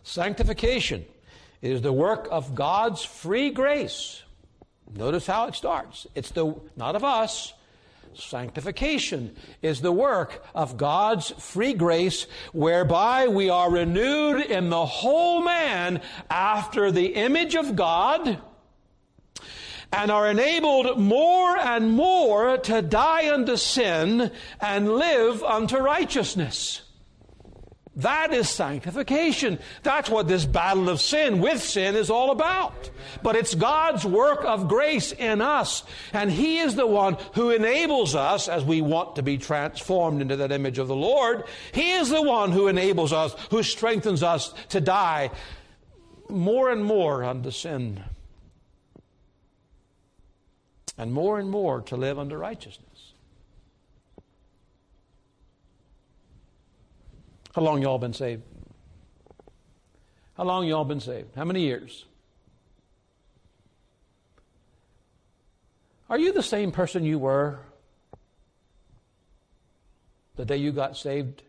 Sanctification 0.03 1.05
is 1.61 1.81
the 1.81 1.93
work 1.93 2.27
of 2.31 2.53
God's 2.53 3.03
free 3.03 3.49
grace. 3.49 4.23
Notice 4.95 5.25
how 5.25 5.47
it 5.47 5.55
starts. 5.55 6.05
It's 6.15 6.31
the 6.31 6.55
not 6.75 6.95
of 6.95 7.03
us. 7.03 7.53
Sanctification 8.13 9.35
is 9.61 9.79
the 9.79 9.91
work 9.91 10.45
of 10.53 10.75
God's 10.75 11.31
free 11.31 11.73
grace 11.73 12.27
whereby 12.51 13.29
we 13.29 13.49
are 13.49 13.71
renewed 13.71 14.41
in 14.41 14.69
the 14.69 14.85
whole 14.85 15.41
man 15.41 16.01
after 16.29 16.91
the 16.91 17.15
image 17.15 17.55
of 17.55 17.77
God 17.77 18.37
and 19.93 20.09
are 20.09 20.29
enabled 20.29 20.99
more 20.99 21.57
and 21.57 21.91
more 21.91 22.57
to 22.57 22.81
die 22.81 23.33
unto 23.33 23.57
sin 23.57 24.31
and 24.59 24.89
live 24.95 25.43
unto 25.43 25.77
righteousness. 25.77 26.81
That 27.97 28.33
is 28.33 28.49
sanctification. 28.49 29.59
That's 29.83 30.09
what 30.09 30.29
this 30.29 30.45
battle 30.45 30.87
of 30.87 31.01
sin 31.01 31.41
with 31.41 31.61
sin 31.61 31.95
is 31.95 32.09
all 32.09 32.31
about. 32.31 32.89
But 33.21 33.35
it's 33.35 33.53
God's 33.53 34.05
work 34.05 34.45
of 34.45 34.69
grace 34.69 35.11
in 35.11 35.41
us. 35.41 35.83
And 36.13 36.31
He 36.31 36.59
is 36.59 36.75
the 36.75 36.87
one 36.87 37.17
who 37.33 37.49
enables 37.49 38.15
us, 38.15 38.47
as 38.47 38.63
we 38.63 38.81
want 38.81 39.17
to 39.17 39.23
be 39.23 39.37
transformed 39.37 40.21
into 40.21 40.37
that 40.37 40.53
image 40.53 40.79
of 40.79 40.87
the 40.87 40.95
Lord, 40.95 41.43
He 41.73 41.91
is 41.91 42.07
the 42.07 42.21
one 42.21 42.53
who 42.53 42.69
enables 42.69 43.11
us, 43.11 43.35
who 43.49 43.61
strengthens 43.61 44.23
us 44.23 44.53
to 44.69 44.79
die 44.79 45.31
more 46.29 46.71
and 46.71 46.85
more 46.85 47.25
unto 47.25 47.51
sin 47.51 48.01
and 51.01 51.11
more 51.11 51.39
and 51.39 51.49
more 51.49 51.81
to 51.81 51.97
live 51.97 52.19
under 52.19 52.37
righteousness. 52.37 53.13
How 57.55 57.63
long 57.63 57.81
y'all 57.81 57.97
been 57.97 58.13
saved? 58.13 58.43
How 60.37 60.43
long 60.43 60.67
y'all 60.67 60.85
been 60.85 60.99
saved? 60.99 61.35
How 61.35 61.43
many 61.43 61.61
years? 61.61 62.05
Are 66.07 66.19
you 66.19 66.33
the 66.33 66.43
same 66.43 66.71
person 66.71 67.03
you 67.03 67.17
were 67.17 67.57
the 70.35 70.45
day 70.45 70.57
you 70.57 70.71
got 70.71 70.95
saved? 70.95 71.41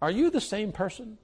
Are 0.00 0.10
you 0.10 0.30
the 0.30 0.40
same 0.40 0.72
person? 0.72 1.18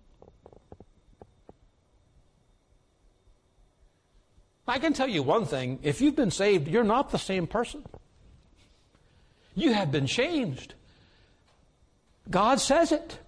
I 4.68 4.78
can 4.78 4.92
tell 4.92 5.08
you 5.08 5.22
one 5.22 5.46
thing 5.46 5.78
if 5.82 6.00
you've 6.00 6.16
been 6.16 6.30
saved, 6.30 6.68
you're 6.68 6.84
not 6.84 7.10
the 7.10 7.18
same 7.18 7.46
person. 7.46 7.84
You 9.54 9.72
have 9.72 9.90
been 9.90 10.06
changed. 10.06 10.74
God 12.30 12.60
says 12.60 12.92
it. 12.92 13.18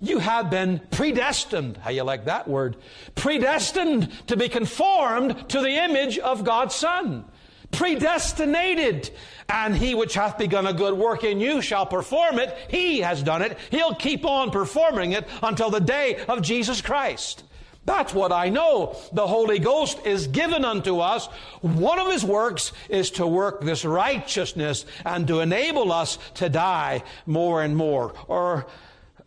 You 0.00 0.18
have 0.18 0.50
been 0.50 0.80
predestined. 0.90 1.76
How 1.76 1.90
you 1.90 2.02
like 2.02 2.24
that 2.24 2.48
word? 2.48 2.76
Predestined 3.14 4.10
to 4.26 4.36
be 4.36 4.48
conformed 4.48 5.48
to 5.50 5.60
the 5.60 5.84
image 5.84 6.18
of 6.18 6.42
God's 6.42 6.74
Son. 6.74 7.24
Predestinated. 7.70 9.10
And 9.48 9.76
he 9.76 9.94
which 9.94 10.14
hath 10.14 10.38
begun 10.38 10.66
a 10.66 10.72
good 10.72 10.94
work 10.94 11.22
in 11.22 11.38
you 11.38 11.62
shall 11.62 11.86
perform 11.86 12.40
it. 12.40 12.56
He 12.68 13.00
has 13.00 13.22
done 13.22 13.42
it. 13.42 13.56
He'll 13.70 13.94
keep 13.94 14.24
on 14.24 14.50
performing 14.50 15.12
it 15.12 15.28
until 15.40 15.70
the 15.70 15.80
day 15.80 16.16
of 16.26 16.42
Jesus 16.42 16.80
Christ. 16.80 17.44
That's 17.84 18.14
what 18.14 18.30
I 18.30 18.48
know. 18.48 18.96
The 19.12 19.26
Holy 19.26 19.58
Ghost 19.58 20.06
is 20.06 20.28
given 20.28 20.64
unto 20.64 21.00
us. 21.00 21.26
One 21.62 21.98
of 21.98 22.12
His 22.12 22.24
works 22.24 22.72
is 22.88 23.10
to 23.12 23.26
work 23.26 23.62
this 23.62 23.84
righteousness 23.84 24.86
and 25.04 25.26
to 25.26 25.40
enable 25.40 25.90
us 25.90 26.18
to 26.34 26.48
die 26.48 27.02
more 27.26 27.62
and 27.62 27.76
more, 27.76 28.14
or 28.28 28.66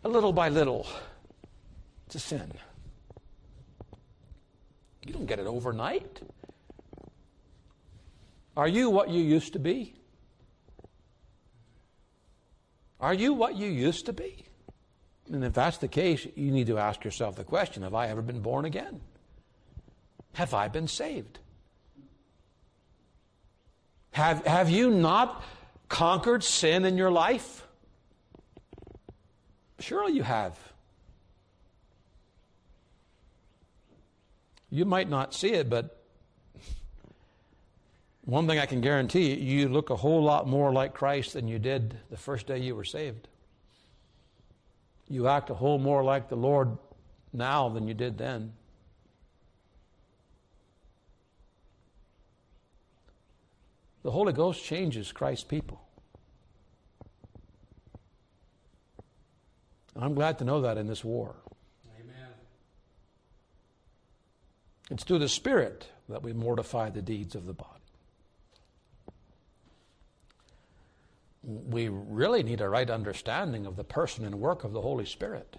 little 0.02 0.32
by 0.32 0.48
little, 0.48 0.86
to 2.08 2.18
sin. 2.18 2.50
You 5.04 5.12
don't 5.12 5.26
get 5.26 5.38
it 5.38 5.46
overnight. 5.46 6.20
Are 8.56 8.68
you 8.68 8.88
what 8.88 9.10
you 9.10 9.22
used 9.22 9.52
to 9.52 9.58
be? 9.58 9.94
Are 12.98 13.12
you 13.12 13.34
what 13.34 13.56
you 13.56 13.68
used 13.68 14.06
to 14.06 14.14
be? 14.14 14.45
And 15.32 15.44
if 15.44 15.52
that's 15.52 15.78
the 15.78 15.88
case, 15.88 16.26
you 16.34 16.50
need 16.50 16.68
to 16.68 16.78
ask 16.78 17.04
yourself 17.04 17.36
the 17.36 17.44
question 17.44 17.82
Have 17.82 17.94
I 17.94 18.08
ever 18.08 18.22
been 18.22 18.40
born 18.40 18.64
again? 18.64 19.00
Have 20.34 20.54
I 20.54 20.68
been 20.68 20.88
saved? 20.88 21.38
Have, 24.12 24.46
have 24.46 24.70
you 24.70 24.90
not 24.90 25.42
conquered 25.88 26.42
sin 26.42 26.84
in 26.84 26.96
your 26.96 27.10
life? 27.10 27.66
Surely 29.78 30.12
you 30.12 30.22
have. 30.22 30.58
You 34.70 34.84
might 34.84 35.08
not 35.08 35.34
see 35.34 35.52
it, 35.52 35.68
but 35.68 36.02
one 38.24 38.46
thing 38.46 38.58
I 38.58 38.66
can 38.66 38.80
guarantee 38.80 39.34
you, 39.34 39.60
you 39.60 39.68
look 39.68 39.90
a 39.90 39.96
whole 39.96 40.22
lot 40.22 40.48
more 40.48 40.72
like 40.72 40.94
Christ 40.94 41.34
than 41.34 41.46
you 41.46 41.58
did 41.58 41.96
the 42.10 42.16
first 42.16 42.46
day 42.46 42.58
you 42.58 42.74
were 42.74 42.84
saved. 42.84 43.28
You 45.08 45.28
act 45.28 45.50
a 45.50 45.54
whole 45.54 45.78
more 45.78 46.02
like 46.02 46.28
the 46.28 46.36
Lord 46.36 46.76
now 47.32 47.68
than 47.68 47.86
you 47.86 47.94
did 47.94 48.18
then. 48.18 48.52
The 54.02 54.10
Holy 54.10 54.32
Ghost 54.32 54.62
changes 54.64 55.10
Christ's 55.10 55.44
people. 55.44 55.80
I'm 59.98 60.14
glad 60.14 60.38
to 60.38 60.44
know 60.44 60.60
that 60.60 60.78
in 60.78 60.86
this 60.86 61.02
war. 61.02 61.34
Amen. 61.98 62.28
It's 64.90 65.04
through 65.04 65.20
the 65.20 65.28
Spirit 65.28 65.88
that 66.08 66.22
we 66.22 66.32
mortify 66.32 66.90
the 66.90 67.02
deeds 67.02 67.34
of 67.34 67.46
the 67.46 67.54
body. 67.54 67.75
We 71.46 71.88
really 71.88 72.42
need 72.42 72.60
a 72.60 72.68
right 72.68 72.90
understanding 72.90 73.66
of 73.66 73.76
the 73.76 73.84
person 73.84 74.24
and 74.24 74.40
work 74.40 74.64
of 74.64 74.72
the 74.72 74.80
Holy 74.80 75.06
Spirit. 75.06 75.56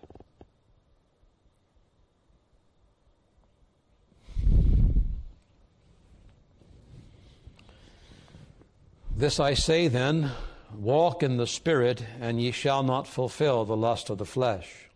This 9.16 9.40
I 9.40 9.54
say 9.54 9.88
then 9.88 10.32
walk 10.76 11.24
in 11.24 11.38
the 11.38 11.48
Spirit, 11.48 12.04
and 12.20 12.42
ye 12.42 12.52
shall 12.52 12.84
not 12.84 13.08
fulfill 13.08 13.64
the 13.64 13.78
lust 13.78 14.10
of 14.10 14.18
the 14.18 14.26
flesh. 14.26 14.90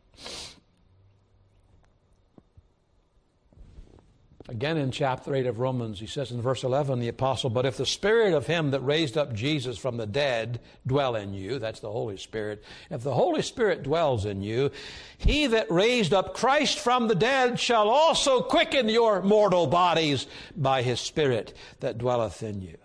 Again 4.50 4.78
in 4.78 4.92
chapter 4.92 5.36
8 5.36 5.46
of 5.46 5.60
Romans, 5.60 6.00
he 6.00 6.08
says 6.08 6.32
in 6.32 6.42
verse 6.42 6.64
11, 6.64 7.00
the 7.00 7.08
apostle, 7.08 7.50
But 7.50 7.66
if 7.66 7.78
the 7.78 7.86
spirit 7.86 8.34
of 8.34 8.48
him 8.48 8.72
that 8.72 8.80
raised 8.82 9.18
up 9.18 9.34
Jesus 9.34 9.78
from 9.78 9.98
the 9.98 10.08
dead 10.08 10.60
dwell 10.86 11.16
in 11.16 11.34
you, 11.34 11.60
that's 11.60 11.80
the 11.80 11.92
Holy 11.92 12.18
Spirit, 12.18 12.64
if 12.90 13.04
the 13.04 13.14
Holy 13.14 13.44
Spirit 13.44 13.84
dwells 13.84 14.26
in 14.26 14.42
you, 14.42 14.72
he 15.18 15.48
that 15.48 15.72
raised 15.72 16.14
up 16.14 16.34
Christ 16.34 16.80
from 16.80 17.08
the 17.08 17.16
dead 17.16 17.60
shall 17.60 17.90
also 17.90 18.42
quicken 18.42 18.90
your 18.90 19.22
mortal 19.22 19.68
bodies 19.68 20.26
by 20.56 20.82
his 20.82 21.00
Spirit 21.00 21.56
that 21.80 22.00
dwelleth 22.00 22.42
in 22.42 22.62
you. 22.62 22.78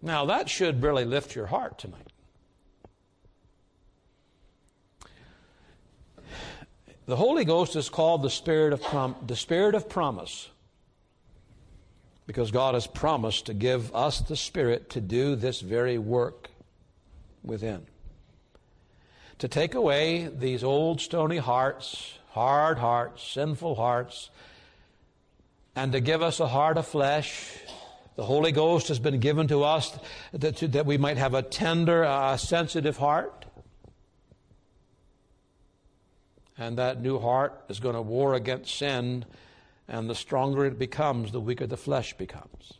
Now, 0.00 0.26
that 0.26 0.48
should 0.48 0.82
really 0.82 1.04
lift 1.04 1.34
your 1.34 1.46
heart 1.46 1.78
tonight. 1.78 2.01
The 7.06 7.16
Holy 7.16 7.44
Ghost 7.44 7.76
is 7.76 7.88
called 7.88 8.22
the 8.22 8.30
Spirit 8.30 8.72
of, 8.72 8.82
prom- 8.82 9.16
the 9.26 9.36
Spirit 9.36 9.74
of 9.74 9.88
promise 9.88 10.48
because 12.26 12.50
God 12.50 12.74
has 12.74 12.86
promised 12.86 13.46
to 13.46 13.54
give 13.54 13.94
us 13.94 14.20
the 14.20 14.36
Spirit 14.36 14.90
to 14.90 15.00
do 15.00 15.34
this 15.34 15.60
very 15.60 15.98
work 15.98 16.50
within. 17.42 17.86
To 19.38 19.48
take 19.48 19.74
away 19.74 20.28
these 20.28 20.62
old 20.62 21.00
stony 21.00 21.38
hearts, 21.38 22.18
hard 22.30 22.78
hearts, 22.78 23.26
sinful 23.26 23.74
hearts, 23.74 24.30
and 25.74 25.90
to 25.92 26.00
give 26.00 26.22
us 26.22 26.38
a 26.38 26.46
heart 26.46 26.78
of 26.78 26.86
flesh 26.86 27.58
the 28.14 28.24
Holy 28.24 28.52
Ghost 28.52 28.88
has 28.88 28.98
been 28.98 29.20
given 29.20 29.48
to 29.48 29.64
us 29.64 29.98
that, 30.32 30.56
that 30.72 30.84
we 30.84 30.98
might 30.98 31.16
have 31.16 31.32
a 31.32 31.42
tender, 31.42 32.04
uh, 32.04 32.36
sensitive 32.36 32.98
heart. 32.98 33.41
And 36.58 36.78
that 36.78 37.00
new 37.00 37.18
heart 37.18 37.64
is 37.68 37.80
going 37.80 37.94
to 37.94 38.02
war 38.02 38.34
against 38.34 38.76
sin, 38.76 39.24
and 39.88 40.08
the 40.08 40.14
stronger 40.14 40.64
it 40.66 40.78
becomes, 40.78 41.32
the 41.32 41.40
weaker 41.40 41.66
the 41.66 41.76
flesh 41.76 42.16
becomes. 42.16 42.74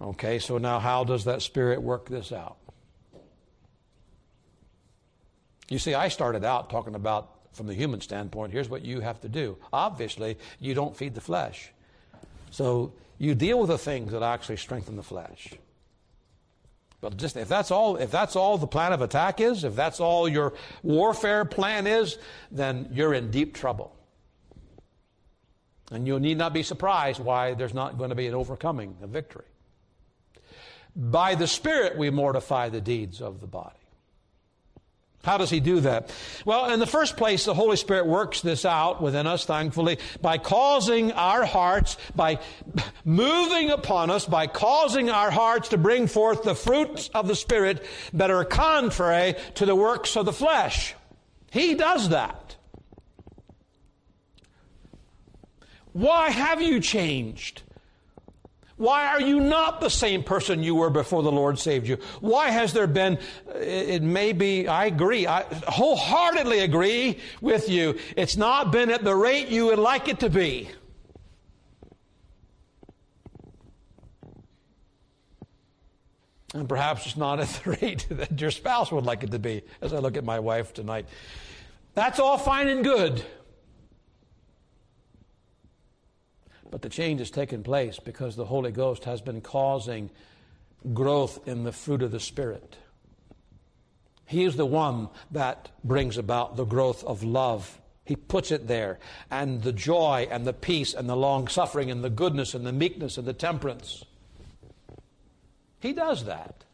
Okay, 0.00 0.38
so 0.38 0.58
now 0.58 0.78
how 0.78 1.04
does 1.04 1.24
that 1.24 1.42
Spirit 1.42 1.82
work 1.82 2.08
this 2.08 2.32
out? 2.32 2.56
You 5.68 5.78
see, 5.78 5.94
I 5.94 6.08
started 6.08 6.44
out 6.44 6.70
talking 6.70 6.94
about 6.94 7.30
from 7.52 7.66
the 7.66 7.74
human 7.74 8.00
standpoint, 8.00 8.52
here's 8.52 8.68
what 8.68 8.84
you 8.84 9.00
have 9.00 9.20
to 9.20 9.28
do. 9.28 9.56
Obviously, 9.72 10.38
you 10.58 10.74
don't 10.74 10.96
feed 10.96 11.14
the 11.14 11.20
flesh. 11.20 11.70
So 12.50 12.92
you 13.18 13.34
deal 13.34 13.60
with 13.60 13.68
the 13.68 13.78
things 13.78 14.12
that 14.12 14.22
actually 14.22 14.56
strengthen 14.56 14.96
the 14.96 15.02
flesh. 15.02 15.50
But 17.00 17.16
just 17.16 17.36
if 17.36 17.48
that's 17.48 17.70
all, 17.70 17.96
if 17.96 18.10
that's 18.10 18.36
all 18.36 18.58
the 18.58 18.66
plan 18.66 18.92
of 18.92 19.00
attack 19.00 19.40
is, 19.40 19.64
if 19.64 19.74
that's 19.74 20.00
all 20.00 20.28
your 20.28 20.52
warfare 20.82 21.44
plan 21.44 21.86
is, 21.86 22.18
then 22.50 22.88
you're 22.92 23.14
in 23.14 23.30
deep 23.30 23.54
trouble. 23.54 23.96
And 25.90 26.06
you 26.06 26.20
need 26.20 26.38
not 26.38 26.52
be 26.52 26.62
surprised 26.62 27.20
why 27.20 27.54
there's 27.54 27.74
not 27.74 27.98
going 27.98 28.10
to 28.10 28.16
be 28.16 28.26
an 28.26 28.34
overcoming, 28.34 28.96
a 29.02 29.06
victory. 29.06 29.46
By 30.94 31.34
the 31.34 31.46
Spirit, 31.46 31.96
we 31.96 32.10
mortify 32.10 32.68
the 32.68 32.80
deeds 32.80 33.20
of 33.20 33.40
the 33.40 33.46
body. 33.46 33.79
How 35.22 35.36
does 35.36 35.50
he 35.50 35.60
do 35.60 35.80
that? 35.80 36.14
Well, 36.46 36.72
in 36.72 36.80
the 36.80 36.86
first 36.86 37.18
place, 37.18 37.44
the 37.44 37.52
Holy 37.52 37.76
Spirit 37.76 38.06
works 38.06 38.40
this 38.40 38.64
out 38.64 39.02
within 39.02 39.26
us, 39.26 39.44
thankfully, 39.44 39.98
by 40.22 40.38
causing 40.38 41.12
our 41.12 41.44
hearts, 41.44 41.98
by 42.16 42.38
moving 43.04 43.70
upon 43.70 44.10
us, 44.10 44.24
by 44.24 44.46
causing 44.46 45.10
our 45.10 45.30
hearts 45.30 45.68
to 45.70 45.78
bring 45.78 46.06
forth 46.06 46.42
the 46.42 46.54
fruits 46.54 47.10
of 47.12 47.28
the 47.28 47.36
Spirit 47.36 47.84
that 48.14 48.30
are 48.30 48.46
contrary 48.46 49.34
to 49.56 49.66
the 49.66 49.74
works 49.74 50.16
of 50.16 50.24
the 50.24 50.32
flesh. 50.32 50.94
He 51.50 51.74
does 51.74 52.08
that. 52.08 52.56
Why 55.92 56.30
have 56.30 56.62
you 56.62 56.80
changed? 56.80 57.62
Why 58.80 59.08
are 59.08 59.20
you 59.20 59.40
not 59.40 59.82
the 59.82 59.90
same 59.90 60.22
person 60.22 60.62
you 60.62 60.74
were 60.74 60.88
before 60.88 61.22
the 61.22 61.30
Lord 61.30 61.58
saved 61.58 61.86
you? 61.86 61.98
Why 62.20 62.48
has 62.48 62.72
there 62.72 62.86
been, 62.86 63.18
uh, 63.46 63.58
it 63.58 64.02
may 64.02 64.32
be, 64.32 64.66
I 64.66 64.86
agree, 64.86 65.26
I 65.26 65.42
wholeheartedly 65.68 66.60
agree 66.60 67.18
with 67.42 67.68
you. 67.68 67.98
It's 68.16 68.38
not 68.38 68.72
been 68.72 68.90
at 68.90 69.04
the 69.04 69.14
rate 69.14 69.48
you 69.48 69.66
would 69.66 69.78
like 69.78 70.08
it 70.08 70.20
to 70.20 70.30
be. 70.30 70.70
And 76.54 76.66
perhaps 76.66 77.04
it's 77.04 77.18
not 77.18 77.38
at 77.38 77.48
the 77.48 77.70
rate 77.82 78.06
that 78.08 78.40
your 78.40 78.50
spouse 78.50 78.90
would 78.90 79.04
like 79.04 79.22
it 79.22 79.30
to 79.32 79.38
be, 79.38 79.60
as 79.82 79.92
I 79.92 79.98
look 79.98 80.16
at 80.16 80.24
my 80.24 80.38
wife 80.38 80.72
tonight. 80.72 81.04
That's 81.92 82.18
all 82.18 82.38
fine 82.38 82.68
and 82.68 82.82
good. 82.82 83.22
But 86.70 86.82
the 86.82 86.88
change 86.88 87.18
has 87.18 87.30
taken 87.30 87.62
place 87.62 87.98
because 87.98 88.36
the 88.36 88.44
Holy 88.44 88.70
Ghost 88.70 89.04
has 89.04 89.20
been 89.20 89.40
causing 89.40 90.10
growth 90.94 91.46
in 91.46 91.64
the 91.64 91.72
fruit 91.72 92.02
of 92.02 92.12
the 92.12 92.20
Spirit. 92.20 92.76
He 94.26 94.44
is 94.44 94.56
the 94.56 94.66
one 94.66 95.08
that 95.32 95.70
brings 95.82 96.16
about 96.16 96.56
the 96.56 96.64
growth 96.64 97.02
of 97.02 97.24
love. 97.24 97.80
He 98.04 98.14
puts 98.14 98.52
it 98.52 98.68
there. 98.68 99.00
And 99.30 99.62
the 99.62 99.72
joy 99.72 100.28
and 100.30 100.46
the 100.46 100.52
peace 100.52 100.94
and 100.94 101.08
the 101.08 101.16
long 101.16 101.48
suffering 101.48 101.90
and 101.90 102.04
the 102.04 102.10
goodness 102.10 102.54
and 102.54 102.64
the 102.64 102.72
meekness 102.72 103.18
and 103.18 103.26
the 103.26 103.32
temperance. 103.32 104.04
He 105.80 105.92
does 105.92 106.24
that. 106.26 106.64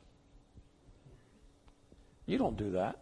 You 2.27 2.37
don't 2.37 2.57
do 2.57 2.73
that. 2.73 2.99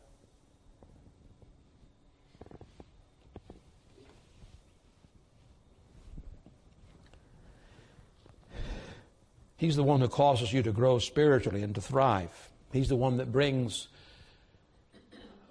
He's 9.65 9.77
the 9.77 9.83
one 9.83 10.03
who 10.03 10.09
causes 10.09 10.53
you 10.53 10.62
to 10.62 10.73
grow 10.73 10.99
spiritually 10.99 11.62
and 11.62 11.75
to 11.75 11.81
thrive. 11.81 12.51
He's 12.71 12.91
the 12.91 12.97
one 12.97 13.17
that 13.17 13.33
brings 13.33 13.89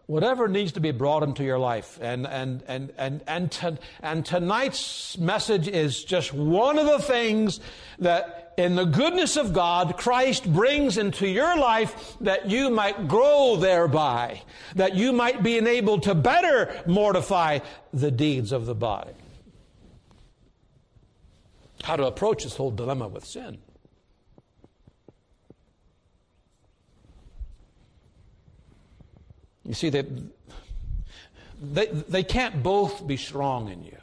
whatever 0.05 0.47
needs 0.47 0.73
to 0.73 0.79
be 0.79 0.91
brought 0.91 1.23
into 1.23 1.43
your 1.43 1.57
life. 1.57 1.97
And, 1.99 2.27
and, 2.27 2.61
and, 2.67 2.93
and, 2.99 3.23
and, 3.25 3.51
to, 3.53 3.79
and 4.03 4.23
tonight's 4.23 5.17
message 5.17 5.67
is 5.67 6.03
just 6.03 6.31
one 6.31 6.77
of 6.77 6.85
the 6.85 6.99
things 6.99 7.59
that 7.97 8.53
in 8.55 8.75
the 8.75 8.85
goodness 8.85 9.35
of 9.35 9.51
God, 9.51 9.97
Christ 9.97 10.45
brings 10.45 10.99
into 10.99 11.27
your 11.27 11.57
life 11.57 12.15
that 12.21 12.47
you 12.47 12.69
might 12.69 13.07
grow 13.07 13.55
thereby, 13.55 14.43
that 14.75 14.93
you 14.93 15.11
might 15.11 15.41
be 15.41 15.57
enabled 15.57 16.03
to 16.03 16.13
better 16.13 16.71
mortify 16.85 17.61
the 17.91 18.11
deeds 18.11 18.51
of 18.51 18.67
the 18.67 18.75
body. 18.75 19.15
How 21.81 21.95
to 21.95 22.05
approach 22.05 22.43
this 22.43 22.55
whole 22.55 22.69
dilemma 22.69 23.07
with 23.07 23.25
sin. 23.25 23.57
You 29.65 29.73
see, 29.73 29.89
they, 29.89 30.05
they, 31.61 31.85
they 31.87 32.23
can't 32.23 32.61
both 32.61 33.05
be 33.07 33.17
strong 33.17 33.69
in 33.69 33.83
you 33.83 33.97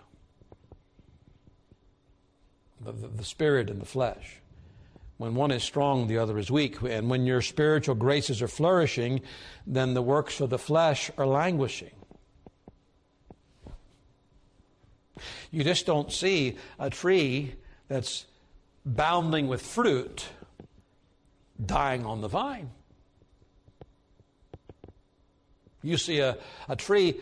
the, 2.80 2.92
the, 2.92 3.08
the 3.08 3.24
spirit 3.24 3.70
and 3.70 3.80
the 3.80 3.86
flesh. 3.86 4.36
When 5.18 5.34
one 5.34 5.50
is 5.50 5.62
strong, 5.62 6.08
the 6.08 6.18
other 6.18 6.38
is 6.38 6.50
weak. 6.50 6.80
And 6.82 7.11
when 7.11 7.26
your 7.26 7.42
spiritual 7.42 7.94
graces 7.94 8.40
are 8.40 8.48
flourishing, 8.48 9.20
then 9.66 9.92
the 9.92 10.02
works 10.02 10.40
of 10.40 10.48
the 10.48 10.58
flesh 10.58 11.11
are 11.18 11.26
languishing. 11.26 11.90
You 15.50 15.62
just 15.62 15.84
don't 15.84 16.11
see 16.11 16.56
a 16.78 16.88
tree 16.88 17.54
that's 17.88 18.24
bounding 18.86 19.46
with 19.46 19.61
fruit 19.61 20.26
dying 21.66 22.06
on 22.06 22.22
the 22.22 22.28
vine. 22.28 22.70
You 25.82 25.96
see 25.96 26.18
a, 26.18 26.36
a 26.68 26.76
tree 26.76 27.20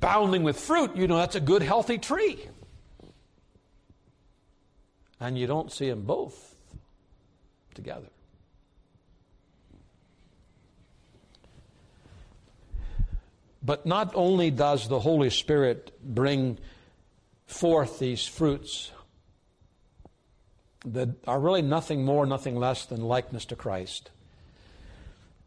bounding 0.00 0.42
with 0.42 0.58
fruit, 0.58 0.96
you 0.96 1.06
know 1.06 1.16
that's 1.16 1.36
a 1.36 1.40
good, 1.40 1.62
healthy 1.62 1.98
tree. 1.98 2.46
And 5.20 5.38
you 5.38 5.46
don't 5.46 5.72
see 5.72 5.88
them 5.88 6.02
both 6.02 6.54
together. 7.74 8.08
But 13.62 13.86
not 13.86 14.12
only 14.14 14.50
does 14.50 14.88
the 14.88 15.00
Holy 15.00 15.30
Spirit 15.30 15.92
bring 16.02 16.58
forth 17.46 17.98
these 17.98 18.26
fruits 18.26 18.90
that 20.84 21.08
are 21.26 21.40
really 21.40 21.62
nothing 21.62 22.04
more, 22.04 22.26
nothing 22.26 22.56
less 22.56 22.84
than 22.84 23.00
likeness 23.00 23.46
to 23.46 23.56
Christ, 23.56 24.10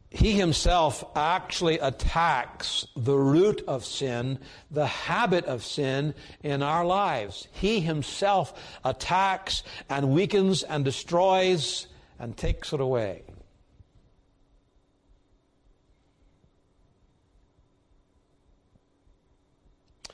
he 0.10 0.34
himself 0.34 1.04
actually 1.16 1.80
attacks 1.80 2.88
the 2.96 3.18
root 3.18 3.62
of 3.68 3.84
sin, 3.84 4.40
the 4.72 4.88
habit 4.88 5.46
of 5.46 5.64
sin 5.66 6.14
in 6.42 6.64
our 6.64 6.86
lives. 6.86 7.48
He 7.52 7.82
himself 7.82 8.80
attacks 8.86 9.64
and 9.90 10.14
weakens 10.14 10.64
and 10.64 10.86
destroys 10.86 11.88
and 12.20 12.38
takes 12.38 12.72
it 12.72 12.80
away. 12.80 13.24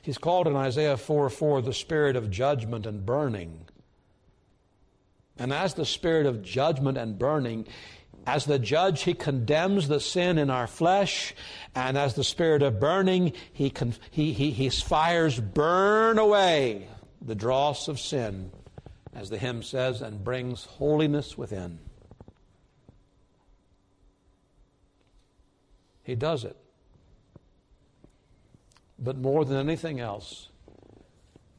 He's 0.02 0.18
called 0.18 0.46
in 0.48 0.56
Isaiah 0.56 0.98
4 0.98 1.30
4 1.30 1.62
the 1.62 1.72
spirit 1.72 2.16
of 2.16 2.30
judgment 2.30 2.84
and 2.84 3.06
burning. 3.06 3.60
And 5.38 5.52
as 5.52 5.74
the 5.74 5.86
spirit 5.86 6.26
of 6.26 6.42
judgment 6.42 6.98
and 6.98 7.18
burning, 7.18 7.66
as 8.26 8.44
the 8.44 8.58
judge, 8.58 9.02
he 9.02 9.14
condemns 9.14 9.88
the 9.88 10.00
sin 10.00 10.38
in 10.38 10.50
our 10.50 10.66
flesh, 10.66 11.34
and 11.74 11.98
as 11.98 12.14
the 12.14 12.24
spirit 12.24 12.62
of 12.62 12.80
burning, 12.80 13.32
he, 13.52 13.70
con- 13.70 13.94
he, 14.10 14.32
he, 14.32 14.50
his 14.50 14.80
fires 14.80 15.40
burn 15.40 16.18
away 16.18 16.88
the 17.20 17.34
dross 17.34 17.88
of 17.88 18.00
sin, 18.00 18.50
as 19.14 19.30
the 19.30 19.38
hymn 19.38 19.62
says, 19.62 20.02
and 20.02 20.24
brings 20.24 20.64
holiness 20.64 21.36
within. 21.36 21.78
He 26.02 26.14
does 26.14 26.44
it. 26.44 26.56
But 28.98 29.16
more 29.18 29.44
than 29.44 29.56
anything 29.56 30.00
else, 30.00 30.48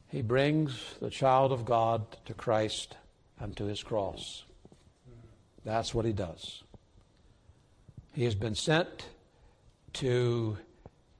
he 0.08 0.22
brings 0.22 0.94
the 1.00 1.10
child 1.10 1.52
of 1.52 1.64
God 1.64 2.06
to 2.24 2.34
Christ 2.34 2.96
and 3.38 3.56
to 3.56 3.64
his 3.64 3.82
cross. 3.82 4.45
That's 5.66 5.92
what 5.92 6.04
he 6.04 6.12
does. 6.12 6.62
He 8.14 8.22
has 8.22 8.36
been 8.36 8.54
sent 8.54 9.08
to 9.94 10.56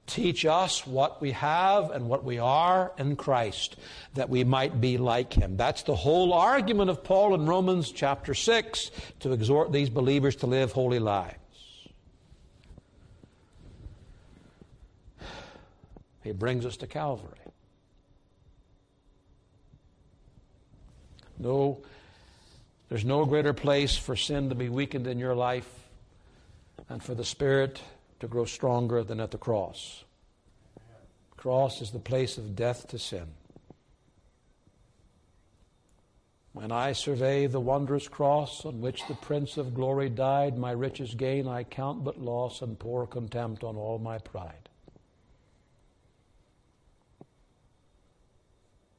teach 0.07 0.45
us 0.45 0.87
what 0.87 1.21
we 1.21 1.31
have 1.31 1.91
and 1.91 2.07
what 2.07 2.23
we 2.23 2.39
are 2.39 2.93
in 2.97 3.17
Christ, 3.17 3.75
that 4.13 4.29
we 4.29 4.45
might 4.45 4.79
be 4.79 4.97
like 4.97 5.33
him. 5.33 5.57
That's 5.57 5.83
the 5.83 5.97
whole 5.97 6.31
argument 6.31 6.89
of 6.89 7.03
Paul 7.03 7.35
in 7.35 7.45
Romans 7.45 7.91
chapter 7.91 8.33
6 8.33 8.89
to 9.19 9.33
exhort 9.33 9.73
these 9.73 9.89
believers 9.89 10.37
to 10.37 10.47
live 10.47 10.71
holy 10.71 10.99
lives. 10.99 11.35
He 16.23 16.31
brings 16.31 16.65
us 16.65 16.77
to 16.77 16.87
Calvary. 16.87 17.37
No, 21.37 21.81
there's 22.89 23.05
no 23.05 23.25
greater 23.25 23.53
place 23.53 23.97
for 23.97 24.15
sin 24.15 24.49
to 24.49 24.55
be 24.55 24.69
weakened 24.69 25.07
in 25.07 25.19
your 25.19 25.35
life 25.35 25.69
and 26.89 27.03
for 27.03 27.15
the 27.15 27.25
Spirit 27.25 27.81
to 28.19 28.27
grow 28.27 28.45
stronger 28.45 29.03
than 29.03 29.19
at 29.19 29.31
the 29.31 29.37
cross. 29.37 30.03
The 31.31 31.41
cross 31.41 31.81
is 31.81 31.91
the 31.91 31.99
place 31.99 32.37
of 32.37 32.55
death 32.55 32.87
to 32.89 32.99
sin. 32.99 33.27
When 36.53 36.71
I 36.71 36.93
survey 36.93 37.45
the 37.45 37.59
wondrous 37.59 38.07
cross 38.07 38.65
on 38.65 38.81
which 38.81 39.05
the 39.07 39.13
Prince 39.13 39.57
of 39.57 39.75
Glory 39.75 40.09
died, 40.09 40.57
my 40.57 40.71
richest 40.71 41.17
gain 41.17 41.47
I 41.47 41.63
count 41.63 42.03
but 42.03 42.19
loss 42.19 42.63
and 42.63 42.79
pour 42.79 43.05
contempt 43.05 43.63
on 43.63 43.75
all 43.75 43.99
my 43.99 44.17
pride. 44.17 44.67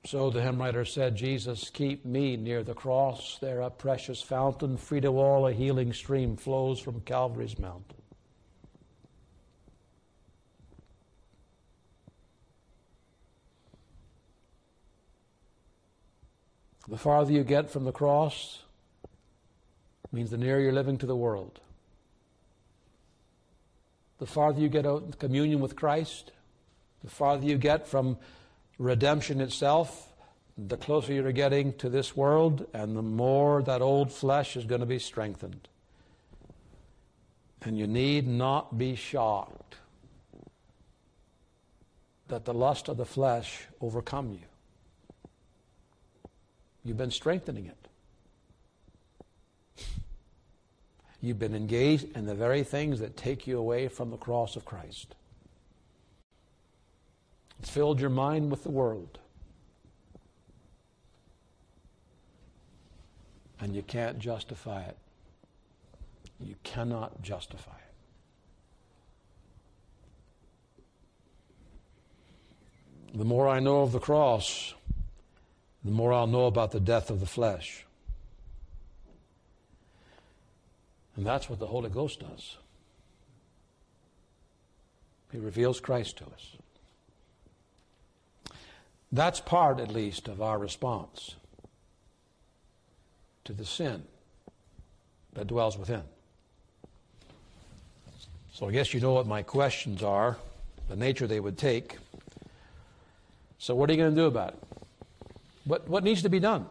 So 0.09 0.31
the 0.31 0.41
hymn 0.41 0.59
writer 0.59 0.87
said, 0.87 1.17
Jesus, 1.17 1.69
keep 1.69 2.07
me 2.07 2.39
near 2.39 2.63
the 2.63 2.73
cross. 2.73 3.37
There 3.43 3.61
a 3.61 3.69
precious 3.69 4.23
fountain, 4.23 4.79
free 4.79 5.03
to 5.03 5.09
all, 5.09 5.47
a 5.47 5.53
healing 5.53 5.93
stream 5.93 6.35
flows 6.35 6.81
from 6.81 7.03
Calvary's 7.03 7.59
mountain. 7.59 8.01
The 16.89 16.97
farther 16.97 17.33
you 17.33 17.45
get 17.45 17.71
from 17.71 17.85
the 17.85 17.93
cross 17.93 18.63
means 20.11 20.31
the 20.31 20.39
nearer 20.39 20.59
you're 20.59 20.73
living 20.73 20.97
to 20.97 21.07
the 21.07 21.17
world. 21.17 21.61
The 24.21 24.27
farther 24.27 24.59
you 24.59 24.71
get 24.71 24.87
out 24.87 25.03
in 25.03 25.13
communion 25.13 25.61
with 25.61 25.77
Christ, 25.77 26.33
the 27.05 27.11
farther 27.11 27.45
you 27.45 27.59
get 27.59 27.87
from 27.87 28.17
redemption 28.79 29.41
itself, 29.41 30.13
the 30.57 30.77
closer 30.77 31.13
you're 31.13 31.33
getting 31.33 31.73
to 31.75 31.89
this 31.89 32.17
world, 32.17 32.67
and 32.73 32.97
the 32.97 33.03
more 33.03 33.63
that 33.63 33.83
old 33.83 34.13
flesh 34.13 34.57
is 34.57 34.65
going 34.65 34.81
to 34.81 34.87
be 34.87 34.99
strengthened. 34.99 35.69
And 37.63 37.79
you 37.79 37.87
need 37.87 38.27
not 38.27 38.79
be 38.79 38.95
shocked 38.95 39.77
that 42.29 42.45
the 42.45 42.55
lust 42.55 42.89
of 42.89 42.97
the 42.97 43.05
flesh 43.05 43.67
overcome 43.81 44.33
you. 44.33 44.47
You've 46.85 46.97
been 46.97 47.11
strengthening 47.11 47.67
it. 47.67 47.89
You've 51.21 51.39
been 51.39 51.55
engaged 51.55 52.17
in 52.17 52.27
the 52.27 52.35
very 52.35 52.63
things 52.63 53.01
that 53.01 53.17
take 53.17 53.47
you 53.47 53.59
away 53.59 53.89
from 53.89 54.11
the 54.11 54.17
cross 54.17 54.55
of 54.55 54.65
Christ. 54.65 55.17
It's 57.61 57.71
filled 57.71 58.01
your 58.01 58.11
mind 58.11 58.51
with 58.51 58.63
the 58.63 58.71
world. 58.71 59.19
And 63.61 63.75
you 63.75 63.83
can't 63.83 64.19
justify 64.19 64.83
it. 64.83 64.97
You 66.41 66.55
cannot 66.63 67.21
justify 67.23 67.73
it. 67.73 67.79
The 73.19 73.25
more 73.25 73.49
I 73.49 73.59
know 73.59 73.83
of 73.83 73.91
the 73.93 73.99
cross, 73.99 74.75
the 75.85 75.91
more 75.91 76.13
I'll 76.13 76.27
know 76.27 76.47
about 76.47 76.71
the 76.71 76.81
death 76.81 77.11
of 77.11 77.19
the 77.21 77.27
flesh. 77.27 77.85
And 81.17 81.27
that's 81.27 81.51
what 81.51 81.59
the 81.59 81.67
Holy 81.67 81.91
Ghost 81.91 82.21
does. 82.21 82.59
He 85.33 85.39
reveals 85.39 85.81
Christ 85.81 86.19
to 86.19 86.27
us. 86.27 86.57
That's 89.11 89.41
part, 89.41 89.81
at 89.81 89.91
least, 89.91 90.29
of 90.29 90.43
our 90.43 90.59
response 90.59 91.37
to 93.45 93.53
the 93.53 93.65
sin 93.65 94.03
that 95.33 95.47
dwells 95.47 95.79
within. 95.79 96.03
So 98.53 98.69
I 98.69 98.73
guess 98.73 98.93
you 98.93 99.01
know 99.01 99.13
what 99.13 99.27
my 99.27 99.43
questions 99.43 100.03
are, 100.03 100.37
the 100.89 100.97
nature 100.97 101.27
they 101.27 101.41
would 101.41 101.57
take. 101.57 101.97
So, 103.59 103.75
what 103.75 103.89
are 103.89 103.93
you 103.93 103.99
going 103.99 104.15
to 104.15 104.21
do 104.21 104.27
about 104.27 104.51
it? 104.55 104.63
What, 105.65 105.89
what 105.89 106.05
needs 106.05 106.23
to 106.23 106.29
be 106.29 106.41
done? 106.41 106.67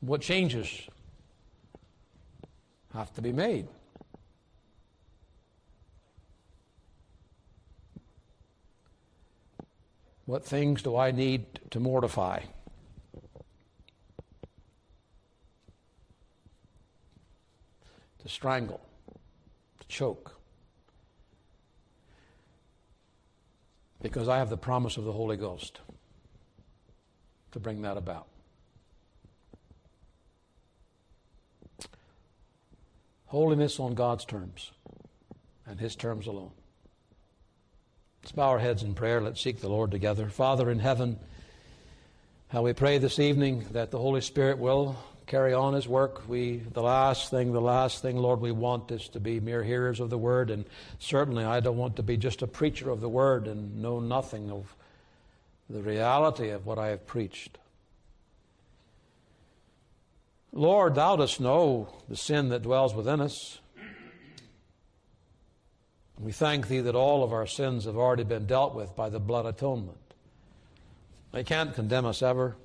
What 0.00 0.20
changes 0.20 0.68
have 2.94 3.12
to 3.14 3.22
be 3.22 3.32
made? 3.32 3.66
What 10.30 10.44
things 10.44 10.80
do 10.80 10.96
I 10.96 11.10
need 11.10 11.58
to 11.72 11.80
mortify? 11.80 12.42
To 18.20 18.28
strangle, 18.28 18.80
to 19.80 19.88
choke. 19.88 20.36
Because 24.00 24.28
I 24.28 24.38
have 24.38 24.50
the 24.50 24.56
promise 24.56 24.96
of 24.96 25.02
the 25.02 25.10
Holy 25.10 25.36
Ghost 25.36 25.80
to 27.50 27.58
bring 27.58 27.82
that 27.82 27.96
about. 27.96 28.28
Holiness 33.26 33.80
on 33.80 33.94
God's 33.94 34.24
terms 34.24 34.70
and 35.66 35.80
His 35.80 35.96
terms 35.96 36.28
alone. 36.28 36.52
Let's 38.22 38.32
bow 38.32 38.48
our 38.48 38.58
heads 38.58 38.82
in 38.82 38.94
prayer. 38.94 39.20
Let's 39.20 39.40
seek 39.40 39.60
the 39.60 39.68
Lord 39.68 39.90
together. 39.90 40.28
Father 40.28 40.70
in 40.70 40.78
heaven, 40.78 41.18
how 42.48 42.62
we 42.62 42.74
pray 42.74 42.98
this 42.98 43.18
evening 43.18 43.64
that 43.72 43.90
the 43.90 43.98
Holy 43.98 44.20
Spirit 44.20 44.58
will 44.58 44.96
carry 45.26 45.54
on 45.54 45.72
His 45.72 45.88
work. 45.88 46.28
We, 46.28 46.58
the 46.58 46.82
last 46.82 47.30
thing, 47.30 47.52
the 47.52 47.62
last 47.62 48.02
thing, 48.02 48.18
Lord, 48.18 48.40
we 48.40 48.52
want 48.52 48.90
is 48.90 49.08
to 49.10 49.20
be 49.20 49.40
mere 49.40 49.62
hearers 49.62 50.00
of 50.00 50.10
the 50.10 50.18
Word, 50.18 50.50
and 50.50 50.66
certainly 50.98 51.44
I 51.44 51.60
don't 51.60 51.78
want 51.78 51.96
to 51.96 52.02
be 52.02 52.18
just 52.18 52.42
a 52.42 52.46
preacher 52.46 52.90
of 52.90 53.00
the 53.00 53.08
Word 53.08 53.46
and 53.46 53.80
know 53.80 54.00
nothing 54.00 54.50
of 54.50 54.74
the 55.70 55.80
reality 55.80 56.50
of 56.50 56.66
what 56.66 56.78
I 56.78 56.88
have 56.88 57.06
preached. 57.06 57.56
Lord, 60.52 60.94
thou 60.96 61.16
dost 61.16 61.40
know 61.40 61.88
the 62.08 62.16
sin 62.16 62.50
that 62.50 62.62
dwells 62.62 62.94
within 62.94 63.20
us. 63.22 63.60
We 66.20 66.32
thank 66.32 66.68
thee 66.68 66.80
that 66.80 66.94
all 66.94 67.24
of 67.24 67.32
our 67.32 67.46
sins 67.46 67.86
have 67.86 67.96
already 67.96 68.24
been 68.24 68.46
dealt 68.46 68.74
with 68.74 68.94
by 68.94 69.08
the 69.08 69.18
blood 69.18 69.46
atonement. 69.46 69.96
They 71.32 71.44
can't 71.44 71.74
condemn 71.74 72.04
us 72.04 72.20
ever. 72.20 72.56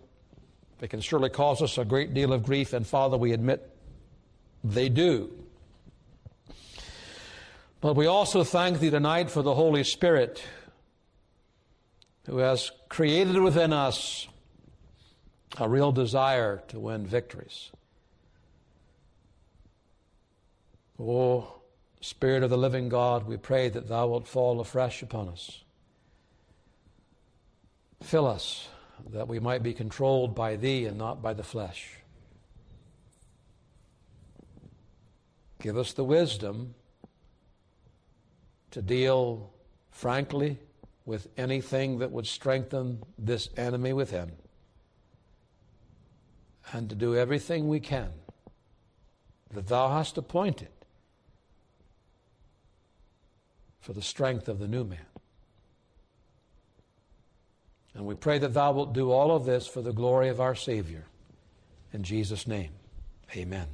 They 0.80 0.88
can 0.89 0.99
surely 0.99 1.30
cause 1.30 1.62
us 1.62 1.78
a 1.78 1.86
great 1.86 2.14
deal 2.14 2.34
of 2.34 2.43
grief, 2.43 2.74
and 2.74 2.86
Father, 2.86 3.18
we 3.18 3.32
admit 3.32 3.70
they 4.64 4.89
do. 4.89 5.32
But 7.80 7.95
we 7.95 8.08
also 8.08 8.43
thank 8.43 8.80
Thee 8.80 8.89
tonight 8.89 9.30
for 9.30 9.41
the 9.41 9.53
Holy 9.53 9.84
Spirit 9.84 10.43
who 12.26 12.39
has 12.39 12.72
created 12.89 13.39
within 13.39 13.72
us 13.72 14.28
a 15.58 15.70
real 15.70 15.91
desire 15.91 16.64
to 16.70 16.80
win 16.80 17.06
victories. 17.06 17.72
Oh, 20.99 21.62
Spirit 22.06 22.43
of 22.43 22.51
the 22.51 22.58
living 22.58 22.88
God, 22.88 23.26
we 23.26 23.36
pray 23.36 23.68
that 23.68 23.88
Thou 23.88 24.06
wilt 24.06 24.28
fall 24.28 24.60
afresh 24.60 25.01
upon 25.01 25.28
us. 25.28 25.64
Fill 28.03 28.28
us 28.28 28.68
that 29.10 29.28
we 29.28 29.39
might 29.39 29.64
be 29.64 29.74
controlled 29.74 30.36
by 30.36 30.56
Thee 30.56 30.86
and 30.86 30.99
not 30.99 31.24
by 31.24 31.34
the 31.34 31.41
flesh. 31.41 31.93
Give 35.60 35.80
us 35.80 35.93
the 35.93 36.03
wisdom 36.03 36.76
to 38.70 38.84
deal 38.84 39.51
frankly 39.89 40.60
with 41.08 41.28
anything 41.38 41.97
that 41.97 42.12
would 42.12 42.28
strengthen 42.28 43.01
this 43.18 43.49
enemy 43.58 43.93
within, 43.93 44.32
and 46.72 46.88
to 46.88 46.95
do 46.95 47.16
everything 47.16 47.68
we 47.68 47.80
can 47.80 48.12
that 49.51 49.66
Thou 49.66 49.89
hast 49.89 50.20
appointed 50.20 50.70
for 53.86 53.93
the 53.93 54.01
strength 54.01 54.47
of 54.47 54.57
the 54.57 54.67
new 54.67 54.83
man. 54.83 55.05
And 57.93 58.07
we 58.07 58.15
pray 58.15 58.39
that 58.39 58.55
Thou 58.55 58.71
wilt 58.71 58.93
do 58.93 59.11
all 59.11 59.36
of 59.36 59.45
this 59.45 59.67
for 59.67 59.83
the 59.83 59.93
glory 59.93 60.29
of 60.29 60.41
our 60.41 60.55
Savior. 60.55 61.05
In 61.93 62.01
Jesus' 62.01 62.47
name, 62.47 62.71
amen. 63.36 63.67